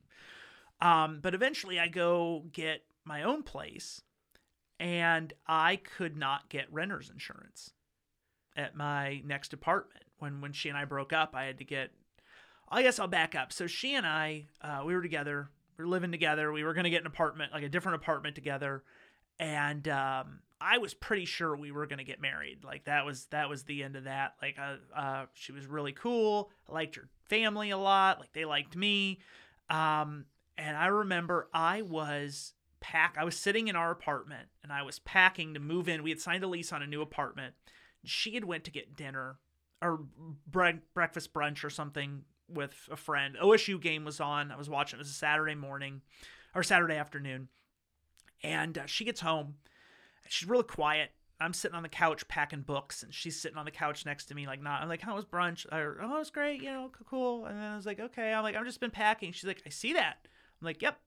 [0.81, 4.01] Um, but eventually I go get my own place
[4.79, 7.71] and I could not get renter's insurance
[8.55, 10.03] at my next apartment.
[10.19, 11.91] When when she and I broke up, I had to get
[12.69, 13.53] I guess I'll back up.
[13.53, 16.89] So she and I, uh, we were together, we were living together, we were gonna
[16.89, 18.83] get an apartment, like a different apartment together,
[19.39, 22.63] and um, I was pretty sure we were gonna get married.
[22.63, 24.35] Like that was that was the end of that.
[24.41, 26.49] Like uh, uh, she was really cool.
[26.69, 28.19] I liked her family a lot.
[28.19, 29.19] Like they liked me.
[29.69, 30.25] Um,
[30.57, 33.15] and I remember I was pack.
[33.19, 36.03] I was sitting in our apartment and I was packing to move in.
[36.03, 37.53] We had signed a lease on a new apartment.
[38.03, 39.39] She had went to get dinner
[39.81, 39.99] or
[40.47, 43.35] bre- breakfast brunch or something with a friend.
[43.41, 44.51] OSU game was on.
[44.51, 44.97] I was watching.
[44.97, 46.01] It was a Saturday morning
[46.55, 47.49] or Saturday afternoon,
[48.43, 49.55] and uh, she gets home.
[50.27, 51.11] She's really quiet.
[51.39, 54.35] I'm sitting on the couch packing books, and she's sitting on the couch next to
[54.35, 54.81] me, like not.
[54.81, 57.71] I'm like, "How was brunch?" Or, "Oh, it was great, you know, cool." And then
[57.71, 60.17] I was like, "Okay." I'm like, "I've just been packing." She's like, "I see that."
[60.61, 60.99] I'm like, "Yep."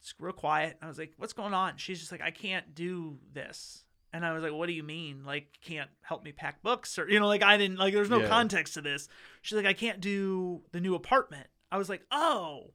[0.00, 0.78] It's real quiet.
[0.82, 4.32] I was like, "What's going on?" She's just like, "I can't do this." And I
[4.32, 5.24] was like, "What do you mean?
[5.24, 7.94] Like, can't help me pack books or you know, like I didn't like.
[7.94, 8.28] There's no Yeah.
[8.28, 9.08] context to this."
[9.40, 12.74] She's like, "I can't do the new apartment." I was like, "Oh."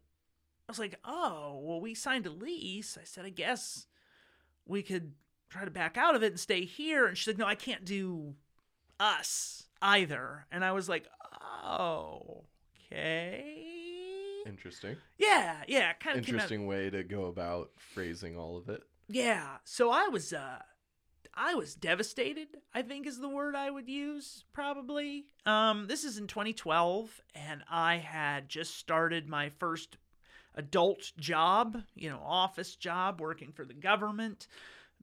[0.68, 3.86] I was like, "Oh, well, we signed a lease." I said, "I guess
[4.66, 5.14] we could
[5.50, 7.86] try to back out of it and stay here." And she's like, "No, I can't
[7.86, 8.36] do
[9.00, 11.08] us either." And I was like,
[11.64, 12.46] "Oh,
[12.92, 14.98] okay." Interesting.
[15.18, 18.82] Yeah, yeah, kind of Interesting way to go about phrasing all of it.
[19.08, 19.58] Yeah.
[19.64, 20.60] So I was uh
[21.40, 25.26] I was devastated, I think is the word I would use probably.
[25.46, 29.98] Um this is in 2012 and I had just started my first
[30.56, 34.48] adult job, you know, office job working for the government,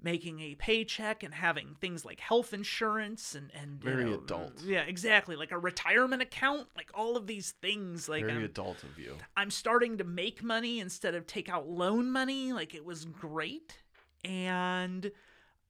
[0.02, 4.60] making a paycheck and having things like health insurance and and you Very know, adult.
[4.64, 8.82] Yeah, exactly, like a retirement account, like all of these things like Very I'm- adult
[8.82, 9.16] of you.
[9.36, 12.52] I'm starting to make money instead of take out loan money.
[12.52, 13.78] Like it was great.
[14.24, 15.12] And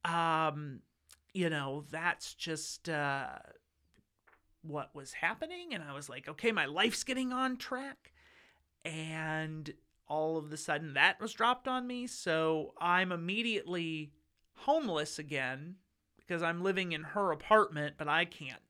[0.05, 0.79] um
[1.33, 3.27] you know, that's just uh
[4.61, 8.13] what was happening and I was like, okay, my life's getting on track.
[8.83, 9.73] And
[10.07, 14.11] all of the sudden that was dropped on me, so I'm immediately
[14.53, 15.75] homeless again
[16.17, 18.61] because I'm living in her apartment, but I can't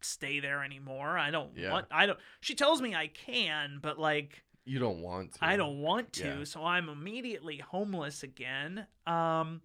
[0.00, 1.18] stay there anymore.
[1.18, 1.72] I don't Yeah.
[1.72, 5.38] want I don't she tells me I can, but like You don't want to.
[5.44, 6.44] I don't want to, Yeah.
[6.44, 8.86] so I'm immediately homeless again.
[9.06, 9.60] Um,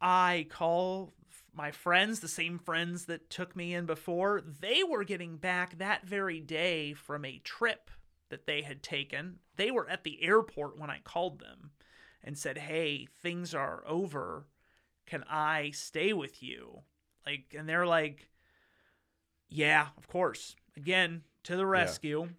[0.00, 1.14] I call
[1.54, 4.42] my friends, the same friends that took me in before.
[4.42, 7.90] They were getting back that very day from a trip
[8.28, 9.38] that they had taken.
[9.56, 11.70] They were at the airport when I called them
[12.22, 14.46] and said, "Hey, things are over.
[15.06, 16.82] Can I stay with you?"
[17.24, 18.28] Like, and they're like,
[19.48, 22.34] "Yeah, of course." Again, to the rescue.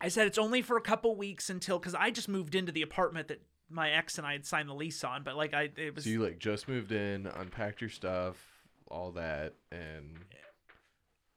[0.00, 2.82] I said it's only for a couple weeks until because I just moved into the
[2.82, 5.94] apartment that my ex and I had signed the lease on, but like I it
[5.94, 8.36] was So you like just moved in, unpacked your stuff,
[8.88, 10.18] all that, and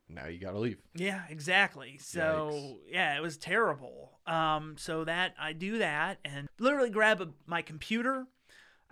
[0.10, 0.78] now you gotta leave.
[0.94, 1.98] yeah exactly.
[1.98, 2.78] So Yikes.
[2.94, 4.12] yeah, it was terrible.
[4.28, 8.26] Um, so that I do that and literally grab a, my computer.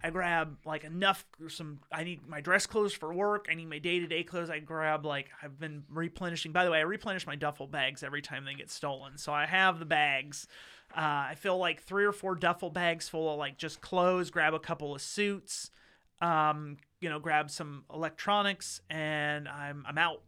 [0.02, 3.48] I grab like enough some I need my dress clothes for work.
[3.52, 4.50] I need my day-to-day clothes.
[4.50, 6.54] I grab like I've been replenishing.
[6.54, 9.18] By the way, I replenish my duffel bags every time they get stolen.
[9.18, 10.48] So I have the bags.
[10.96, 14.54] Uh, I fill like three or four duffel bags full of like just clothes, grab
[14.54, 15.70] a couple of suits,
[16.22, 20.22] um, you know, grab some electronics and I'm I'm out.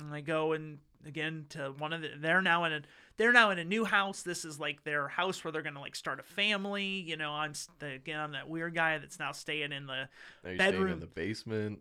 [0.00, 2.80] And I go and again to one of the they're now in a
[3.16, 4.22] they're now in a new house.
[4.22, 6.84] This is like their house where they're gonna like start a family.
[6.86, 10.08] You know, I'm s- again I'm that weird guy that's now staying in the
[10.42, 10.92] Now you're staying Bedroom.
[10.92, 11.80] in the basement.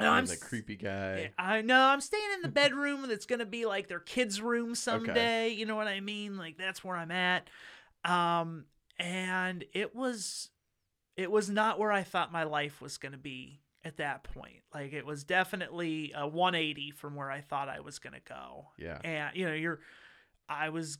[0.00, 1.32] No, I'm I'm the creepy guy.
[1.38, 5.48] I know I'm staying in the bedroom that's gonna be like their kids' room someday.
[5.48, 6.36] You know what I mean?
[6.36, 7.50] Like that's where I'm at.
[8.04, 8.64] Um,
[8.98, 10.50] and it was,
[11.16, 14.62] it was not where I thought my life was gonna be at that point.
[14.74, 18.68] Like it was definitely a 180 from where I thought I was gonna go.
[18.78, 18.98] Yeah.
[19.04, 19.80] And you know, you're,
[20.48, 20.98] I was.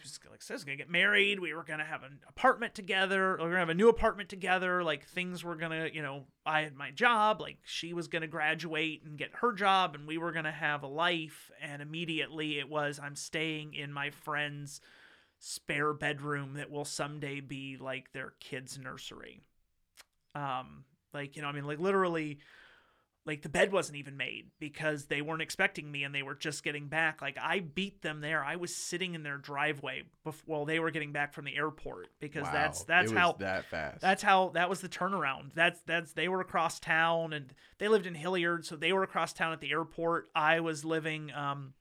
[0.00, 1.38] Just like I said, I was gonna get married.
[1.38, 3.36] We were gonna have an apartment together.
[3.38, 4.82] We are gonna have a new apartment together.
[4.82, 7.40] Like things were gonna, you know, I had my job.
[7.40, 10.88] Like she was gonna graduate and get her job, and we were gonna have a
[10.88, 11.52] life.
[11.62, 14.80] And immediately it was, I'm staying in my friend's
[15.44, 19.40] spare bedroom that will someday be like their kid's nursery.
[20.36, 22.38] Um, like you know, I mean, like literally,
[23.26, 26.62] like the bed wasn't even made because they weren't expecting me and they were just
[26.62, 27.20] getting back.
[27.20, 28.44] Like I beat them there.
[28.44, 32.06] I was sitting in their driveway before while they were getting back from the airport
[32.20, 32.52] because Wow.
[32.52, 34.00] that's that's how that fast.
[34.00, 35.54] that's how that was the turnaround.
[35.54, 39.32] That's that's they were across town and they lived in Hilliard, so they were across
[39.32, 40.28] town at the airport.
[40.36, 41.74] I was living um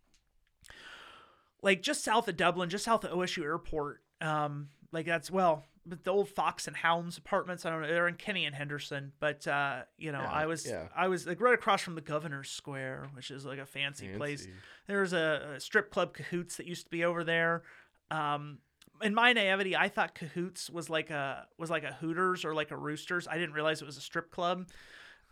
[1.62, 4.02] like just south of Dublin, just south of OSU Airport.
[4.20, 8.08] Um like that's well, but the old Fox and Hounds apartments, I don't know, they're
[8.08, 10.88] in Kenny and Henderson, but uh, you know, Yeah, I was yeah.
[10.96, 14.42] I was like right across from the Governor's Square, which is like a fancy, place.
[14.42, 14.58] Fancy.
[14.88, 17.64] There's a, a strip club Cahoots that used to be over there.
[18.12, 18.60] Um,
[19.02, 22.70] in my naivety, I thought Cahoots was like a was like a Hooters or like
[22.72, 23.28] a Roosters.
[23.28, 24.68] I didn't realize it was a strip club,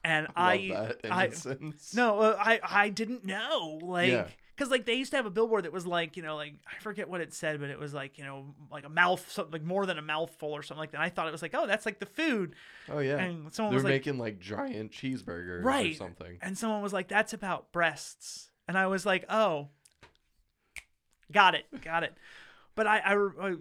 [0.03, 1.29] and I I
[1.93, 4.11] no, uh, I I didn't know like.
[4.11, 4.27] Yeah.
[4.59, 6.79] Cause like they used to have a billboard that was like you know like I
[6.81, 9.63] forget what it said but it was like you know like a mouth something like
[9.63, 10.99] more than a mouthful or something like that.
[11.01, 12.55] I thought it was like oh that's like the food
[12.91, 13.17] Oh yeah.
[13.17, 15.95] and someone They're was like making like giant cheeseburgers or Right.
[15.97, 16.37] something.
[16.41, 19.69] and someone was like that's about breasts and i was like oh
[21.31, 22.13] got it got it
[22.79, 23.55] but i i,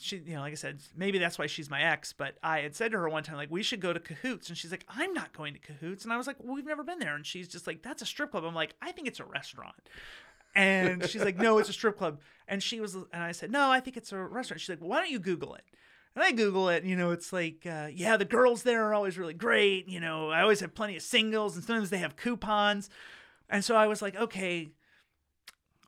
[0.00, 2.74] she you know like i said maybe that's why she's my ex but i had
[2.74, 5.12] said to her one time like we should go to cahoots and she's like i'm
[5.12, 7.46] not going to cahoots and i was like well, we've never been there and she's
[7.46, 9.74] just like that's a strip club i'm like i think it's a restaurant
[10.54, 13.70] and she's like no it's a strip club and she was and i said no
[13.70, 15.64] i think it's a restaurant she's like well, why don't you google it
[16.14, 18.92] and I Google it, and you know, it's like, uh, yeah, the girls there are
[18.92, 19.88] always really great.
[19.88, 22.90] You know, I always have plenty of singles, and sometimes they have coupons.
[23.48, 24.72] And so I was like, okay,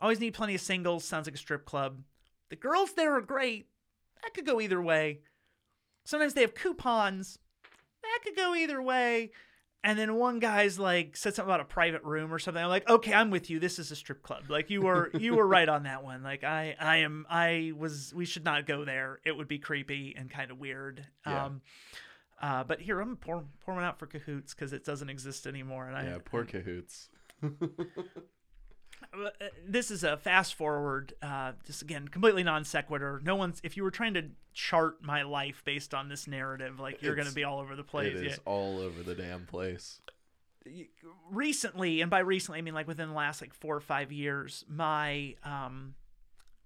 [0.00, 1.04] always need plenty of singles.
[1.04, 1.98] Sounds like a strip club.
[2.50, 3.66] The girls there are great.
[4.22, 5.20] That could go either way.
[6.04, 7.38] Sometimes they have coupons.
[8.02, 9.30] That could go either way.
[9.82, 12.62] and then one guy's like said something about a private room or something.
[12.62, 13.58] I'm like, okay, I'm with you.
[13.60, 14.44] This is a strip club.
[14.48, 16.22] Like you were you were right on that one.
[16.22, 19.20] Like I I am I was we should not go there.
[19.24, 21.06] It would be creepy and kind of weird.
[21.26, 21.44] Yeah.
[21.46, 21.62] Um
[22.42, 25.46] uh, but here I'm gonna pour, pour one out for cahoots because it doesn't exist
[25.46, 25.86] anymore.
[25.86, 27.08] And I Yeah, poor cahoots.
[29.66, 33.82] This is a fast forward uh, just again completely non sequitur no one's if you
[33.82, 37.44] were trying to chart my life based on this narrative like you're going to be
[37.44, 38.36] all over the place It is Yeah.
[38.44, 40.00] all over the damn place.
[41.30, 44.64] recently and by recently i mean like within the last like four or five years
[44.68, 45.94] my um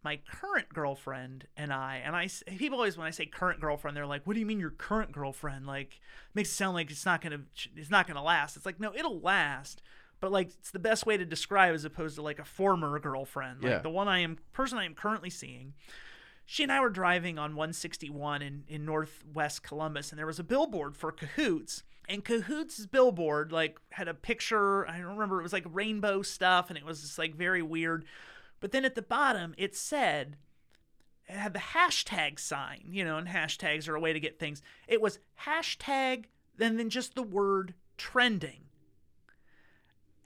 [0.05, 4.07] my current girlfriend and i and i people always when i say current girlfriend they're
[4.07, 6.01] like what do you mean your current girlfriend like
[6.35, 7.41] makes it sound like it's not gonna
[7.77, 9.83] it's not gonna last it's like no it'll last
[10.21, 13.63] but like it's the best way to describe as opposed to like a former girlfriend
[13.63, 13.79] like Yeah.
[13.79, 15.75] the one i am person i am currently seeing
[16.51, 20.43] she and I were driving on 161 in, in northwest Columbus, and there was a
[20.43, 21.83] billboard for Cahoots.
[22.09, 24.89] And Cahoots' billboard like had a picture.
[24.89, 25.41] I don't remember.
[25.41, 28.07] It was like rainbow stuff, and it was just like very weird.
[28.61, 30.39] But then at the bottom, it said
[31.29, 34.63] it had the hashtag sign, you know, and hashtags are a way to get things.
[34.87, 36.25] It was hashtag,
[36.57, 38.68] then then just the word trending.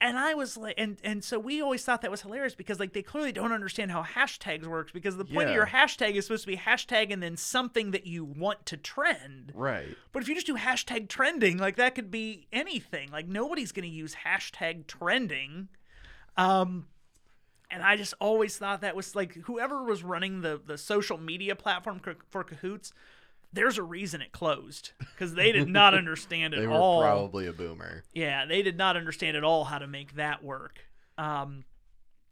[0.03, 2.91] And I was like, and and so we always thought that was hilarious because like
[2.91, 6.43] they clearly don't understand how hashtags works because the point of your hashtag is supposed
[6.43, 9.53] to be hashtag and then something that you want to trend.
[9.55, 9.95] Right.
[10.11, 13.11] But if you just do hashtag trending, like that could be anything.
[13.13, 15.69] Like nobody's going to use hashtag trending.
[16.35, 16.87] Um,
[17.71, 21.55] and I just always thought that was like whoever was running the the social media
[21.55, 22.91] platform for, for Cahoots.
[23.53, 27.01] There's a reason it closed because they did not understand They at were all.
[27.01, 28.03] probably a boomer.
[28.13, 30.79] Yeah, they did not understand at all how to make that work.
[31.17, 31.63] Um,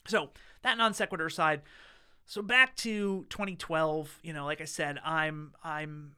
[0.07, 0.31] so
[0.64, 1.61] that non sequitur side.
[2.26, 4.19] So back to 2012.
[4.23, 6.15] You know, like I said, I'm I'm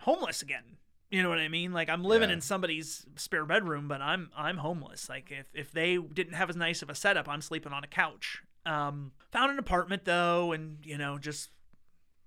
[0.00, 0.64] homeless again.
[1.10, 1.72] You know what I mean?
[1.72, 2.34] Like I'm living Yeah.
[2.34, 5.08] in somebody's spare bedroom, but I'm I'm homeless.
[5.08, 7.86] Like if if they didn't have as nice of a setup, I'm sleeping on a
[7.88, 8.42] couch.
[8.66, 11.48] Um, found an apartment though, and you know just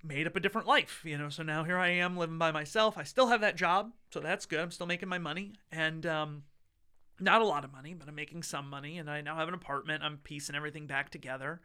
[0.04, 1.30] made up a different life, you know.
[1.30, 2.98] So now here I am living by myself.
[2.98, 4.60] I still have that job, so that's good.
[4.60, 6.44] I'm still making my money, and um,
[7.20, 9.54] not a lot of money, but I'm making some money, and I now have an
[9.54, 10.04] apartment.
[10.04, 11.62] I'm piecing everything back together,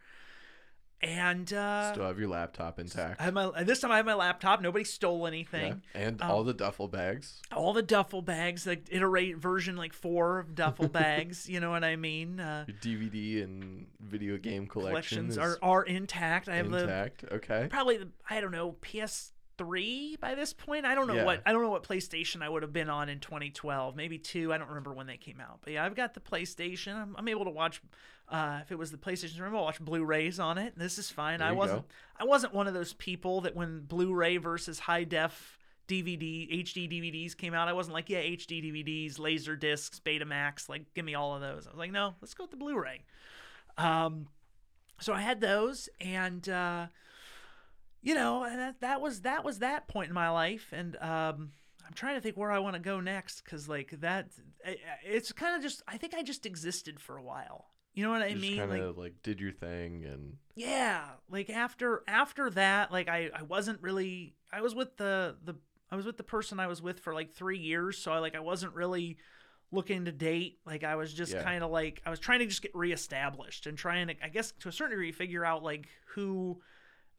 [1.01, 3.21] and uh, Still have your laptop intact.
[3.21, 4.61] I have my this time I have my laptop.
[4.61, 5.27] Nobody stole Yeah.
[5.27, 5.83] anything.
[5.93, 7.41] And Um, all the duffel bags.
[7.51, 11.47] All the duffel bags, like iterate version like four of duffel bags.
[11.47, 12.39] you know what I mean?
[12.39, 16.49] Uh, Your DVD and video game collection collections are are intact.
[16.49, 17.25] I have the intact.
[17.31, 17.67] Okay.
[17.69, 20.85] probably the, I don't know PS3 by this point.
[20.85, 21.25] I don't know Yeah.
[21.25, 23.95] what I don't know what PlayStation I would have been on in 2012.
[23.95, 24.53] Maybe two.
[24.53, 25.59] I don't remember when they came out.
[25.63, 26.95] But yeah, I've got the PlayStation.
[26.95, 27.81] I'm, I'm able to watch.
[28.29, 30.77] Uh, if it was the PlayStation, I'm watch Blu-rays on it.
[30.77, 31.39] This is fine.
[31.39, 31.87] There I wasn't.
[31.87, 31.93] go.
[32.19, 37.37] I wasn't one of those people that when Blu-ray versus high def DVD HD DVDs
[37.37, 40.67] came out, I wasn't like yeah HD DVDs, laser discs, Betamax.
[40.67, 41.67] Like give me all of those.
[41.67, 43.03] I was like no, let's go with the Blu-ray.
[43.77, 44.27] Um,
[44.99, 46.47] so I had those and.
[46.47, 46.87] Uh,
[48.01, 51.51] you know, and that that was that was that point in my life, and um,
[51.85, 54.27] I'm trying to think where I want to go next because like that,
[55.03, 57.65] it's kind of just I think I just existed for a while.
[57.97, 58.57] You know what I Just mean?
[58.57, 63.29] kind Like of like, did your thing and yeah, like after after that, like I
[63.33, 65.55] I wasn't really I was with the the
[65.91, 68.35] I was with the person I was with for like three years, so I like
[68.35, 69.17] I wasn't really
[69.71, 70.59] looking to date.
[70.65, 71.43] Like I was just Yeah.
[71.43, 74.51] kind of like I was trying to just get reestablished and trying to I guess
[74.61, 76.61] to a certain degree figure out like who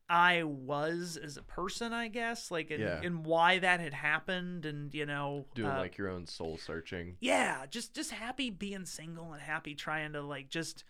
[0.09, 3.01] I was as a person, I guess, like and, Yeah.
[3.03, 7.17] and why that had happened, and you know, doing uh, like your own soul searching.
[7.21, 10.85] yeah, just just happy being single and happy trying to like just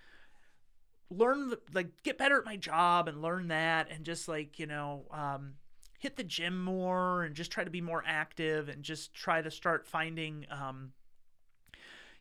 [1.11, 4.67] learn the, like get better at my job and learn that and just like you
[4.67, 5.55] know um,
[5.99, 9.51] hit the gym more and just try to be more active and just try to
[9.51, 10.93] start finding um,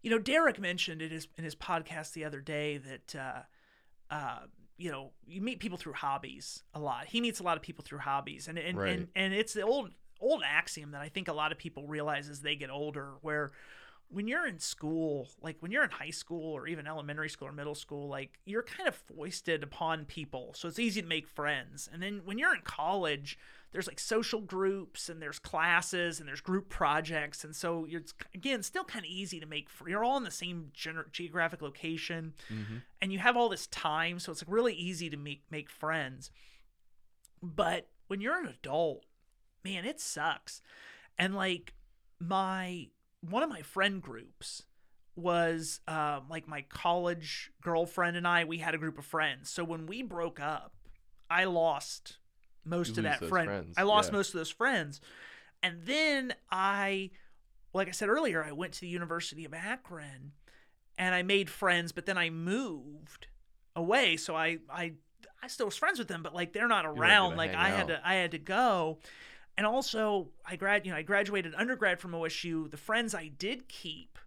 [0.01, 4.39] you know Derek mentioned in his in his podcast the other day that uh, uh,
[4.77, 7.83] you know you meet people through hobbies a lot he meets a lot of people
[7.83, 8.89] through hobbies and and, Right.
[8.99, 12.29] and and it's the old old axiom that I think a lot of people realize
[12.29, 13.51] as they get older where
[14.09, 17.51] when you're in school, like when you're in high school or even elementary school or
[17.51, 20.53] middle school, like you're kind of foisted upon people.
[20.55, 21.89] So it's easy to make friends.
[21.91, 23.37] And then when you're in college,
[23.73, 27.43] there's like social groups and there's classes and there's group projects.
[27.43, 30.23] And so you're, it's, again, still kind of easy to make, fr- you're all in
[30.23, 32.77] the same gener- geographic location Mm-hmm.
[33.01, 34.19] and you have all this time.
[34.19, 36.31] So it's like really easy to make, make friends.
[37.43, 39.03] But when you're an adult,
[39.65, 40.61] man, it sucks.
[41.19, 41.73] And like
[42.19, 42.87] my
[43.21, 44.63] one of my friend groups
[45.15, 48.43] was um, like my college girlfriend and I.
[48.43, 49.49] We had a group of friends.
[49.49, 50.73] So when we broke up,
[51.29, 52.17] I lost
[52.63, 53.47] most You of that friend.
[53.47, 54.17] friends, I lost yeah.
[54.17, 55.01] most of those friends,
[55.63, 57.11] and then I
[57.73, 60.31] like I said earlier, I went to the University of Akron
[60.97, 63.27] and I made friends, but then I moved
[63.75, 64.17] away.
[64.17, 64.93] So I, I,
[65.41, 67.37] I still was friends with them, but like they're not around.
[67.37, 68.99] Like I had to, I had to go.
[69.57, 72.69] And also, I grad, you know, I graduated undergrad from OSU.
[72.69, 74.19] The friends I did keep,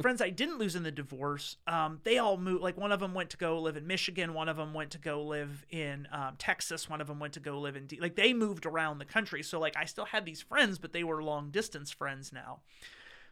[0.00, 2.62] friends I didn't lose in the divorce, um, they all moved.
[2.62, 4.98] Like one of them went to go live in Michigan, one of them went to
[4.98, 8.16] go live in um, Texas, one of them went to go live in D- like
[8.16, 9.42] they moved around the country.
[9.42, 12.60] So like I still had these friends, but they were long distance friends now.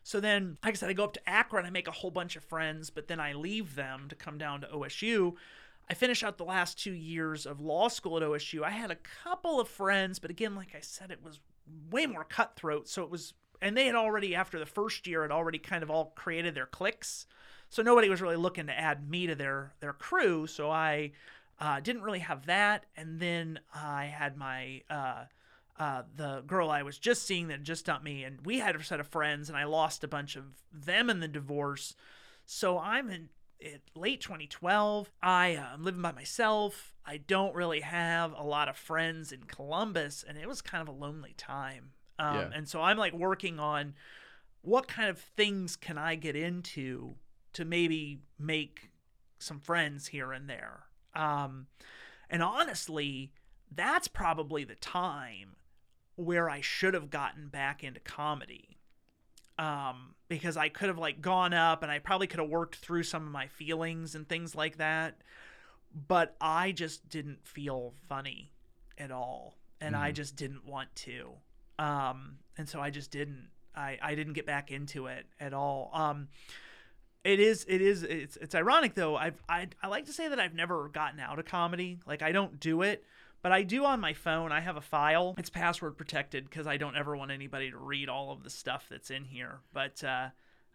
[0.02, 2.36] So then, like I said, I go up to Akron, I make a whole bunch
[2.36, 5.34] of friends, but then I leave them to come down to OSU.
[5.90, 8.62] I finish out the last two years of law school at OSU.
[8.62, 11.40] I had a couple of friends, but again, like I said, it was
[11.90, 12.88] way more cutthroat.
[12.88, 15.90] So it was, and they had already, after the first year, had already kind of
[15.90, 17.26] all created their cliques.
[17.70, 20.46] So nobody was really looking to add me to their their crew.
[20.46, 21.10] So I
[21.58, 22.86] uh, didn't really have that.
[22.96, 25.24] And then I had my uh,
[25.76, 28.84] uh, the girl I was just seeing that just dumped me, and we had a
[28.84, 31.96] set of friends, and I lost a bunch of them in the divorce.
[32.46, 33.28] So I'm in
[33.60, 35.10] it, late 2012.
[35.22, 36.94] I uh, I'm living by myself.
[37.06, 40.88] I don't really have a lot of friends in Columbus, and it was kind of
[40.88, 41.90] a lonely time.
[42.18, 42.50] Um, Yeah.
[42.54, 43.94] And so I'm like working on
[44.62, 47.14] what kind of things can I get into
[47.54, 48.90] to maybe make
[49.38, 50.84] some friends here and there.
[51.14, 51.66] Um,
[52.28, 53.32] and honestly,
[53.74, 55.56] that's probably the time
[56.16, 58.78] where I should have gotten back into comedy.
[59.60, 63.02] Um, because I could have like gone up and I probably could have worked through
[63.02, 65.20] some of my feelings and things like that.
[66.08, 68.52] But I just didn't feel funny
[68.96, 69.56] at all.
[69.80, 70.14] And I Mhm.
[70.14, 71.32] just didn't want to.
[71.78, 73.50] Um, and so I just didn't.
[73.74, 75.90] I, I didn't get back into it at all.
[75.94, 76.28] Um,
[77.22, 79.16] it is it is it's it's ironic though.
[79.16, 82.00] I've I I like to say that I've never gotten out of comedy.
[82.06, 83.04] Like I don't do it,
[83.42, 84.52] but I do on my phone.
[84.52, 85.34] I have a file.
[85.38, 88.86] It's password protected because I don't ever want anybody to read all of the stuff
[88.90, 89.60] that's in here.
[89.72, 90.28] But uh,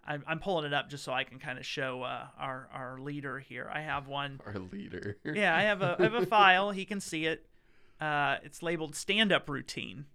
[0.05, 2.99] I'm I'm pulling it up just so I can kind of show uh, our our
[2.99, 3.69] leader here.
[3.73, 4.39] I have one.
[4.45, 5.17] Our leader.
[5.25, 6.71] Yeah, I have a I have a file.
[6.71, 7.45] He can see it.
[7.99, 10.05] Uh, it's labeled stand up routine,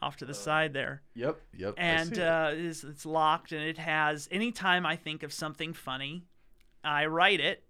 [0.00, 1.40] off to the side there Yep.
[1.56, 1.74] Yep.
[1.76, 6.24] And uh, it's, it's locked and it has anytime i think of something funny
[6.84, 7.64] i write it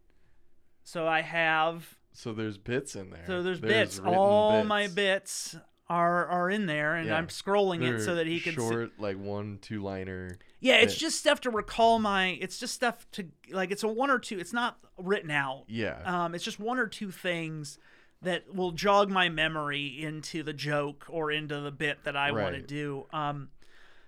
[0.84, 3.22] so i have so there's bits in there.
[3.26, 5.56] so there's, There's bits all my bits
[5.88, 7.16] are are in there and Yeah.
[7.16, 10.38] i'm scrolling it so that he can see short, like one, two liner.
[10.60, 14.10] yeah it's just stuff to recall my it's just stuff to like it's a one
[14.10, 15.98] or two it's not written out Yeah.
[16.04, 17.78] um, it's just one or two things
[18.20, 22.56] that will jog my memory into the joke or into the bit that I want
[22.56, 23.06] to do.
[23.12, 23.50] Um,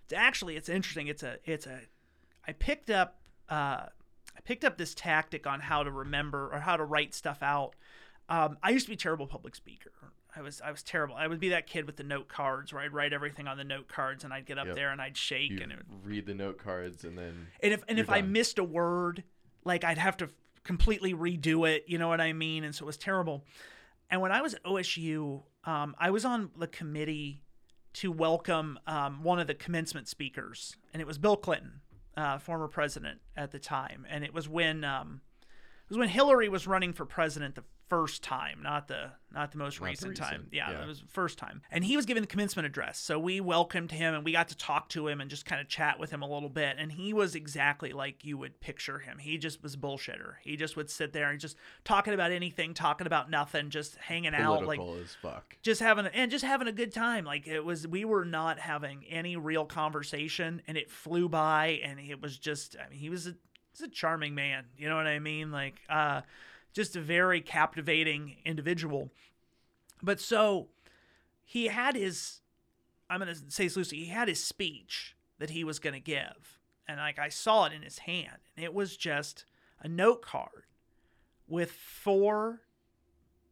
[0.03, 1.07] it's actually, it's interesting.
[1.07, 1.79] It's a, it's a.
[2.45, 3.87] I picked up, uh,
[4.37, 7.77] I picked up this tactic on how to remember or how to write stuff out.
[8.31, 9.91] Um, I used to be a terrible public speaker.
[10.35, 11.17] I was, I was terrible.
[11.17, 13.65] I would be that kid with the note cards where I'd write everything on the
[13.65, 14.77] note cards and I'd get up Yep.
[14.77, 17.73] there and I'd shake you and it would read the note cards and then and
[17.73, 19.25] if and if I missed a word,
[19.65, 20.29] like I'd have to
[20.63, 21.85] completely redo it.
[21.89, 22.63] You know what I mean?
[22.63, 23.45] And so it was terrible.
[24.09, 27.43] And when I was at OSU, um, I was on the committee
[27.95, 31.81] to welcome um, one of the commencement speakers, and it was Bill Clinton,
[32.17, 34.07] uh, former president at the time.
[34.09, 35.21] And it was when um,
[35.91, 39.81] was when Hillary was running for president the first time, not the not the most
[39.81, 40.47] Not the recent, time.
[40.53, 40.83] Yeah, yeah.
[40.83, 41.63] it was the first time.
[41.71, 42.99] And he was giving the commencement address.
[42.99, 45.69] So we welcomed him and we got to talk to him and just kind of
[45.69, 46.77] chat with him a little bit.
[46.79, 49.19] And he was exactly like you would picture him.
[49.19, 50.35] He just was a bullshitter.
[50.43, 54.35] He just would sit there and just talking about anything, talking about nothing, just hanging
[54.35, 55.57] out like as fuck.
[55.63, 57.25] just having a, and just having a good time.
[57.25, 61.99] Like it was, we were not having any real conversation, and it flew by, and
[61.99, 62.77] it was just.
[62.85, 63.35] I mean, he was a,
[63.81, 64.67] he's a charming man.
[64.77, 65.51] You know what I mean?
[65.51, 66.23] Like, uh,
[66.73, 69.11] just a very captivating individual.
[70.03, 70.69] But so
[71.45, 72.41] he had his.
[73.09, 73.99] I'm gonna say this loosely.
[73.99, 77.83] He had his speech that he was gonna give, and like I saw it in
[77.83, 79.45] his hand, and it was just
[79.81, 80.65] a note card
[81.49, 82.61] with four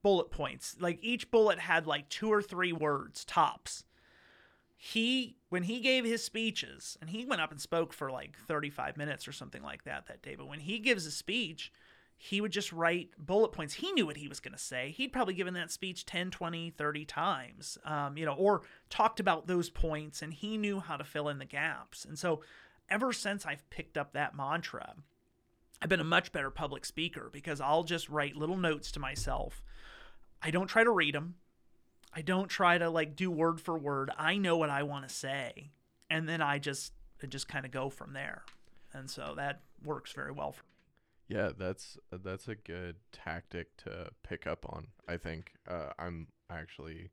[0.03, 0.77] bullet points.
[0.79, 3.85] Like each bullet had like two or three words tops.
[4.81, 8.97] He when he gave his speeches, and he went up and spoke for like 35
[8.97, 11.73] minutes or something like that that day, but when he gives a speech,
[12.17, 13.75] he would just write bullet points.
[13.75, 14.93] He knew what he was going to say.
[14.97, 17.79] He'd probably given that speech 10, 20, 30 times.
[17.85, 21.39] Um, you know, or talked about those points and he knew how to fill in
[21.39, 22.05] the gaps.
[22.05, 22.43] And so
[22.91, 24.95] ever since I've picked up that mantra,
[25.81, 29.63] I've been a much better public speaker because I'll just write little notes to myself.
[30.43, 31.37] I don't try to read them.
[32.15, 34.11] I don't try to like do word for word.
[34.19, 35.71] I know what I want to say,
[36.11, 38.43] and then I just I just kind of go from there.
[38.93, 41.37] And so that works very well for me.
[41.37, 44.89] Yeah, that's that's a good tactic to pick up on.
[45.07, 47.11] I think uh, I'm actually,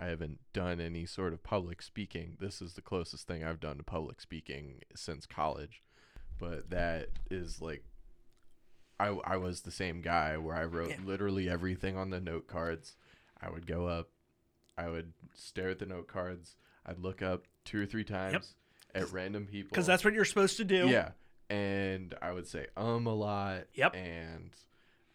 [0.00, 2.36] I haven't done any sort of public speaking.
[2.38, 5.82] This is the closest thing I've done to public speaking since college.
[6.38, 7.82] But that is like
[9.00, 10.96] I I was the same guy where I wrote Yeah.
[11.04, 12.94] literally everything on the note cards.
[13.44, 14.08] I would go up,
[14.78, 16.56] I would stare at the note cards.
[16.86, 18.54] I'd look up two or three times
[18.94, 20.88] at random people Because that's what you're supposed to do.
[20.88, 21.10] yeah,
[21.50, 23.64] and I would say um a lot.
[23.74, 23.94] Yep.
[23.96, 24.50] And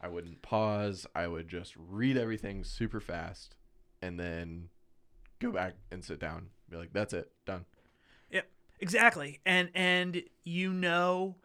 [0.01, 1.05] I wouldn't pause.
[1.15, 3.55] I would just read everything super fast,
[4.01, 4.69] and then
[5.39, 6.47] go back and sit down.
[6.69, 7.65] Be like, that's it, done.
[8.31, 8.47] Yep,
[8.79, 9.39] exactly.
[9.45, 11.35] And and you know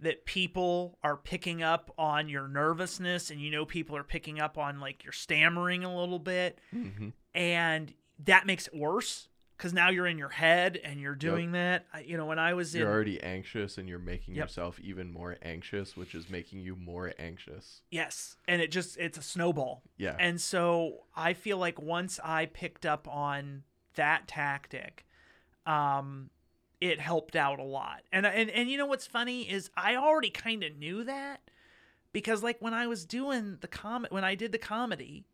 [0.00, 4.58] that people are picking up on your nervousness and you know people are picking up
[4.58, 7.08] on like your stammering a little bit Mm-hmm.
[7.34, 7.94] and
[8.24, 11.86] that makes it worse cuz now you're in your head and you're doing that.
[11.92, 14.44] I, you know, when I was in You're already anxious, and you're making Yep.
[14.48, 17.82] yourself even more anxious, which is making you more anxious.
[17.90, 19.82] yes, and it just it's a snowball.
[19.96, 20.16] Yeah.
[20.18, 23.62] And so I feel like once I picked up on
[23.94, 25.06] that tactic,
[25.66, 26.30] um,
[26.84, 28.02] it helped out a lot.
[28.12, 31.40] And and and you know what's funny is I already kind of knew that
[32.12, 35.24] because like when I was doing the com when I did the comedy,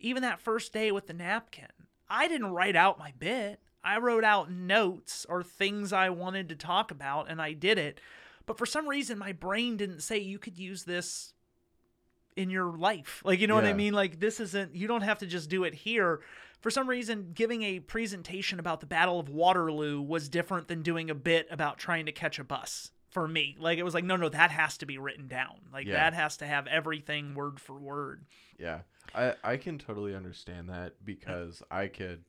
[0.00, 1.68] even that first day with the napkin,
[2.10, 3.60] I didn't write out my bit.
[3.84, 8.00] I wrote out notes or things I wanted to talk about and I did it.
[8.44, 11.34] But for some reason my brain didn't say you could use this
[12.34, 13.22] in your life.
[13.24, 13.94] Like, you know what I mean?
[13.94, 16.20] Like, this isn't, you don't have to just do it here.
[16.66, 21.10] For some reason, giving a presentation about the Battle of Waterloo was different than doing
[21.10, 23.54] a bit about trying to catch a bus for me.
[23.56, 25.60] Like, it was like, no, no, that has to be written down.
[25.72, 25.92] Like, Yeah.
[25.92, 28.26] that has to have everything word for word.
[28.58, 28.80] Yeah,
[29.14, 32.24] I I can totally understand that because I could,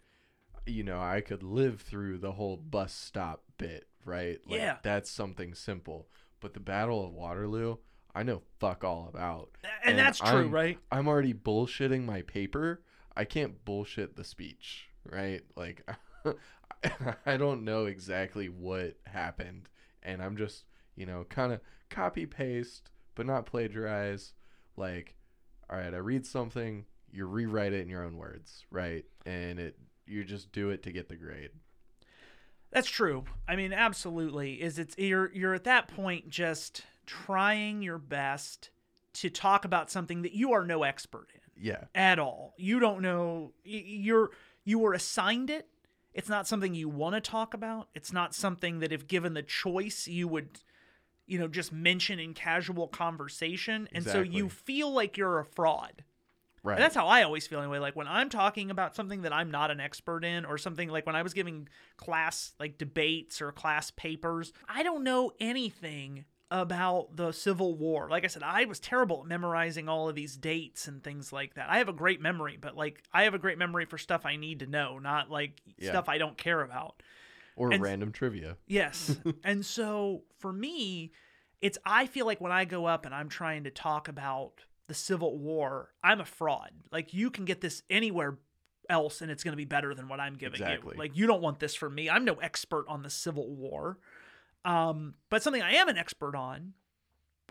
[0.68, 4.38] you know, I could live through the whole bus stop bit, right?
[4.46, 4.78] Like, Yeah.
[4.84, 6.10] that's something simple.
[6.42, 7.78] But the Battle of Waterloo,
[8.14, 9.50] I know fuck all about.
[9.84, 10.78] And, that's true, I'm- right?
[10.92, 12.84] I'm already bullshitting my paper.
[13.18, 15.42] I can't bullshit the speech, right?
[15.56, 15.90] Like,
[17.26, 19.70] I don't know exactly what happened,
[20.04, 20.66] and I'm just,
[20.96, 24.34] you know, kind of copy paste, but not plagiarize.
[24.76, 25.16] Like,
[25.68, 29.04] all right, I read something, you rewrite it in your own words, right?
[29.26, 31.50] And it, you just do it to get the grade.
[32.72, 33.24] That's true.
[33.48, 34.62] I mean, absolutely.
[34.62, 38.70] Is it's you're you're at that point just trying your best
[39.14, 41.47] to talk about something that you are no expert in.
[41.60, 42.54] Yeah, at all.
[42.58, 44.32] You don't know you're
[44.64, 45.68] you were assigned it.
[46.14, 47.90] It's not something you want to talk about.
[47.94, 50.60] It's not something that if given the choice you would
[51.26, 56.04] you know just mention in casual conversation and so you feel like you're a fraud.
[56.64, 56.74] right.
[56.74, 57.80] And that's how I always feel anyway.
[57.80, 61.06] Like when I'm talking about something that I'm not an expert in, or something like
[61.06, 61.68] when I was giving
[61.98, 68.10] class like debates or class papers, I don't know anything about the Civil War.
[68.10, 71.56] Like I said, I was terrible at memorizing all of these dates and things like
[71.56, 71.70] that.
[71.70, 74.36] I have a great memory, but like I have a great memory for stuff I
[74.38, 75.90] need to know, not like Yeah.
[75.90, 77.02] stuff I don't care about.
[77.58, 78.56] or and- random trivia.
[78.68, 79.18] Yes.
[79.44, 81.12] and so for me,
[81.62, 84.54] it's I feel like when I go up and I'm trying to talk about
[84.88, 86.70] the Civil War, I'm a fraud.
[86.92, 88.38] Like you can get this anywhere
[88.90, 90.94] else and it's going to be better than what I'm giving Exactly.
[90.96, 91.00] you.
[91.00, 92.10] Like you don't want this from me.
[92.10, 93.98] I'm no expert on the Civil War.
[94.68, 96.74] Um, but something I am an expert on,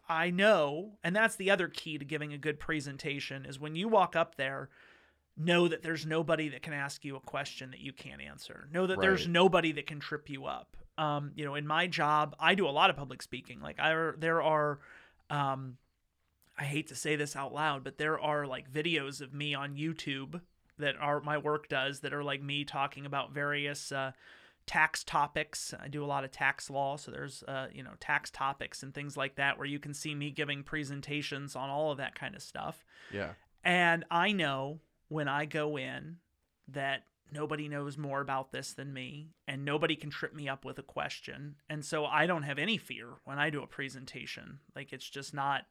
[0.07, 3.89] I know, and that's the other key to giving a good presentation is when you
[3.89, 4.69] walk up there,
[5.35, 8.69] know that there's nobody that can ask you a question that you can't answer.
[8.71, 10.77] Know that there's nobody that can trip you up.
[10.99, 13.61] Um, you know, in my job, I do a lot of public speaking.
[13.61, 14.79] Like I there are
[15.29, 15.79] um
[16.59, 19.77] I hate to say this out loud, but there are like videos of me on
[19.77, 20.41] YouTube
[20.79, 24.13] that are my work does that are like me talking about various uh
[24.67, 25.73] tax topics.
[25.81, 28.93] I do a lot of tax law, so there's uh, you know, tax topics and
[28.93, 32.35] things like that where you can see me giving presentations on all of that kind
[32.35, 32.85] of stuff.
[33.13, 33.31] Yeah,
[33.65, 36.17] And I know when I go in
[36.69, 40.79] that nobody knows more about this than me and nobody can trip me up with
[40.79, 41.57] a question.
[41.69, 44.61] And so I don't have any fear when I do a presentation.
[44.75, 45.65] Like it's just not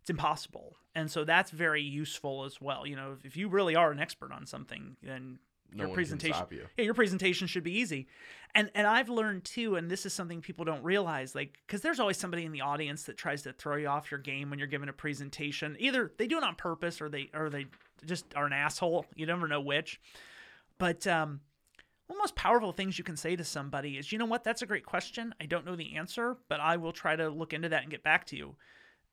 [0.00, 0.76] it's impossible.
[0.94, 2.86] And so that's very useful as well.
[2.86, 5.38] You know, if, if you really are an expert on something, then
[5.72, 6.66] no your presentation you.
[6.76, 8.06] yeah, your presentation should be easy.
[8.54, 12.00] And and I've learned too, and this is something people don't realize, like because there's
[12.00, 14.68] always somebody in the audience that tries to throw you off your game when you're
[14.68, 15.76] giving a presentation.
[15.78, 17.66] Either they do it on purpose or they or they
[18.06, 19.06] just are an asshole.
[19.14, 20.00] You never know which.
[20.78, 21.40] But um,
[22.06, 24.44] one of the most powerful things you can say to somebody is, you know what,
[24.44, 25.34] that's a great question.
[25.40, 28.02] I don't know the answer, but I will try to look into that and get
[28.02, 28.56] back to you.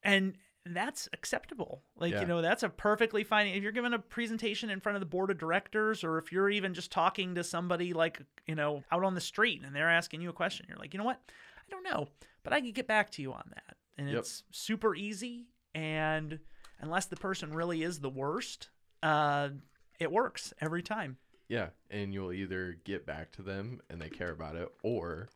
[0.02, 1.84] And that's acceptable.
[1.96, 2.22] Like, Yeah.
[2.22, 3.48] you know, that's a perfectly fine.
[3.48, 6.50] If you're giving a presentation in front of the board of directors, or if you're
[6.50, 10.22] even just talking to somebody like, you know, out on the street and they're asking
[10.22, 11.22] you a question, you're like, you know what?
[11.28, 12.08] I don't know,
[12.44, 13.78] but I can get back to you on that.
[13.98, 14.20] And Yep.
[14.20, 15.48] it's super easy.
[15.74, 16.40] And
[16.80, 18.70] unless the person really is the worst,
[19.04, 19.50] uh,
[20.00, 21.18] it works every time.
[21.48, 25.30] Yeah, and you'll either get back to them and they care about it, or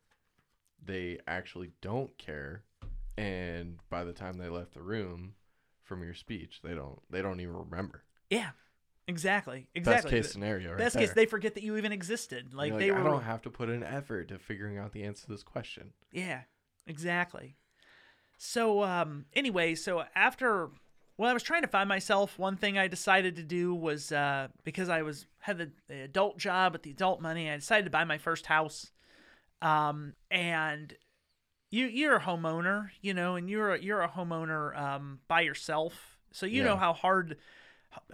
[0.83, 2.63] they actually don't care,
[3.19, 5.33] and by the time they left the room
[5.83, 8.03] from your speech, they don't they don't even remember.
[8.29, 8.49] Yeah,
[9.07, 10.11] exactly, Exactly.
[10.11, 11.05] Best case scenario, right Best there.
[11.07, 12.53] case, they forget that you even existed.
[12.53, 13.09] Like, You're they I were.
[13.09, 15.93] don't have to put in effort to figuring out the answer to this question.
[16.11, 16.41] Yeah,
[16.87, 17.55] exactly.
[18.37, 20.69] So, um, anyway, so after
[21.17, 24.47] when I was trying to find myself, one thing I decided to do was uh,
[24.63, 27.91] because I was had the, the adult job with the adult money, I decided to
[27.91, 28.91] buy my first house.
[29.61, 30.93] Um, and
[31.69, 36.17] you you're a homeowner, you know, and you're a, you're a homeowner um, by yourself,
[36.31, 37.37] so you know how hard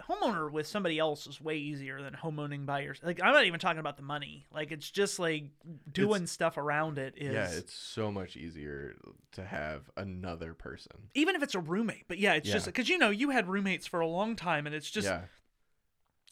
[0.08, 3.06] homeowner with somebody else is way easier than homeowning by yourself.
[3.06, 4.46] Like I'm not even talking about the money.
[4.52, 5.44] Like it's just like
[5.92, 8.96] doing stuff around it is Yeah, it's so much easier
[9.32, 11.10] to have another person.
[11.14, 12.08] even if it's a roommate.
[12.08, 14.74] But yeah, it's just because you know you had roommates for a long time, and
[14.74, 15.22] it's just yeah,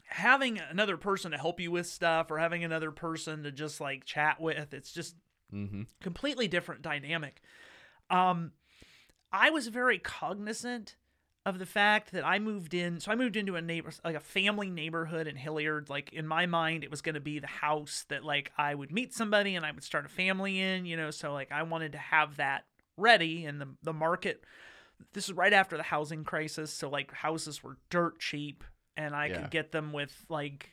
[0.05, 4.05] having another person to help you with stuff or having another person to just like
[4.05, 4.73] chat with.
[4.73, 5.15] It's just
[5.53, 5.83] mm-hmm.
[6.01, 7.41] completely different dynamic.
[8.09, 8.51] Um,
[9.31, 10.95] I was very cognizant
[11.45, 12.99] of the fact that I moved in.
[12.99, 15.89] So I moved into a neighbor, like a family neighborhood in Hilliard.
[15.89, 18.91] Like in my mind, it was going to be the house that like I would
[18.91, 20.85] meet somebody and I would start a family in.
[20.85, 22.65] You know, so like I wanted to have that
[22.97, 24.43] ready, and the the market.
[25.13, 28.63] This is right after the housing crisis, so like houses were dirt cheap,
[28.95, 29.41] and I Yeah.
[29.41, 30.69] could get them with like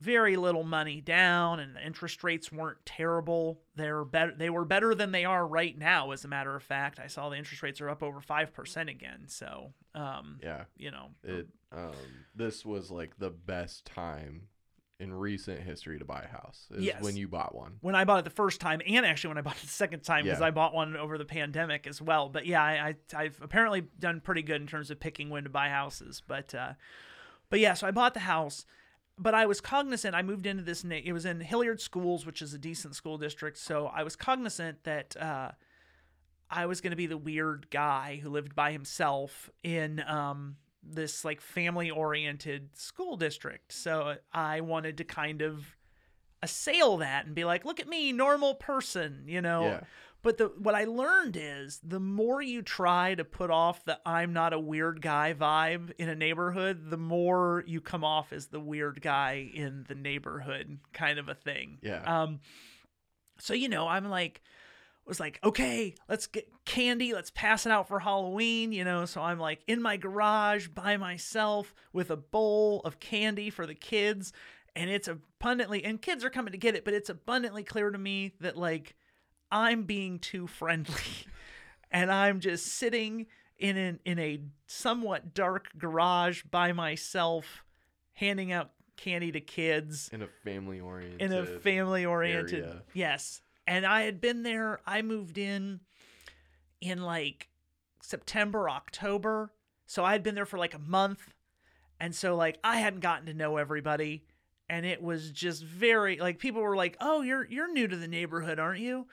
[0.00, 4.94] very little money down and the interest rates weren't terrible they're better they were better
[4.94, 7.80] than they are right now as a matter of fact i saw the interest rates
[7.80, 10.64] are up over 5% again so um yeah.
[10.76, 11.92] you know It um,
[12.34, 14.48] this was like the best time
[15.00, 16.68] in recent history to buy a house.
[16.70, 17.02] Is Yes.
[17.02, 17.78] when you bought one.
[17.80, 20.00] when i bought it the first time and actually when i bought it the second
[20.04, 20.46] time because Yeah.
[20.46, 24.20] i bought one over the pandemic as well but yeah I, I i've apparently done
[24.20, 26.74] pretty good in terms of picking when to buy houses but uh
[27.50, 28.66] but yeah so i bought the house
[29.18, 30.14] but I was cognizant.
[30.14, 30.84] I moved into this.
[30.84, 33.58] It was in Hilliard Schools, which is a decent school district.
[33.58, 35.52] So I was cognizant that uh,
[36.50, 41.24] I was going to be the weird guy who lived by himself in um, this
[41.24, 43.72] like family-oriented school district.
[43.72, 45.76] So I wanted to kind of
[46.42, 49.64] assail that and be like, "Look at me, normal person," you know.
[49.64, 49.80] Yeah.
[50.24, 54.32] But the what I learned is the more you try to put off the I'm
[54.32, 58.58] not a weird guy vibe in a neighborhood, the more you come off as the
[58.58, 61.78] weird guy in the neighborhood kind of a thing.
[61.82, 62.02] Yeah.
[62.22, 62.40] Um
[63.38, 64.40] so you know, I'm like
[65.04, 69.04] was like, "Okay, let's get candy, let's pass it out for Halloween," you know.
[69.04, 73.74] So I'm like in my garage by myself with a bowl of candy for the
[73.74, 74.32] kids,
[74.74, 77.98] and it's abundantly and kids are coming to get it, but it's abundantly clear to
[77.98, 78.96] me that like
[79.54, 81.00] I'm being too friendly.
[81.92, 83.26] and I'm just sitting
[83.56, 87.64] in an in a somewhat dark garage by myself
[88.14, 90.10] handing out candy to kids.
[90.12, 91.22] In a family oriented.
[91.22, 93.40] in a family oriented yes.
[93.66, 95.80] And i had been there i moved in
[96.80, 97.48] in like
[98.02, 99.52] september october.
[99.86, 101.32] So i had been there for like a month.
[102.00, 104.24] And so like i hadn't gotten to know everybody.
[104.68, 108.08] And it was just very like people were like oh you're you're new to the
[108.08, 109.06] neighborhood aren't you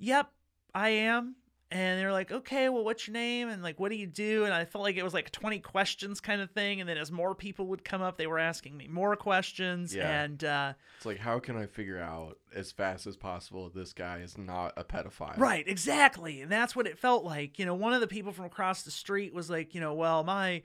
[0.00, 0.30] yep
[0.74, 1.36] i am
[1.72, 4.52] and they're like okay well what's your name and like what do you do and
[4.52, 7.32] i felt like it was like 20 questions kind of thing and then as more
[7.34, 10.22] people would come up they were asking me more questions Yeah.
[10.22, 14.18] and uh It's like, how can I figure out as fast as possible this guy
[14.18, 15.36] is not a pedophile?
[15.38, 16.42] Right, exactly.
[16.42, 17.58] And that's what it felt like.
[17.58, 20.24] You know, one of the people from across the street was like, you know, well,
[20.24, 20.62] my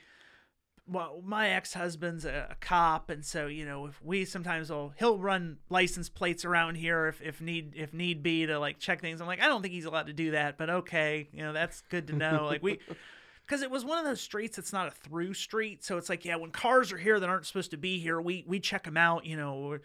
[0.87, 5.17] well, my ex-husband's a, a cop and so, you know, if we sometimes will he'll
[5.17, 9.19] run license plates around here if, if need if need be to like check things.
[9.21, 11.81] I'm like, I don't think he's allowed to do that, but okay, you know, that's
[11.89, 12.45] good to know.
[12.45, 12.79] like we
[13.45, 16.25] because it was one of those streets that's not a through street, so it's like,
[16.25, 18.97] yeah, when cars are here that aren't supposed to be here, we we check them
[18.97, 19.79] out, you know,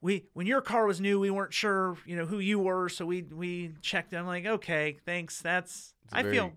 [0.00, 3.06] we when your car was new, we weren't sure, you know, who you were, so
[3.06, 4.12] we we checked.
[4.12, 5.40] I'm like, okay, thanks.
[5.40, 6.52] That's I feel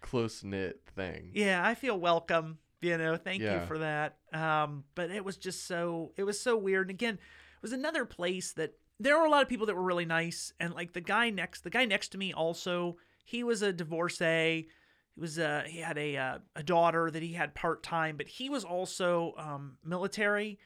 [0.00, 1.30] close knit thing.
[1.34, 2.58] yeah, I feel welcome.
[2.80, 4.18] You know, thank you for that.
[4.32, 6.88] Um, but it was just so it was so weird.
[6.88, 9.82] And again, it was another place that there were a lot of people that were
[9.82, 13.62] really nice, and like the guy next, the guy next to me also, he was
[13.62, 14.68] a divorcee.
[15.14, 18.28] He was uh he had a uh, a daughter that he had part time, but
[18.28, 20.58] he was also um, military.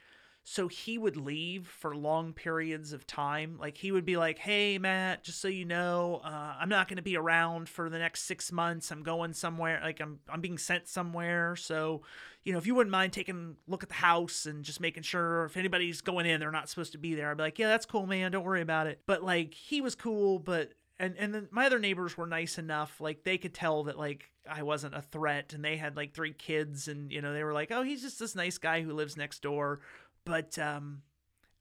[0.45, 3.59] So he would leave for long periods of time.
[3.61, 6.97] Like he would be like, "Hey Matt, just so you know, uh, I'm not going
[6.97, 8.91] to be around for the next six months.
[8.91, 9.81] I'm going somewhere.
[9.83, 11.55] Like I'm I'm being sent somewhere.
[11.55, 12.03] So,
[12.43, 15.05] you know, if you wouldn't mind taking a look at the house and just making
[15.05, 17.31] sure if anybody's going in, they're not supposed to be there.
[17.31, 18.33] I'd be like, yeah, that's cool, man.
[18.33, 19.01] Don't worry about it.
[19.07, 23.01] But like he was cool, but and and then my other neighbors were nice enough.
[23.01, 26.33] Like they could tell that like I wasn't a threat, and they had like three
[26.33, 29.17] kids, and you know they were like, oh, he's just this nice guy who lives
[29.17, 29.81] next door.
[30.25, 31.03] But um,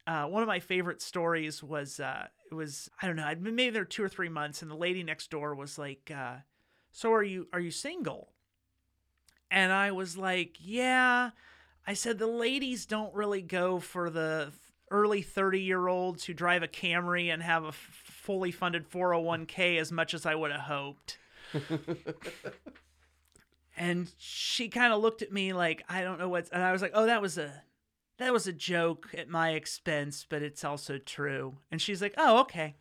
[0.07, 3.55] uh, one of my favorite stories was uh, it was I don't know I'd been
[3.55, 6.37] maybe there two or three months, and the lady next door was like, uh,
[6.91, 8.33] "So are you are you single?"
[9.49, 11.31] And I was like, "Yeah."
[11.87, 14.53] I said the ladies don't really go for the
[14.91, 19.79] early 30 year olds who drive a Camry and have a f- fully funded 401k
[19.79, 21.17] as much as I would have hoped.
[23.77, 26.81] and she kind of looked at me like I don't know what's and I was
[26.81, 27.63] like, "Oh, that was a
[28.21, 32.41] that was a joke at my expense, but it's also true." And she's like, "Oh,
[32.41, 32.75] okay."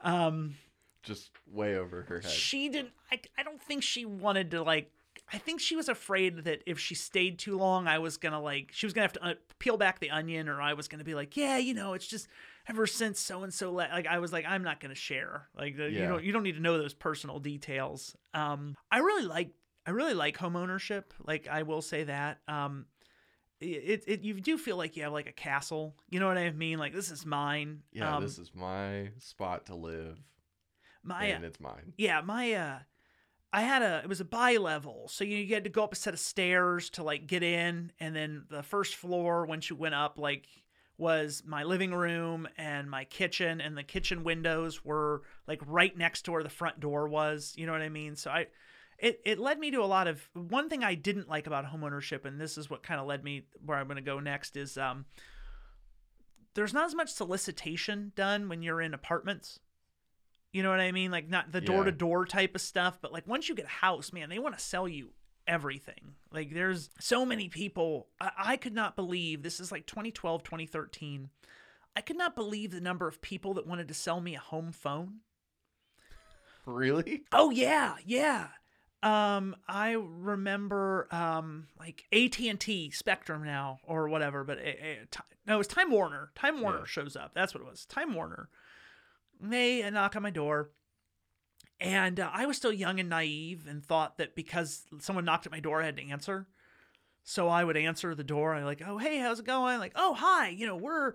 [0.00, 0.54] Um
[1.02, 2.30] Just way over her head.
[2.30, 4.92] she didn't I, I don't think she wanted to like
[5.32, 8.70] I think she was afraid that if she stayed too long, I was gonna like
[8.72, 11.14] she was gonna have to uh, peel back the onion, or I was gonna be
[11.14, 12.28] like, yeah, you know, it's just
[12.68, 13.72] ever since so and so.
[13.72, 15.48] Left like I was like, I'm not gonna share.
[15.56, 18.16] Like the, you don't you don't need to know those personal details.
[18.32, 19.50] Um, I really like
[19.86, 21.12] I really like home ownership.
[21.26, 22.38] Like I will say that.
[22.48, 22.86] Um,
[23.60, 25.94] it, it you do feel like you have like a castle.
[26.10, 26.78] You know what I mean?
[26.78, 27.82] Like this is mine.
[27.92, 30.18] yeah, um, this is my spot to live,
[31.02, 31.92] my and it's mine.
[31.96, 32.78] yeah my uh
[33.52, 35.96] i had a it was a bi-level so you, you had to go up a
[35.96, 39.94] set of stairs to like get in and then the first floor once you went
[39.94, 40.46] up like
[40.98, 46.22] was my living room and my kitchen and the kitchen windows were like right next
[46.22, 48.46] to where the front door was you know what i mean so i
[48.98, 52.24] it, it led me to a lot of one thing i didn't like about homeownership
[52.24, 54.76] and this is what kind of led me where i'm going to go next is
[54.76, 55.04] um
[56.54, 59.60] there's not as much solicitation done when you're in apartments
[60.52, 61.10] you know what I mean?
[61.10, 63.68] Like not the door to door type of stuff, but like once you get a
[63.68, 65.10] house, man, they want to sell you
[65.46, 66.14] everything.
[66.32, 68.08] Like there's so many people.
[68.20, 71.28] I, I could not believe this is like 2012, 2013.
[71.94, 74.72] I could not believe the number of people that wanted to sell me a home
[74.72, 75.18] phone.
[76.64, 77.24] Really?
[77.32, 78.48] Oh yeah, yeah.
[79.02, 85.16] Um, I remember um like AT and T Spectrum now or whatever, but it, it,
[85.46, 86.30] no, it was Time Warner.
[86.34, 86.84] Time Warner Yeah.
[86.86, 87.32] shows up.
[87.34, 87.86] That's what it was.
[87.86, 88.48] Time Warner.
[89.40, 90.70] They uh, knock on my door,
[91.80, 95.52] and uh, I was still young and naive and thought that because someone knocked at
[95.52, 96.48] my door, I had to answer.
[97.22, 98.54] So I would answer the door.
[98.54, 99.78] I'm like, oh hey, how's it going?
[99.78, 101.12] Like, oh hi, you know we're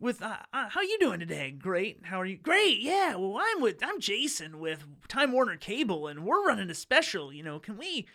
[0.00, 1.50] with uh, uh, how you doing today?
[1.50, 2.00] Great.
[2.04, 2.36] How are you?
[2.36, 2.80] Great.
[2.80, 3.16] Yeah.
[3.16, 7.32] Well, I'm with I'm Jason with Time Warner Cable, and we're running a special.
[7.32, 8.06] You know, can we?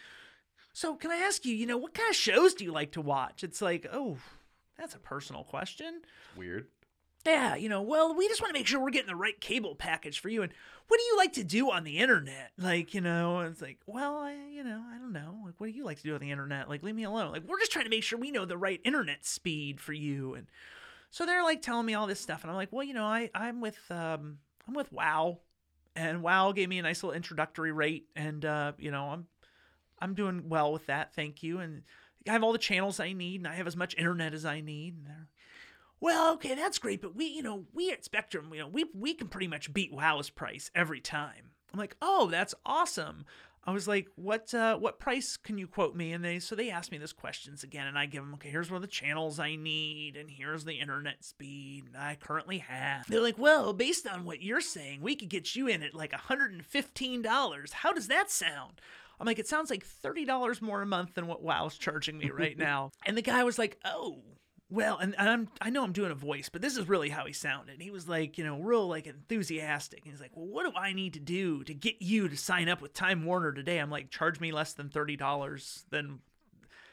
[0.74, 1.56] So can I ask you?
[1.56, 3.44] You know, what kind of shows do you like to watch?
[3.44, 4.18] It's like, oh,
[4.78, 6.02] that's a personal question.
[6.36, 6.68] Weird.
[7.26, 9.74] Yeah, you know, well, we just want to make sure we're getting the right cable
[9.74, 10.44] package for you.
[10.44, 10.52] And
[10.88, 12.52] what do you like to do on the internet?
[12.56, 15.40] Like, you know, it's like, well, I, you know, I don't know.
[15.44, 16.70] Like, what do you like to do on the internet?
[16.70, 17.32] Like, leave me alone.
[17.32, 20.36] Like, we're just trying to make sure we know the right internet speed for you.
[20.36, 20.46] And
[21.16, 23.30] so they're like telling me all this stuff, and I'm like, well, you know, I,
[23.34, 25.40] I'm with, um, I'm with WoW,
[25.96, 29.28] and WoW gave me a nice little introductory rate, and uh, you know, I'm,
[29.98, 31.60] I'm doing well with that, thank you.
[31.60, 31.84] And
[32.28, 34.60] I have all the channels I need, and I have as much internet as I
[34.60, 34.98] need.
[34.98, 35.28] And they're,
[36.02, 39.14] well, okay, that's great, but we, you know, we at Spectrum, you know, we we
[39.14, 41.52] can pretty much beat WoW's price every time.
[41.72, 43.24] I'm like, oh, that's awesome.
[43.68, 46.14] I was like, what uh, what price can you quote me?
[46.14, 48.70] And they so they asked me those questions again, and I give them, okay, here's
[48.70, 53.08] one of the channels I need, and here's the internet speed I currently have.
[53.08, 56.12] They're like, well, based on what you're saying, we could get you in at like
[56.12, 57.72] $115.
[57.74, 58.82] How does that sound?
[59.20, 62.58] I'm like, it sounds like $30 more a month than what WoW's charging me right
[62.60, 62.92] now.
[63.06, 64.18] and the guy was like, oh,
[64.70, 67.26] well, and, and I'm I know I'm doing a voice, but this is really how
[67.26, 67.82] he sounded.
[67.82, 70.02] He was like, you know, real like enthusiastic.
[70.04, 72.68] And he's like, well, what do I need to do to get you to sign
[72.68, 73.78] up with Time Warner today?
[73.78, 76.20] I'm like, charge me less than thirty dollars, then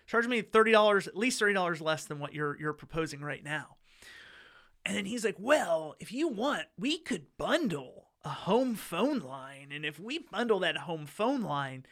[0.07, 3.43] charge me thirty dollars, at least thirty dollars less than what you're you're proposing right
[3.43, 3.77] now.
[4.85, 9.73] And then he's like, well, if you want, we could bundle a home phone line,
[9.73, 11.87] and if we bundle that home phone line,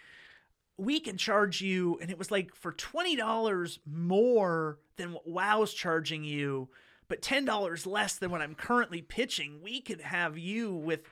[0.81, 6.25] we can charge you and it was like for $20 more than what wow's charging
[6.25, 6.69] you
[7.09, 11.03] but $10 less than what i'm currently pitching we could have you with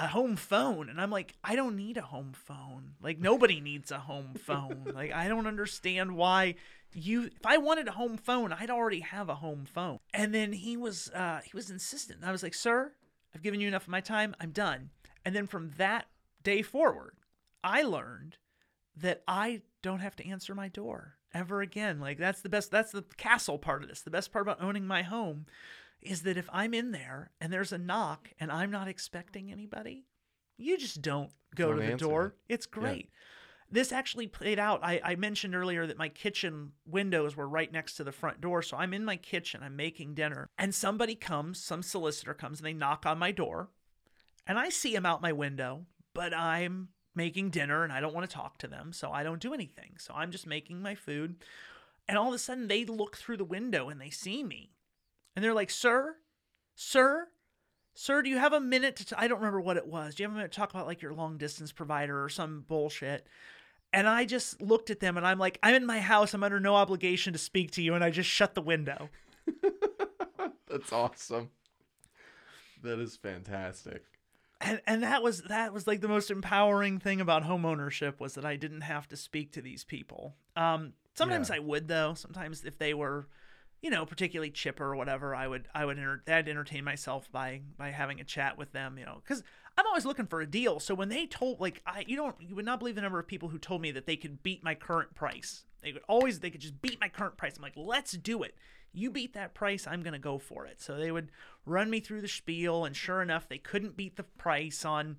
[0.00, 0.88] a home phone.
[0.88, 2.94] And i'm like i don't need a home phone.
[3.02, 4.90] Like nobody needs a home phone.
[4.92, 6.54] Like i don't understand why
[6.92, 9.98] you if i wanted a home phone i'd already have a home phone.
[10.14, 12.20] And then he was uh he was insistent.
[12.24, 12.92] I was like sir
[13.34, 14.34] i've given you enough of my time.
[14.40, 14.90] I'm done.
[15.24, 16.06] And then from that
[16.42, 17.16] day forward
[17.62, 18.38] i learned
[19.00, 22.00] that I don't have to answer my door ever again.
[22.00, 24.02] Like that's the best that's the castle part of this.
[24.02, 25.46] The best part about owning my home
[26.00, 30.04] is that if I'm in there and there's a knock and I'm not expecting anybody,
[30.56, 32.34] you just don't go Don't to the door.
[32.48, 33.10] It's great.
[33.72, 34.80] This actually played out.
[34.82, 38.62] I, I mentioned earlier that my kitchen windows were right next to the front door.
[38.62, 42.66] So I'm in my kitchen, I'm making dinner, and somebody comes, some solicitor comes, and
[42.66, 43.68] they knock on my door.
[44.46, 48.28] And I see him out my window, but I'm making dinner and I don't want
[48.28, 49.96] to talk to them, so I don't do anything.
[49.98, 51.36] So I'm just making my food.
[52.08, 54.72] And all of a sudden they look through the window and they see me.
[55.36, 56.16] and they're like, "Sir,
[56.74, 57.28] sir,
[57.94, 59.14] sir, do you have a minute to?" T-?
[59.16, 60.14] I don't remember what it was.
[60.14, 62.64] Do you have a minute to talk about like your long distance provider or some
[62.66, 63.26] bullshit?
[63.92, 66.32] And I just looked at them and I'm like, I'm in my house.
[66.32, 67.94] I'm under no obligation to speak to you.
[67.94, 69.08] And I just shut the window.
[70.68, 71.50] That's awesome.
[72.82, 74.04] That is fantastic.
[74.60, 78.34] And and that was that was like the most empowering thing about home ownership was
[78.34, 80.36] that I didn't have to speak to these people.
[80.56, 81.56] Um sometimes Yeah.
[81.56, 82.14] I would though.
[82.14, 83.28] Sometimes if they were
[83.82, 87.62] you know, particularly chipper or whatever, I would I would enter, I'd entertain myself by
[87.78, 89.42] by having a chat with them, you know, because
[89.78, 90.80] I'm always looking for a deal.
[90.80, 93.26] So when they told like I you don't you would not believe the number of
[93.26, 95.64] people who told me that they could beat my current price.
[95.82, 97.54] They could always they could just beat my current price.
[97.56, 98.54] I'm like, let's do it.
[98.92, 100.80] You beat that price, I'm gonna go for it.
[100.80, 101.30] So they would
[101.64, 105.16] run me through the spiel, and sure enough, they couldn't beat the price on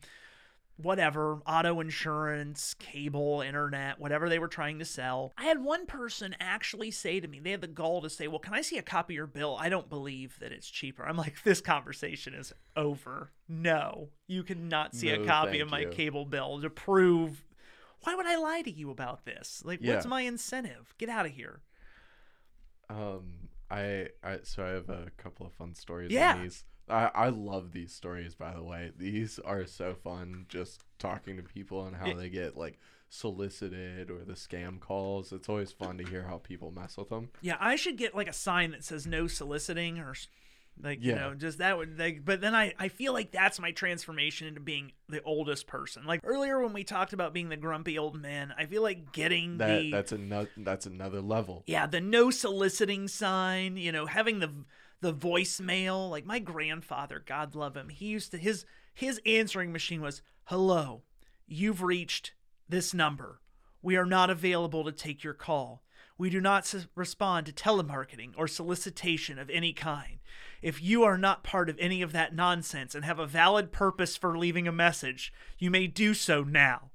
[0.77, 5.31] whatever auto insurance, cable, internet, whatever they were trying to sell.
[5.37, 8.39] I had one person actually say to me, they had the gall to say, Well,
[8.39, 9.57] can I see a copy of your bill?
[9.59, 11.03] I don't believe that it's cheaper.
[11.07, 13.31] I'm like, This conversation is over.
[13.47, 15.89] No, you cannot see a copy of my you.
[15.89, 17.43] cable bill to prove.
[18.03, 19.61] Why would I lie to you about this?
[19.65, 20.93] Like, what's my incentive?
[20.97, 21.61] Get out of here.
[22.89, 26.33] Um, I, I so I have a couple of fun stories Yeah.
[26.35, 26.63] on these.
[26.89, 28.91] I, I love these stories by the way.
[28.97, 32.13] These are so fun just talking to people and how Yeah.
[32.15, 35.31] they get like solicited or the scam calls.
[35.31, 37.29] It's always fun to hear how people mess with them.
[37.41, 40.13] Yeah, I should get like a sign that says no soliciting or
[40.83, 43.71] like you know just that would like but then I I feel like that's my
[43.71, 46.05] transformation into being the oldest person.
[46.05, 49.57] Like earlier when we talked about being the grumpy old man, I feel like getting
[49.57, 51.63] That the that's another that's another level.
[51.67, 54.51] yeah, the no soliciting sign, you know, having the
[55.01, 56.09] the voicemail.
[56.09, 61.03] Like my grandfather, God love him, he used to his his answering machine was, "Hello,
[61.47, 62.33] you've reached
[62.67, 63.39] this number.
[63.81, 65.83] We are not available to take your call.
[66.21, 70.19] We do not s- respond to telemarketing or solicitation of any kind.
[70.61, 74.15] If you are not part of any of that nonsense and have a valid purpose
[74.17, 76.91] for leaving a message, you may do so now."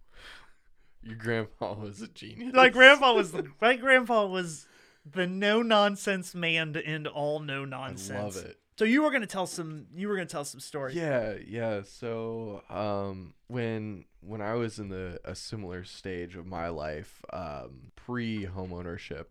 [1.03, 2.55] Your grandpa was a genius.
[2.55, 4.69] my grandpa was my grandpa was
[5.05, 8.12] the no nonsense man to end all no nonsense.
[8.12, 8.61] I love it.
[8.78, 10.94] So you were gonna tell some you were gonna tell some stories.
[10.94, 11.82] Yeah, yeah.
[11.82, 17.93] So, um, when when I was in the a similar stage of my life, um,
[17.94, 19.27] pre homeownership,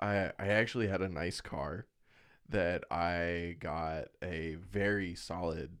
[0.00, 1.86] I I actually had a nice car
[2.48, 5.78] that I got a very solid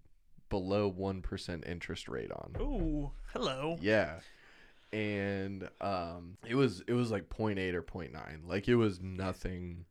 [0.48, 2.54] below one percent interest rate on.
[2.60, 3.78] Ooh, hello.
[3.80, 4.20] Yeah.
[4.92, 8.12] And um it was it was like 0.8 or 0.9.
[8.46, 9.86] Like it was nothing.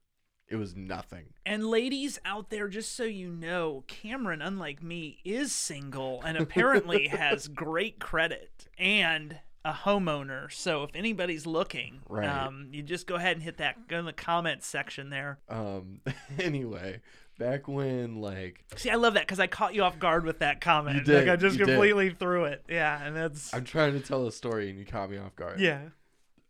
[0.50, 1.26] It was nothing.
[1.46, 7.08] And ladies out there, just so you know, Cameron, unlike me, is single and apparently
[7.10, 10.52] has great credit and a homeowner.
[10.52, 12.28] So if anybody's looking, Right.
[12.28, 15.40] um, you just go ahead and hit that go in the comments section there.
[15.48, 16.02] Um
[16.40, 17.00] anyway,
[17.40, 20.60] back when like See, I love that because I caught you off guard with that
[20.60, 20.98] comment.
[20.98, 21.72] You did, Like I just you did.
[21.72, 22.64] completely threw it.
[22.68, 25.60] Yeah, and that's I'm trying to tell a story and you caught me off guard.
[25.62, 25.84] yeah.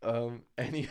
[0.01, 0.41] Um.
[0.57, 0.89] Anyway.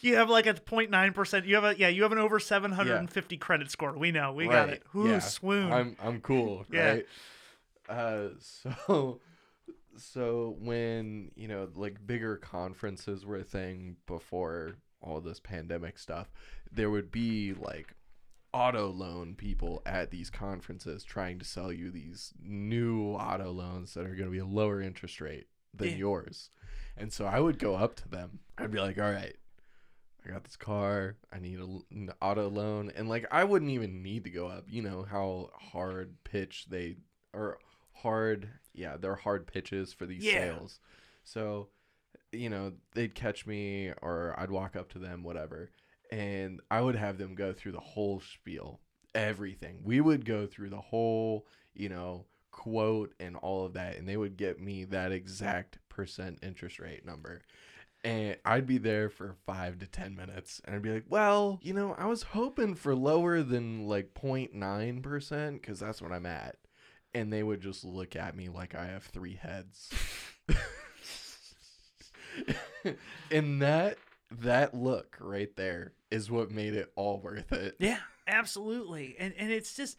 [0.00, 1.46] You have like a 0.9 percent.
[1.46, 1.88] You have a yeah.
[1.88, 3.96] You have an over 750 credit score.
[3.96, 4.32] We know.
[4.32, 4.82] We got it.
[4.90, 5.18] Who yeah.
[5.20, 5.72] swoon?
[5.72, 6.88] I'm I'm cool, Yeah.
[6.92, 7.06] right?
[7.88, 8.28] Uh.
[8.38, 9.20] So.
[9.96, 16.32] So when you know like bigger conferences were a thing before all this pandemic stuff,
[16.72, 17.94] there would be like
[18.52, 24.04] auto loan people at these conferences trying to sell you these new auto loans that
[24.04, 25.94] are going to be a lower interest rate than Yeah.
[25.96, 26.50] yours.
[26.96, 28.40] And so I would go up to them.
[28.58, 29.36] I'd be like, "All right,
[30.26, 31.16] I got this car.
[31.32, 34.64] I need a an auto loan." And like I wouldn't even need to go up.
[34.68, 36.96] You know how hard pitch they
[37.32, 37.58] or
[37.94, 40.32] hard, yeah, they're hard pitches for these Yeah.
[40.32, 40.80] sales.
[41.24, 41.68] So,
[42.32, 45.70] you know, they'd catch me or I'd walk up to them whatever,
[46.10, 48.80] and I would have them go through the whole spiel,
[49.14, 49.80] everything.
[49.84, 54.16] We would go through the whole, you know, quote and all of that and they
[54.16, 57.42] would get me that exact percent interest rate number
[58.04, 61.72] and I'd be there for five to ten minutes, and I'd be like, "Well, you
[61.72, 66.56] know, I was hoping for lower than like 0.9 percent, because that's what I'm at."
[67.14, 69.90] And they would just look at me like I have three heads.
[73.30, 73.98] and that
[74.30, 77.76] that look right there is what made it all worth it.
[77.78, 79.16] Yeah, absolutely.
[79.18, 79.96] And and it's just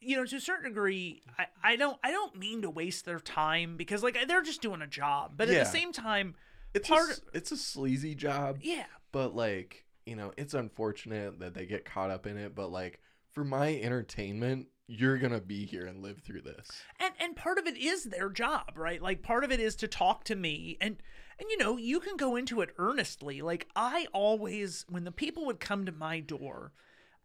[0.00, 3.20] you know to a certain degree I, I don't I don't mean to waste their
[3.20, 5.60] time because like they're just doing a job but at Yeah.
[5.60, 6.34] the same time
[6.74, 8.58] It's Part- a, it's a sleazy job.
[8.62, 12.70] yeah but like you know it's unfortunate that they get caught up in it but
[12.70, 13.00] like
[13.32, 16.68] for my entertainment you're gonna be here and live through this
[16.98, 19.86] and and part of it is their job right like part of it is to
[19.88, 20.96] talk to me and
[21.38, 25.44] and you know you can go into it earnestly like i always when the people
[25.46, 26.72] would come to my door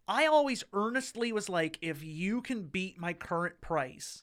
[0.08, 4.22] I always earnestly was like, if you can beat my current price,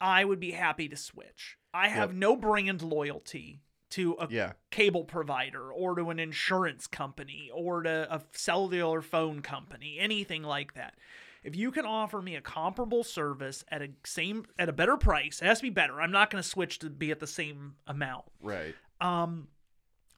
[0.00, 1.56] I would be happy to switch.
[1.74, 2.16] I have Yep.
[2.18, 3.62] no brand loyalty
[3.96, 4.52] to a Yeah.
[4.70, 10.74] cable provider or to an insurance company or to a cellular phone company, anything like
[10.74, 10.94] that.
[11.42, 15.40] If you can offer me a comparable service at a same at a better price,
[15.40, 16.00] it has to be better.
[16.00, 18.24] I'm not going to switch to be at the same amount.
[18.40, 18.74] Right.
[19.00, 19.48] Um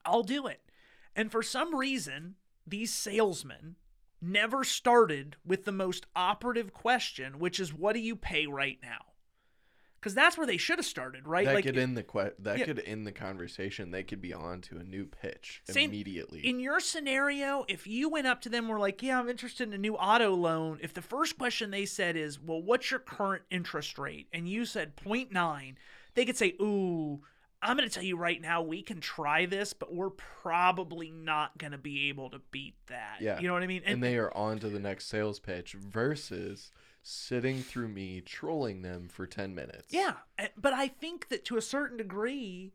[0.04, 0.60] I'll do it.
[1.14, 2.36] And for some reason,
[2.66, 3.76] these salesmen
[4.22, 9.07] never started with the most operative question, which is what do you pay right now?
[10.00, 11.44] Cuz that's where they should have started, right?
[11.44, 12.64] That like could end the que- that Yeah.
[12.66, 13.90] could end the conversation.
[13.90, 16.46] They could be on to a new pitch Same- immediately.
[16.46, 19.66] in your scenario, if you went up to them and were like, "Yeah, I'm interested
[19.66, 23.00] in a new auto loan," if the first question they said is, "Well, what's your
[23.00, 25.76] current interest rate?" and you said 0.9,
[26.14, 27.24] they could say, "Ooh,
[27.60, 31.58] I'm going to tell you right now, we can try this, but we're probably not
[31.58, 33.40] going to be able to beat that." Yeah.
[33.40, 33.82] You know what I mean?
[33.84, 36.70] and they are on to the next sales pitch versus
[37.08, 39.86] sitting through me trolling them for 10 minutes.
[39.90, 40.14] Yeah,
[40.56, 42.74] but I think that to a certain degree,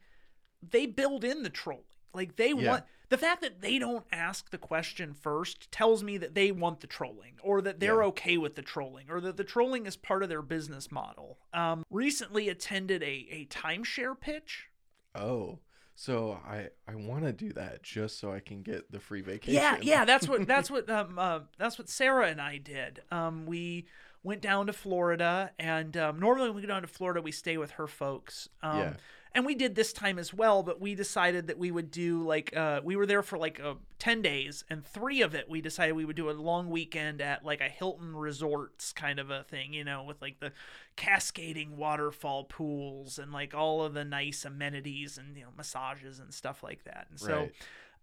[0.68, 1.84] they build in the trolling.
[2.14, 2.70] Like they Yeah.
[2.70, 6.80] want the fact that they don't ask the question first tells me that they want
[6.80, 8.08] the trolling, or that they're Yeah.
[8.08, 11.38] okay with the trolling, or that the trolling is part of their business model.
[11.54, 14.70] Um, recently attended a a timeshare pitch.
[15.14, 15.60] Oh.
[15.96, 19.54] So I I want to do that just so I can get the free vacation.
[19.62, 23.04] Yeah, yeah, that's what that's what um uh, that's what Sarah and I did.
[23.12, 23.86] Um, we
[24.24, 27.58] went down to Florida, and um, normally when we go down to Florida, we stay
[27.58, 28.48] with her folks.
[28.62, 28.94] Um, Yeah.
[29.36, 32.56] and we did this time as well, but we decided that we would do like
[32.56, 35.94] uh, we were there for like uh, ten days, and three of it we decided
[35.94, 39.74] we would do a long weekend at like a Hilton Resorts kind of a thing,
[39.74, 40.52] you know, with like the
[40.96, 46.34] cascading waterfall pools and like all of the nice amenities and you know massages and
[46.34, 47.08] stuff like that.
[47.10, 47.36] And so.
[47.36, 47.54] Right.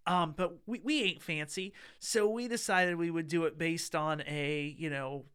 [0.07, 4.23] Um, but we, we ain't fancy, so we decided we would do it based on
[4.25, 5.25] a you know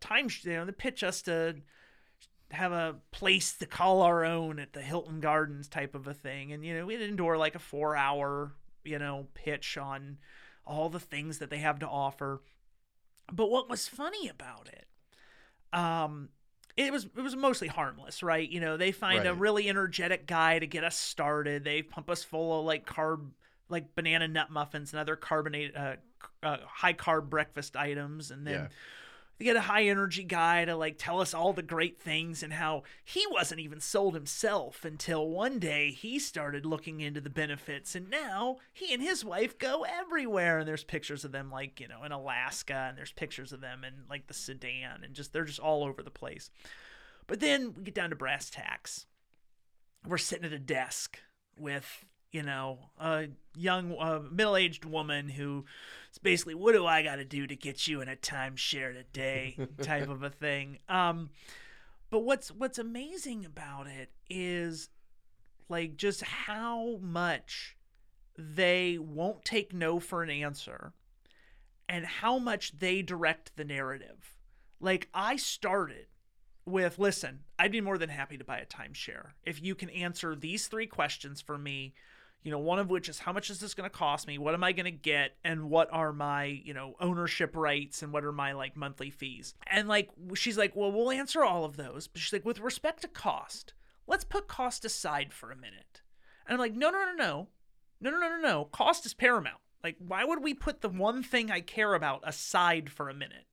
[0.00, 1.56] time you know they pitch us to
[2.50, 6.52] have a place to call our own at the Hilton Gardens type of a thing,
[6.52, 8.52] and you know we'd endure like a four hour
[8.84, 10.18] you know pitch on
[10.66, 12.42] all the things that they have to offer.
[13.32, 14.86] But what was funny about it,
[15.78, 16.28] um,
[16.76, 18.48] it was it was mostly harmless, right?
[18.48, 21.64] You know, they find a really energetic guy to get us started.
[21.64, 23.30] They pump us full of like carb,
[23.68, 25.96] like banana nut muffins and other carbonated, uh,
[26.42, 28.68] uh, high carb breakfast items, and then Yeah.
[29.38, 32.52] They get a high energy guy to like tell us all the great things and
[32.52, 37.94] how he wasn't even sold himself until one day he started looking into the benefits.
[37.94, 40.60] And now he and his wife go everywhere.
[40.60, 43.84] And there's pictures of them like you know in Alaska and there's pictures of them
[43.84, 46.50] in like the Sudan and just they're just all over the place.
[47.26, 49.06] But then we get down to brass tacks.
[50.06, 51.18] We're sitting at a desk
[51.58, 52.04] with
[52.34, 55.64] you know a young uh, middle-aged woman who
[56.10, 59.56] is basically what do i got to do to get you in a timeshare today
[59.82, 60.78] type of a thing.
[60.88, 61.30] Um
[62.10, 64.88] but what's what's amazing about it is
[65.68, 67.76] like just how much
[68.36, 70.92] they won't take no for an answer
[71.88, 74.34] and how much they direct the narrative.
[74.80, 76.06] Like i started
[76.66, 80.34] with listen i'd be more than happy to buy a timeshare if you can answer
[80.34, 81.92] these three questions for me
[82.44, 84.38] you know one of which is how much is this going to cost me?
[84.38, 85.36] What am i going to get?
[85.42, 88.02] And what are my you know ownership rights?
[88.02, 89.54] And what are my like monthly fees?
[89.66, 92.06] And like she's like well we'll answer all of those.
[92.06, 93.72] But she's like with respect to cost
[94.06, 96.02] let's put cost aside for a minute.
[96.46, 97.48] And i'm like no no no no.
[98.00, 98.64] No no no no no.
[98.66, 99.60] Cost is paramount.
[99.82, 103.46] Like why would we put the one thing i care about aside for a minute?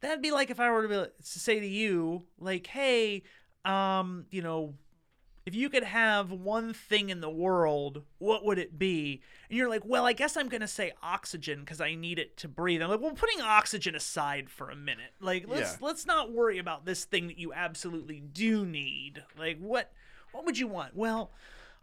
[0.00, 3.24] That'd be like if I were to, be, to say to you, like, hey,
[3.64, 4.74] um, you know,
[5.48, 9.22] if you could have one thing in the world, what would it be?
[9.48, 12.48] And you're like, well, I guess I'm gonna say oxygen because I need it to
[12.48, 12.82] breathe.
[12.82, 15.76] I'm like, well, putting oxygen aside for a minute, like, let's Yeah.
[15.86, 19.24] let's not worry about this thing that you absolutely do need.
[19.38, 19.90] Like, what
[20.32, 20.94] what would you want?
[20.94, 21.32] Well.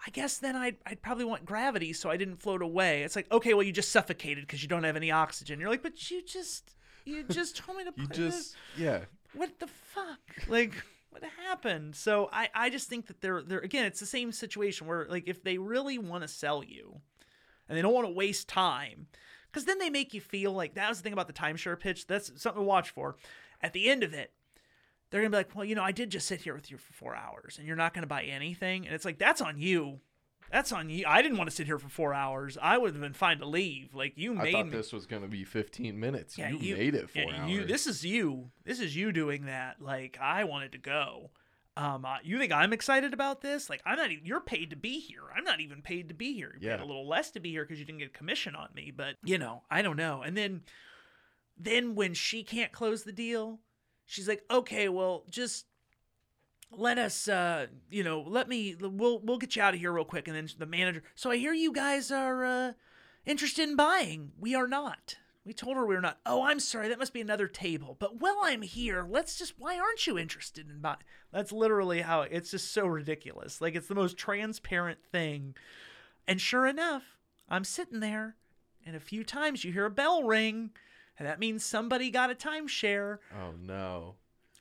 [0.05, 3.03] I guess then I'd, I'd probably want gravity so I didn't float away.
[3.03, 5.57] It's like, okay, well, you just suffocated because you don't have any oxygen.
[5.59, 6.75] You're like, but you just,
[7.05, 9.05] you just told me to You put this just yeah.
[9.33, 10.19] what the fuck
[10.49, 10.73] like
[11.21, 11.95] what happened?
[11.95, 15.27] So i i just think that they're they're again it's the same situation where like
[15.27, 16.99] if they really want to sell you
[17.67, 19.07] and they don't want to waste time
[19.51, 22.07] because then they make you feel like that was the thing about the timeshare pitch
[22.07, 23.15] that's something to watch for.
[23.61, 24.33] At the end of it
[25.09, 26.93] they're gonna be like well you know i did just sit here with you for
[26.93, 28.85] four hours and you're not gonna buy anything.
[28.85, 29.99] And it's like that's on you
[30.51, 33.01] that's on you i didn't want to sit here for four hours i would have
[33.01, 34.49] been fine to leave like you made.
[34.49, 36.37] I thought me this was gonna be 15 minutes.
[36.37, 37.51] yeah, you, made it four yeah, hours.
[37.51, 38.51] You, this is you.
[38.63, 39.81] This is you doing that.
[39.81, 41.31] Like I wanted to go.
[41.77, 43.69] Um, uh, you think I'm excited about this?
[43.69, 44.11] Like I'm not.
[44.11, 45.23] Even, you're paid to be here.
[45.35, 46.53] I'm not even paid to be here.
[46.59, 46.83] You paid Yeah.
[46.83, 48.91] a little less to be here because you didn't get commission on me.
[48.95, 50.21] But you know, I don't know.
[50.21, 50.61] And then
[51.57, 53.59] then when she can't close the deal,
[54.05, 55.65] she's like, "Okay, well, just
[56.71, 60.03] let us uh you know let me we'll we'll get you out of here real
[60.03, 62.71] quick and then the manager so i hear you guys are uh
[63.25, 64.31] interested in buying.
[64.39, 65.17] We are not.
[65.43, 66.19] We told her we were not.
[66.25, 67.95] Oh i'm sorry that must be another table.
[67.99, 70.97] But while i'm here let's just why aren't you interested in buying
[71.31, 73.61] that's literally how it's just so ridiculous.
[73.61, 75.55] Like it's the most transparent thing.
[76.27, 77.03] And sure enough
[77.49, 78.35] i'm sitting there
[78.85, 80.71] and a few times you hear a bell ring
[81.17, 83.19] and that means somebody got a timeshare.
[83.33, 84.15] Oh no.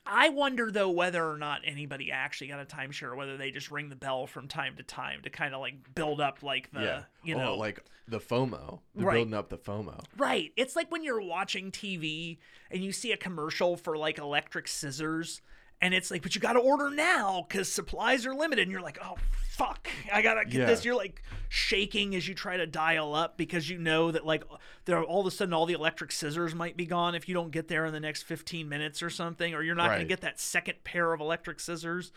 [0.05, 3.71] I wonder though whether or not anybody actually got a timeshare, or whether they just
[3.71, 6.81] ring the bell from time to time to kind of like build up like the
[6.81, 7.01] yeah.
[7.23, 8.79] you Oh, know like the FOMO.
[8.93, 9.13] They're Right.
[9.15, 10.03] building up the FOMO.
[10.17, 10.51] right.
[10.55, 12.37] It's like when you're watching TV
[12.69, 15.41] and you see a commercial for like electric scissors.
[15.85, 18.63] And it's like, but you got to order now because supplies are limited.
[18.63, 19.17] And you're like, oh,
[19.51, 19.87] fuck.
[20.11, 20.65] I got to get Yeah.
[20.65, 20.83] this.
[20.83, 24.43] You're like shaking as you try to dial up because you know that, like,
[24.85, 27.51] there all of a sudden all the electric scissors might be gone if you don't
[27.51, 30.21] get there in the next 15 minutes or something, or you're not going to get
[30.21, 32.11] that second pair of electric scissors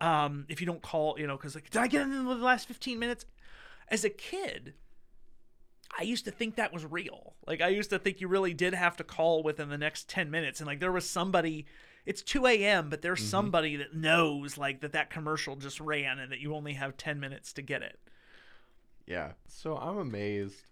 [0.00, 2.66] um, if you don't call, you know, because, like, did I get in the last
[2.66, 3.24] 15 minutes?
[3.88, 4.74] As a kid,
[5.96, 7.34] I used to think that was real.
[7.46, 10.28] Like I used to think you really did have to call within the next 10
[10.28, 11.66] minutes and like there was somebody
[12.06, 12.88] it's 2 a.m.
[12.88, 13.28] but there's mm-hmm.
[13.28, 17.20] somebody that knows like that that commercial just ran and that you only have 10
[17.20, 17.98] minutes to get it.
[19.06, 19.32] Yeah.
[19.48, 20.62] So I'm amazed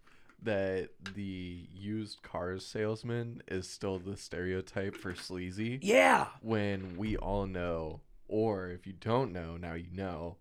[0.42, 6.26] that the used cars salesman is still the stereotype for sleazy Yeah.
[6.42, 10.36] when we all know, or if you don't know, now you know,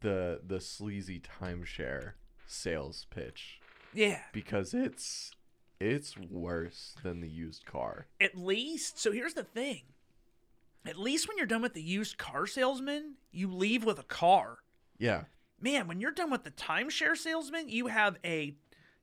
[0.00, 2.12] the the sleazy timeshare
[2.46, 3.60] sales pitch
[3.92, 4.20] Yeah.
[4.32, 5.32] because it's
[5.78, 8.06] it's worse than the used car.
[8.20, 9.82] At least, so here's the thing.
[10.84, 14.58] At least when you're done with the used car salesman, you leave with a car.
[14.98, 15.24] Yeah.
[15.60, 18.54] man, when you're done with the timeshare salesman, you have a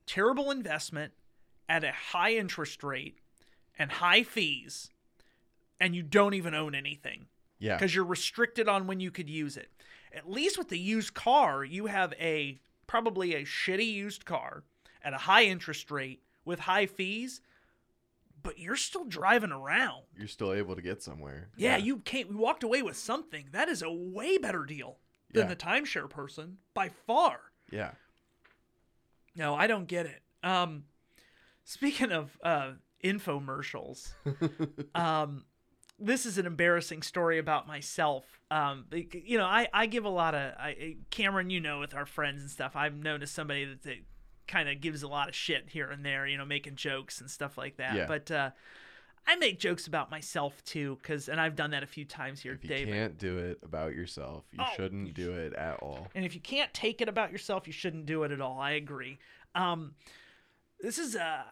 [0.05, 1.13] terrible investment
[1.69, 3.19] at a high interest rate
[3.77, 4.89] and high fees,
[5.79, 7.27] and you don't even own anything
[7.59, 7.75] Yeah.
[7.77, 9.71] because you're restricted on when you could use it.
[10.11, 14.63] At least with the used car, you have a probably a shitty used car
[15.01, 17.39] at a high interest rate with high fees,
[18.41, 20.03] but you're still driving around.
[20.17, 21.49] You're still able to get somewhere.
[21.57, 22.29] Yeah, you can't.
[22.29, 23.45] We walked away with something.
[23.51, 24.97] That is a way better deal
[25.31, 25.49] than Yeah.
[25.49, 27.39] the timeshare person by far.
[27.71, 27.91] Yeah.
[29.35, 30.21] No, I don't get it.
[30.43, 30.85] Um,
[31.63, 32.71] speaking of uh,
[33.03, 34.13] infomercials,
[34.95, 35.45] um,
[35.99, 38.25] this is an embarrassing story about myself.
[38.51, 41.49] Um, you know, I, I give a lot of I, Cameron.
[41.49, 43.97] You know, with our friends and stuff, I've known as somebody that, that
[44.49, 46.27] kind of gives a lot of shit here and there.
[46.27, 47.95] You know, making jokes and stuff like that.
[47.95, 48.05] Yeah.
[48.07, 48.49] But uh,
[49.27, 52.53] I make jokes about myself too, because and I've done that a few times here,
[52.53, 52.93] If you David.
[52.93, 56.07] can't do it about yourself, you Oh, shouldn't do it at all.
[56.15, 58.59] And if you can't take it about yourself, you shouldn't do it at all.
[58.59, 59.19] I agree.
[59.55, 59.93] Um,
[60.81, 61.43] this is uh,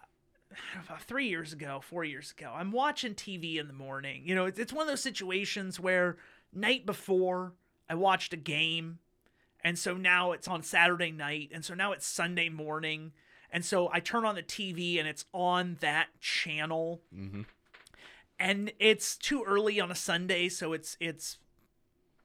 [0.86, 2.52] about three years ago, four years ago.
[2.56, 4.24] I'm watching TV in the morning.
[4.26, 6.18] You know, it's, it's one of those situations where
[6.54, 7.54] night before
[7.90, 9.00] I watched a game,
[9.68, 13.12] and so now it's on Saturday night, and so now it's Sunday morning,
[13.52, 17.42] and so I turn on the TV and it's on that channel, Mm-hmm.
[18.40, 21.38] and it's too early on a Sunday, so it's it's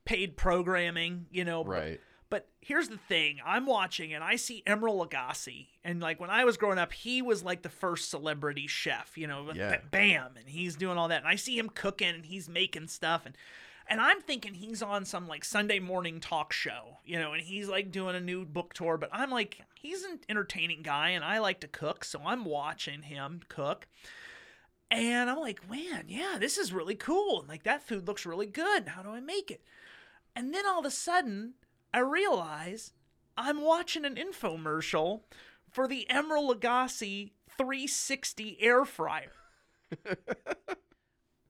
[0.04, 1.26] paid programming.
[1.30, 2.00] You know, but- Right.
[2.28, 5.68] but here's the thing I'm watching and I see Emeril Lagasse.
[5.84, 9.26] And like when I was growing up, he was like the first celebrity chef, you
[9.26, 9.78] know, Yeah.
[9.90, 10.36] bam.
[10.36, 11.18] And he's doing all that.
[11.18, 13.26] And I see him cooking and he's making stuff.
[13.26, 13.36] And,
[13.92, 17.68] and I'm thinking he's on some like Sunday morning talk show, you know, and he's
[17.68, 18.96] like doing a new book tour.
[18.96, 22.02] But I'm like, he's an entertaining guy and I like to cook.
[22.02, 23.86] So I'm watching him cook.
[24.90, 27.40] And I'm like, man, yeah, this is really cool.
[27.40, 28.88] And like that food looks really good.
[28.88, 29.62] How do I make it?
[30.34, 31.52] And then all of a sudden,
[31.92, 32.94] I realize
[33.36, 35.20] I'm watching an infomercial
[35.70, 39.32] for the Emeril Lagasse 360 air fryer.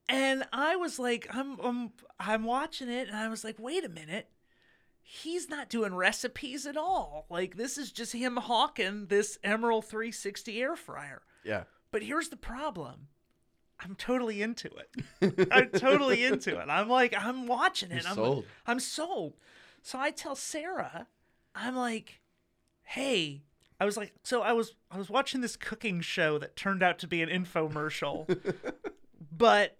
[0.09, 3.89] and I was like, I'm, I'm I'm watching it and I was like, wait a
[3.89, 4.29] minute.
[5.05, 7.27] He's not doing recipes at all.
[7.29, 11.23] Like this is just him hawking this Emeril 360 air fryer.
[11.45, 11.65] Yeah.
[11.91, 13.09] But here's the problem.
[13.81, 14.70] I'm totally into
[15.20, 15.49] it.
[15.53, 16.69] I'm totally into it.
[16.69, 18.03] I'm like, I'm watching it.
[18.03, 18.45] You're I'm sold.
[18.66, 19.35] I'm sold.
[19.83, 21.09] So I tell Sarah,
[21.55, 22.20] I'm like,
[22.85, 23.43] hey,
[23.81, 27.01] I was like, so I was I was watching this cooking show that turned out
[27.01, 28.39] to be an infomercial,
[29.37, 29.77] but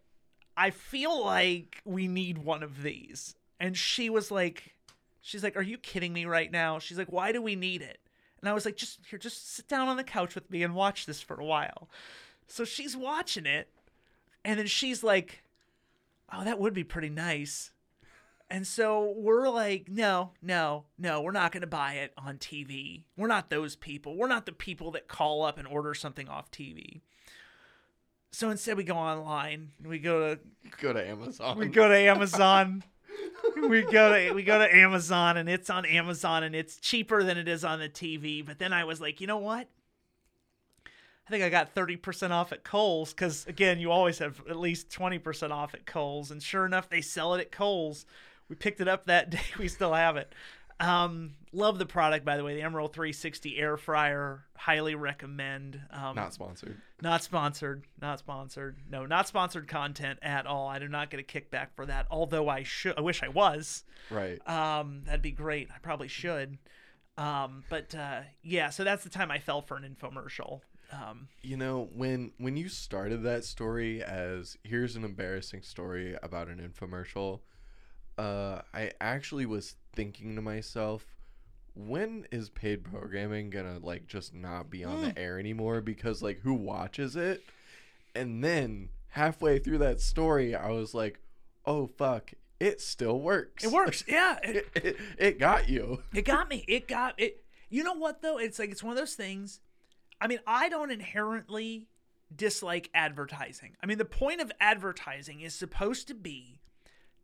[0.57, 3.35] I feel like we need one of these.
[3.59, 4.74] And she was like,
[5.20, 6.79] she's like, are you kidding me right now?
[6.79, 7.99] She's like, why do we need it?
[8.41, 10.74] And I was like, just here, just sit down on the couch with me and
[10.74, 11.89] watch this for a while.
[12.49, 13.69] So she's watching it,
[14.45, 15.45] and then she's like,
[16.33, 17.70] oh, that would be pretty nice.
[18.51, 23.05] And so we're like, no, no, no, we're not going to buy it on TV.
[23.16, 24.16] We're not those people.
[24.16, 27.01] We're not the people that call up and order something off TV.
[28.33, 29.73] So instead, we go online.
[29.85, 30.41] We go to
[30.81, 31.59] Go to Amazon.
[31.59, 32.83] we go to Amazon.
[33.69, 37.37] we go to we go to Amazon and it's on Amazon and it's cheaper than
[37.37, 38.45] it is on the TV.
[38.45, 39.69] But then I was like, you know what?
[41.27, 44.89] I think I got 30% off at Kohl's because again, you always have at least
[44.91, 46.31] 20% off at Kohl's.
[46.31, 48.07] And sure enough, they sell it at Kohl's.
[48.49, 49.41] We picked it up that day.
[49.59, 50.33] We still have it.
[50.83, 52.55] Um, love the product, by the way.
[52.55, 54.45] The Emeril 360 air fryer.
[54.57, 55.81] Highly recommend.
[55.91, 56.77] Um, Not sponsored.
[57.01, 57.85] not sponsored.
[58.01, 58.79] Not sponsored.
[58.91, 60.69] No, not sponsored content at all.
[60.69, 62.07] I do not get a kickback for that.
[62.11, 62.99] Although I should.
[62.99, 63.85] I wish I was.
[64.11, 64.39] Right.
[64.49, 65.69] Um, that'd be great.
[65.75, 66.59] I probably should.
[67.17, 68.71] Um, but uh, yeah.
[68.71, 70.61] So that's the time I fell for an infomercial.
[70.93, 76.49] Um, You know, when when you started that story as here's an embarrassing story about
[76.49, 77.41] an infomercial,
[78.18, 81.06] uh, I actually was thinking to myself,
[81.74, 85.80] when is paid programming gonna like just not be on the air anymore?
[85.80, 87.43] Because like who watches it?
[88.14, 91.20] And then halfway through that story, I was like,
[91.64, 93.64] oh fuck, it still works.
[93.64, 94.05] it works.
[94.09, 94.39] Yeah.
[94.43, 96.02] It, It, it, it got you.
[96.14, 96.64] it got me.
[96.68, 97.43] It got it.
[97.70, 98.39] You know what though?
[98.39, 99.60] It's like it's one of those things.
[100.20, 101.89] I mean, I don't inherently
[102.34, 103.76] dislike advertising.
[103.82, 106.60] I mean, the point of advertising is supposed to be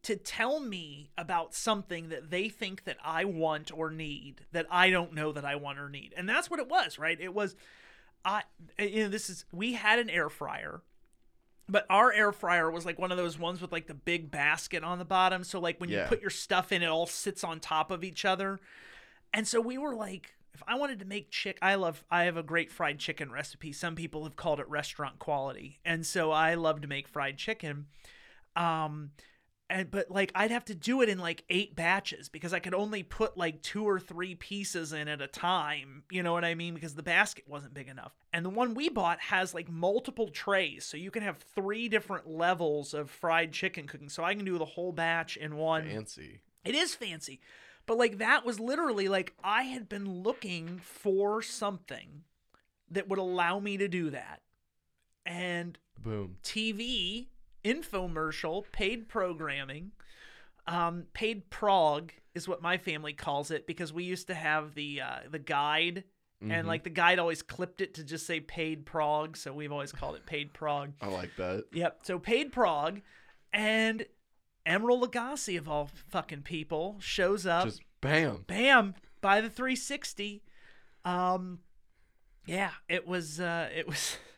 [0.03, 4.91] to tell me about something that they think that I want or need that I
[4.91, 6.15] don't know that I want or need.
[6.17, 7.21] And that's what it was, right?
[7.21, 7.57] It was
[8.25, 8.43] I
[8.79, 10.83] you know this is we had an air fryer
[11.69, 14.83] but our air fryer was like one of those ones with like the big basket
[14.83, 15.45] on the bottom.
[15.45, 18.25] So like when you put your stuff in it all sits on top of each
[18.25, 18.59] other.
[19.35, 22.37] And so we were like if i wanted to make chick i love i have
[22.37, 23.73] a great fried chicken recipe.
[23.73, 25.79] Some people have called it restaurant quality.
[25.85, 27.87] And so i love to make fried chicken.
[28.57, 29.11] Um
[29.71, 32.75] and but like I'd have to do it in like eight batches because I could
[32.75, 36.05] only put like two or three pieces in at a time.
[36.11, 36.75] You know what I mean?
[36.75, 38.13] Because the basket wasn't big enough.
[38.33, 42.29] And the one we bought has like multiple trays, so you can have three different
[42.29, 44.09] levels of fried chicken cooking.
[44.09, 45.85] So I can do the whole batch in one.
[45.85, 46.41] Fancy.
[46.65, 47.41] It is fancy.
[47.87, 52.25] But like that was literally like I had been looking for something
[52.91, 54.43] that would allow me to do that.
[55.27, 56.37] And Boom.
[56.43, 57.27] TV,
[57.65, 59.93] infomercial, paid programming,
[60.67, 65.01] um, paid prog is what my family calls it because we used to have the
[65.01, 66.05] uh, the guide
[66.43, 66.53] Mhm.
[66.53, 69.91] and like the guide always clipped it to just say paid prog, so we've always
[69.91, 70.93] called it paid prog.
[71.01, 71.65] I like that.
[71.73, 72.01] Yep.
[72.05, 73.01] So paid prog,
[73.53, 74.07] and
[74.65, 77.65] Emeril Lagasse of all fucking people shows up.
[77.65, 78.45] Just bam.
[78.47, 80.45] bam by the 360.
[81.05, 81.59] Um,
[82.47, 83.41] yeah, it was.
[83.41, 84.17] Uh, it was.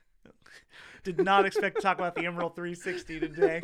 [1.04, 3.62] did not expect to talk about the Emeril 360 today.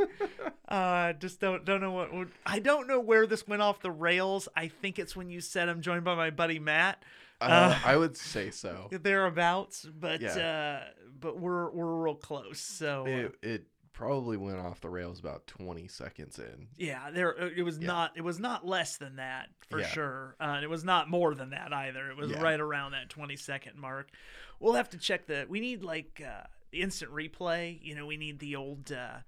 [0.68, 2.10] Uh, just don't don't know what.
[2.44, 4.48] I don't know where this went off the rails.
[4.56, 7.02] I think it's when you said I'm joined by my buddy Matt.
[7.40, 8.88] Uh, I would say so.
[8.90, 10.80] Thereabouts, but Yeah.
[10.84, 10.88] uh,
[11.20, 12.60] but we're we're real close.
[12.60, 16.68] So uh, It, it probably went off the rails about 20 seconds in.
[16.76, 17.86] Yeah, there uh, it was Yeah.
[17.86, 19.86] not it was not less than that for Yeah.
[19.86, 20.36] sure.
[20.40, 22.10] Uh, and it was not more than that either.
[22.10, 22.42] It was Yeah.
[22.42, 24.10] right around that 20 second mark.
[24.58, 26.44] We'll have to check the we need like uh
[26.82, 29.18] instant replay, you know, we need the old uh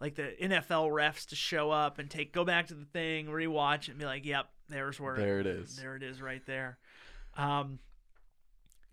[0.00, 3.84] like the NFL refs to show up and take go back to the thing, rewatch
[3.84, 5.76] it and be like, "Yep, there's where There it is.
[5.76, 6.78] there it is right there."
[7.36, 7.78] Um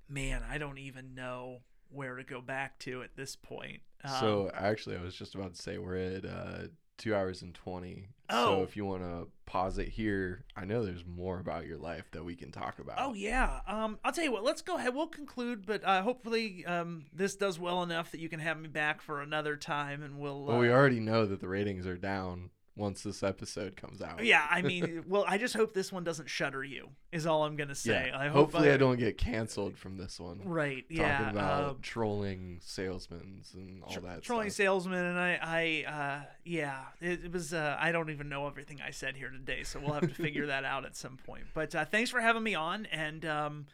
[0.10, 1.60] man, I don't even know
[1.90, 3.82] where to go back to at this point.
[4.04, 6.64] Um, so actually, I was just about to say we're at uh,
[6.98, 8.08] two hours and 20.
[8.30, 8.46] Oh.
[8.46, 12.10] So if you want to pause it here, I know there's more about your life
[12.12, 12.98] that we can talk about.
[13.00, 13.60] Oh yeah.
[13.68, 14.44] Um, I'll tell you what.
[14.44, 14.96] Let's go ahead.
[14.96, 18.70] We'll conclude, but uh, hopefully um, this does well enough that you can have me
[18.70, 20.46] back for another time, and we'll.
[20.46, 24.24] Well, we uh, already know that the ratings are down once this episode comes out.
[24.26, 26.90] Yeah, I mean, well, I just hope this one doesn't shutter you.
[27.12, 28.08] Is all I'm gonna say.
[28.10, 28.20] Yeah.
[28.20, 30.42] I hope Hopefully, I, don't get canceled from this one.
[30.44, 30.84] Right.
[30.90, 31.18] Talking Yeah.
[31.18, 34.66] Talking about uh, trolling salesmen and all tr- that trolling stuff.
[34.66, 37.54] salesman, and I, I, uh, yeah, it, it was.
[37.54, 40.48] Uh, I don't even know everything I said here today, so we'll have to figure
[40.48, 41.44] that out at some point.
[41.54, 43.68] But uh, thanks for having me on, and um,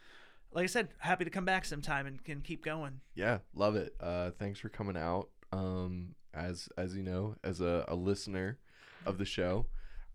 [0.52, 3.00] like I said, happy to come back sometime and can keep going.
[3.16, 3.96] Yeah, love it.
[4.02, 5.30] Uh, thanks for coming out.
[5.52, 8.58] Um, as as you know, as a, a listener
[9.06, 9.66] of the show,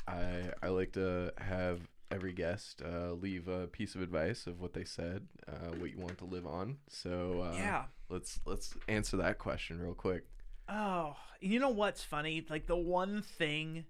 [0.06, 1.80] I I like to have
[2.10, 5.98] every guest uh, leave a piece of advice of what they said, uh, what you
[5.98, 6.76] want to live on.
[6.88, 7.84] So uh, yeah.
[8.08, 10.24] let's let's answer that question real quick.
[10.68, 12.44] Oh, you know what's funny?
[12.48, 13.84] Like the one thing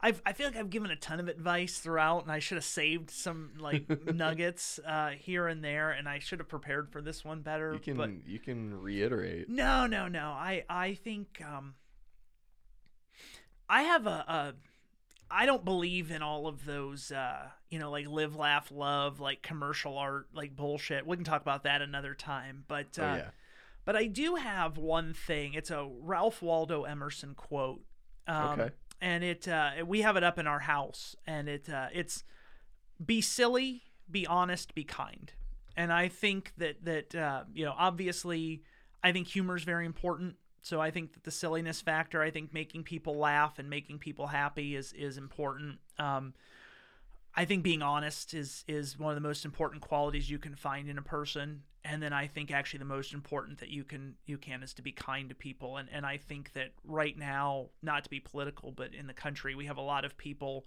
[0.00, 2.64] I've I feel like I've given a ton of advice throughout and I should have
[2.64, 3.84] saved some like
[4.14, 7.72] nuggets uh here and there and I should have prepared for this one better.
[7.72, 9.48] You can but you can reiterate.
[9.48, 10.28] no, no, no.
[10.28, 11.74] I I think um
[13.68, 14.54] I have a, a
[15.30, 19.42] I don't believe in all of those uh you know like live laugh love like
[19.42, 21.06] commercial art like bullshit.
[21.06, 23.30] We can talk about that another time, but uh oh yeah,
[23.84, 25.54] But I do have one thing.
[25.54, 27.80] It's a Ralph Waldo Emerson quote.
[28.26, 28.70] Um, Okay.
[29.00, 32.24] And it uh, we have it up in our house, and it uh, it's
[33.04, 35.32] be silly, be honest, be kind.
[35.76, 38.62] And I think that that uh, you know obviously
[39.04, 40.36] I think humor is very important.
[40.66, 44.26] So I think that the silliness factor, I think making people laugh and making people
[44.26, 45.78] happy is is important.
[45.96, 46.34] Um,
[47.36, 50.90] I think being honest is is one of the most important qualities you can find
[50.90, 51.62] in a person.
[51.84, 54.82] And then I think actually the most important that you can you can is to
[54.82, 55.76] be kind to people.
[55.76, 59.54] And and I think that right now, not to be political, but in the country,
[59.54, 60.66] we have a lot of people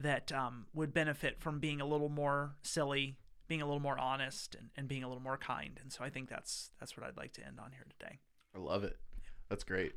[0.00, 4.56] that um, would benefit from being a little more silly, being a little more honest,
[4.56, 5.78] and, and being a little more kind.
[5.80, 8.18] And so I think that's that's what I'd like to end on here today.
[8.52, 8.96] I love it.
[9.50, 9.92] That's great.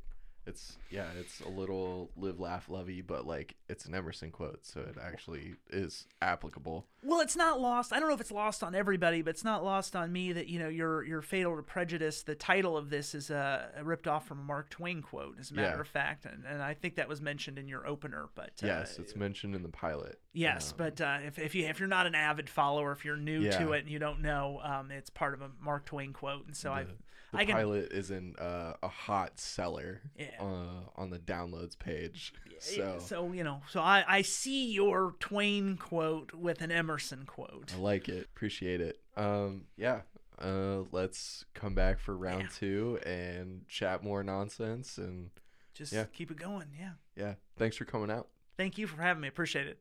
[0.46, 4.82] It's yeah, it's a little live, laugh, lovey, but like it's an Emerson quote, so
[4.82, 6.86] it actually is applicable.
[7.02, 7.94] Well, it's not lost.
[7.94, 10.48] I don't know if it's lost on everybody, but it's not lost on me that
[10.48, 12.24] you know your your fatal to prejudice.
[12.24, 15.54] The title of this is uh, ripped off from a Mark Twain quote, as a
[15.54, 15.80] matter Yeah.
[15.80, 18.28] of fact, and, and I think that was mentioned in your opener.
[18.36, 20.20] But uh, yes, it's mentioned in the pilot.
[20.34, 23.16] yes, Um, but uh, if if you if you're not an avid follower, if you're
[23.16, 23.60] new Yeah.
[23.60, 26.58] to it and you don't know, um, it's part of a Mark Twain quote, and
[26.58, 26.86] so I
[27.34, 30.28] the, the I can pilot is in uh, a hot seller Yeah.
[30.40, 32.34] uh, on the downloads page.
[32.60, 37.26] so, So so you know, so I I see your Twain quote with an Emerson
[37.26, 37.74] quote.
[37.76, 38.28] I like it.
[38.36, 39.02] Appreciate it.
[39.18, 40.02] Um, yeah.
[40.42, 42.48] Uh, let's come back for round Yeah.
[42.58, 44.98] two and chat more nonsense.
[44.98, 45.30] And
[45.74, 46.06] Just yeah.
[46.12, 46.70] keep it going.
[46.80, 46.94] Yeah.
[47.16, 48.30] yeah, thanks for coming out.
[48.58, 49.28] Thank you for having me.
[49.28, 49.80] Appreciate it.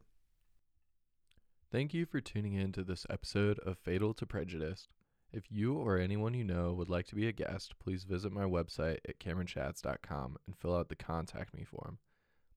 [1.71, 4.89] Thank you for tuning in to this episode of Fatal to Prejudice.
[5.33, 8.45] If you or anyone you know would like to be a guest, please visit my
[8.45, 11.99] website at cameronchats.com and fill out the contact me form.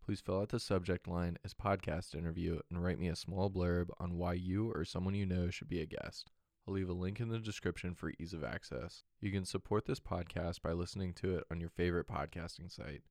[0.03, 3.87] Please fill out the subject line as podcast interview and write me a small blurb
[3.97, 6.31] on why you or someone you know should be a guest.
[6.67, 9.03] I'll leave a link in the description for ease of access.
[9.21, 13.03] You can support this podcast by listening to it on your favorite podcasting site.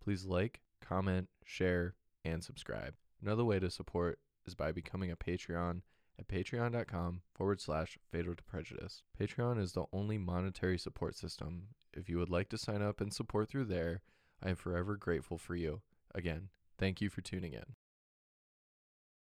[0.00, 2.94] Please like, comment, share, and subscribe.
[3.20, 5.82] Another way to support is by becoming a Patreon
[6.20, 9.02] at patreon.com forward slash fatal to prejudice.
[9.18, 11.68] Patreon is the only monetary support system.
[11.94, 14.02] If you would like to sign up and support through there,
[14.42, 15.80] I am forever grateful for you.
[16.14, 17.74] Again, thank you for tuning in.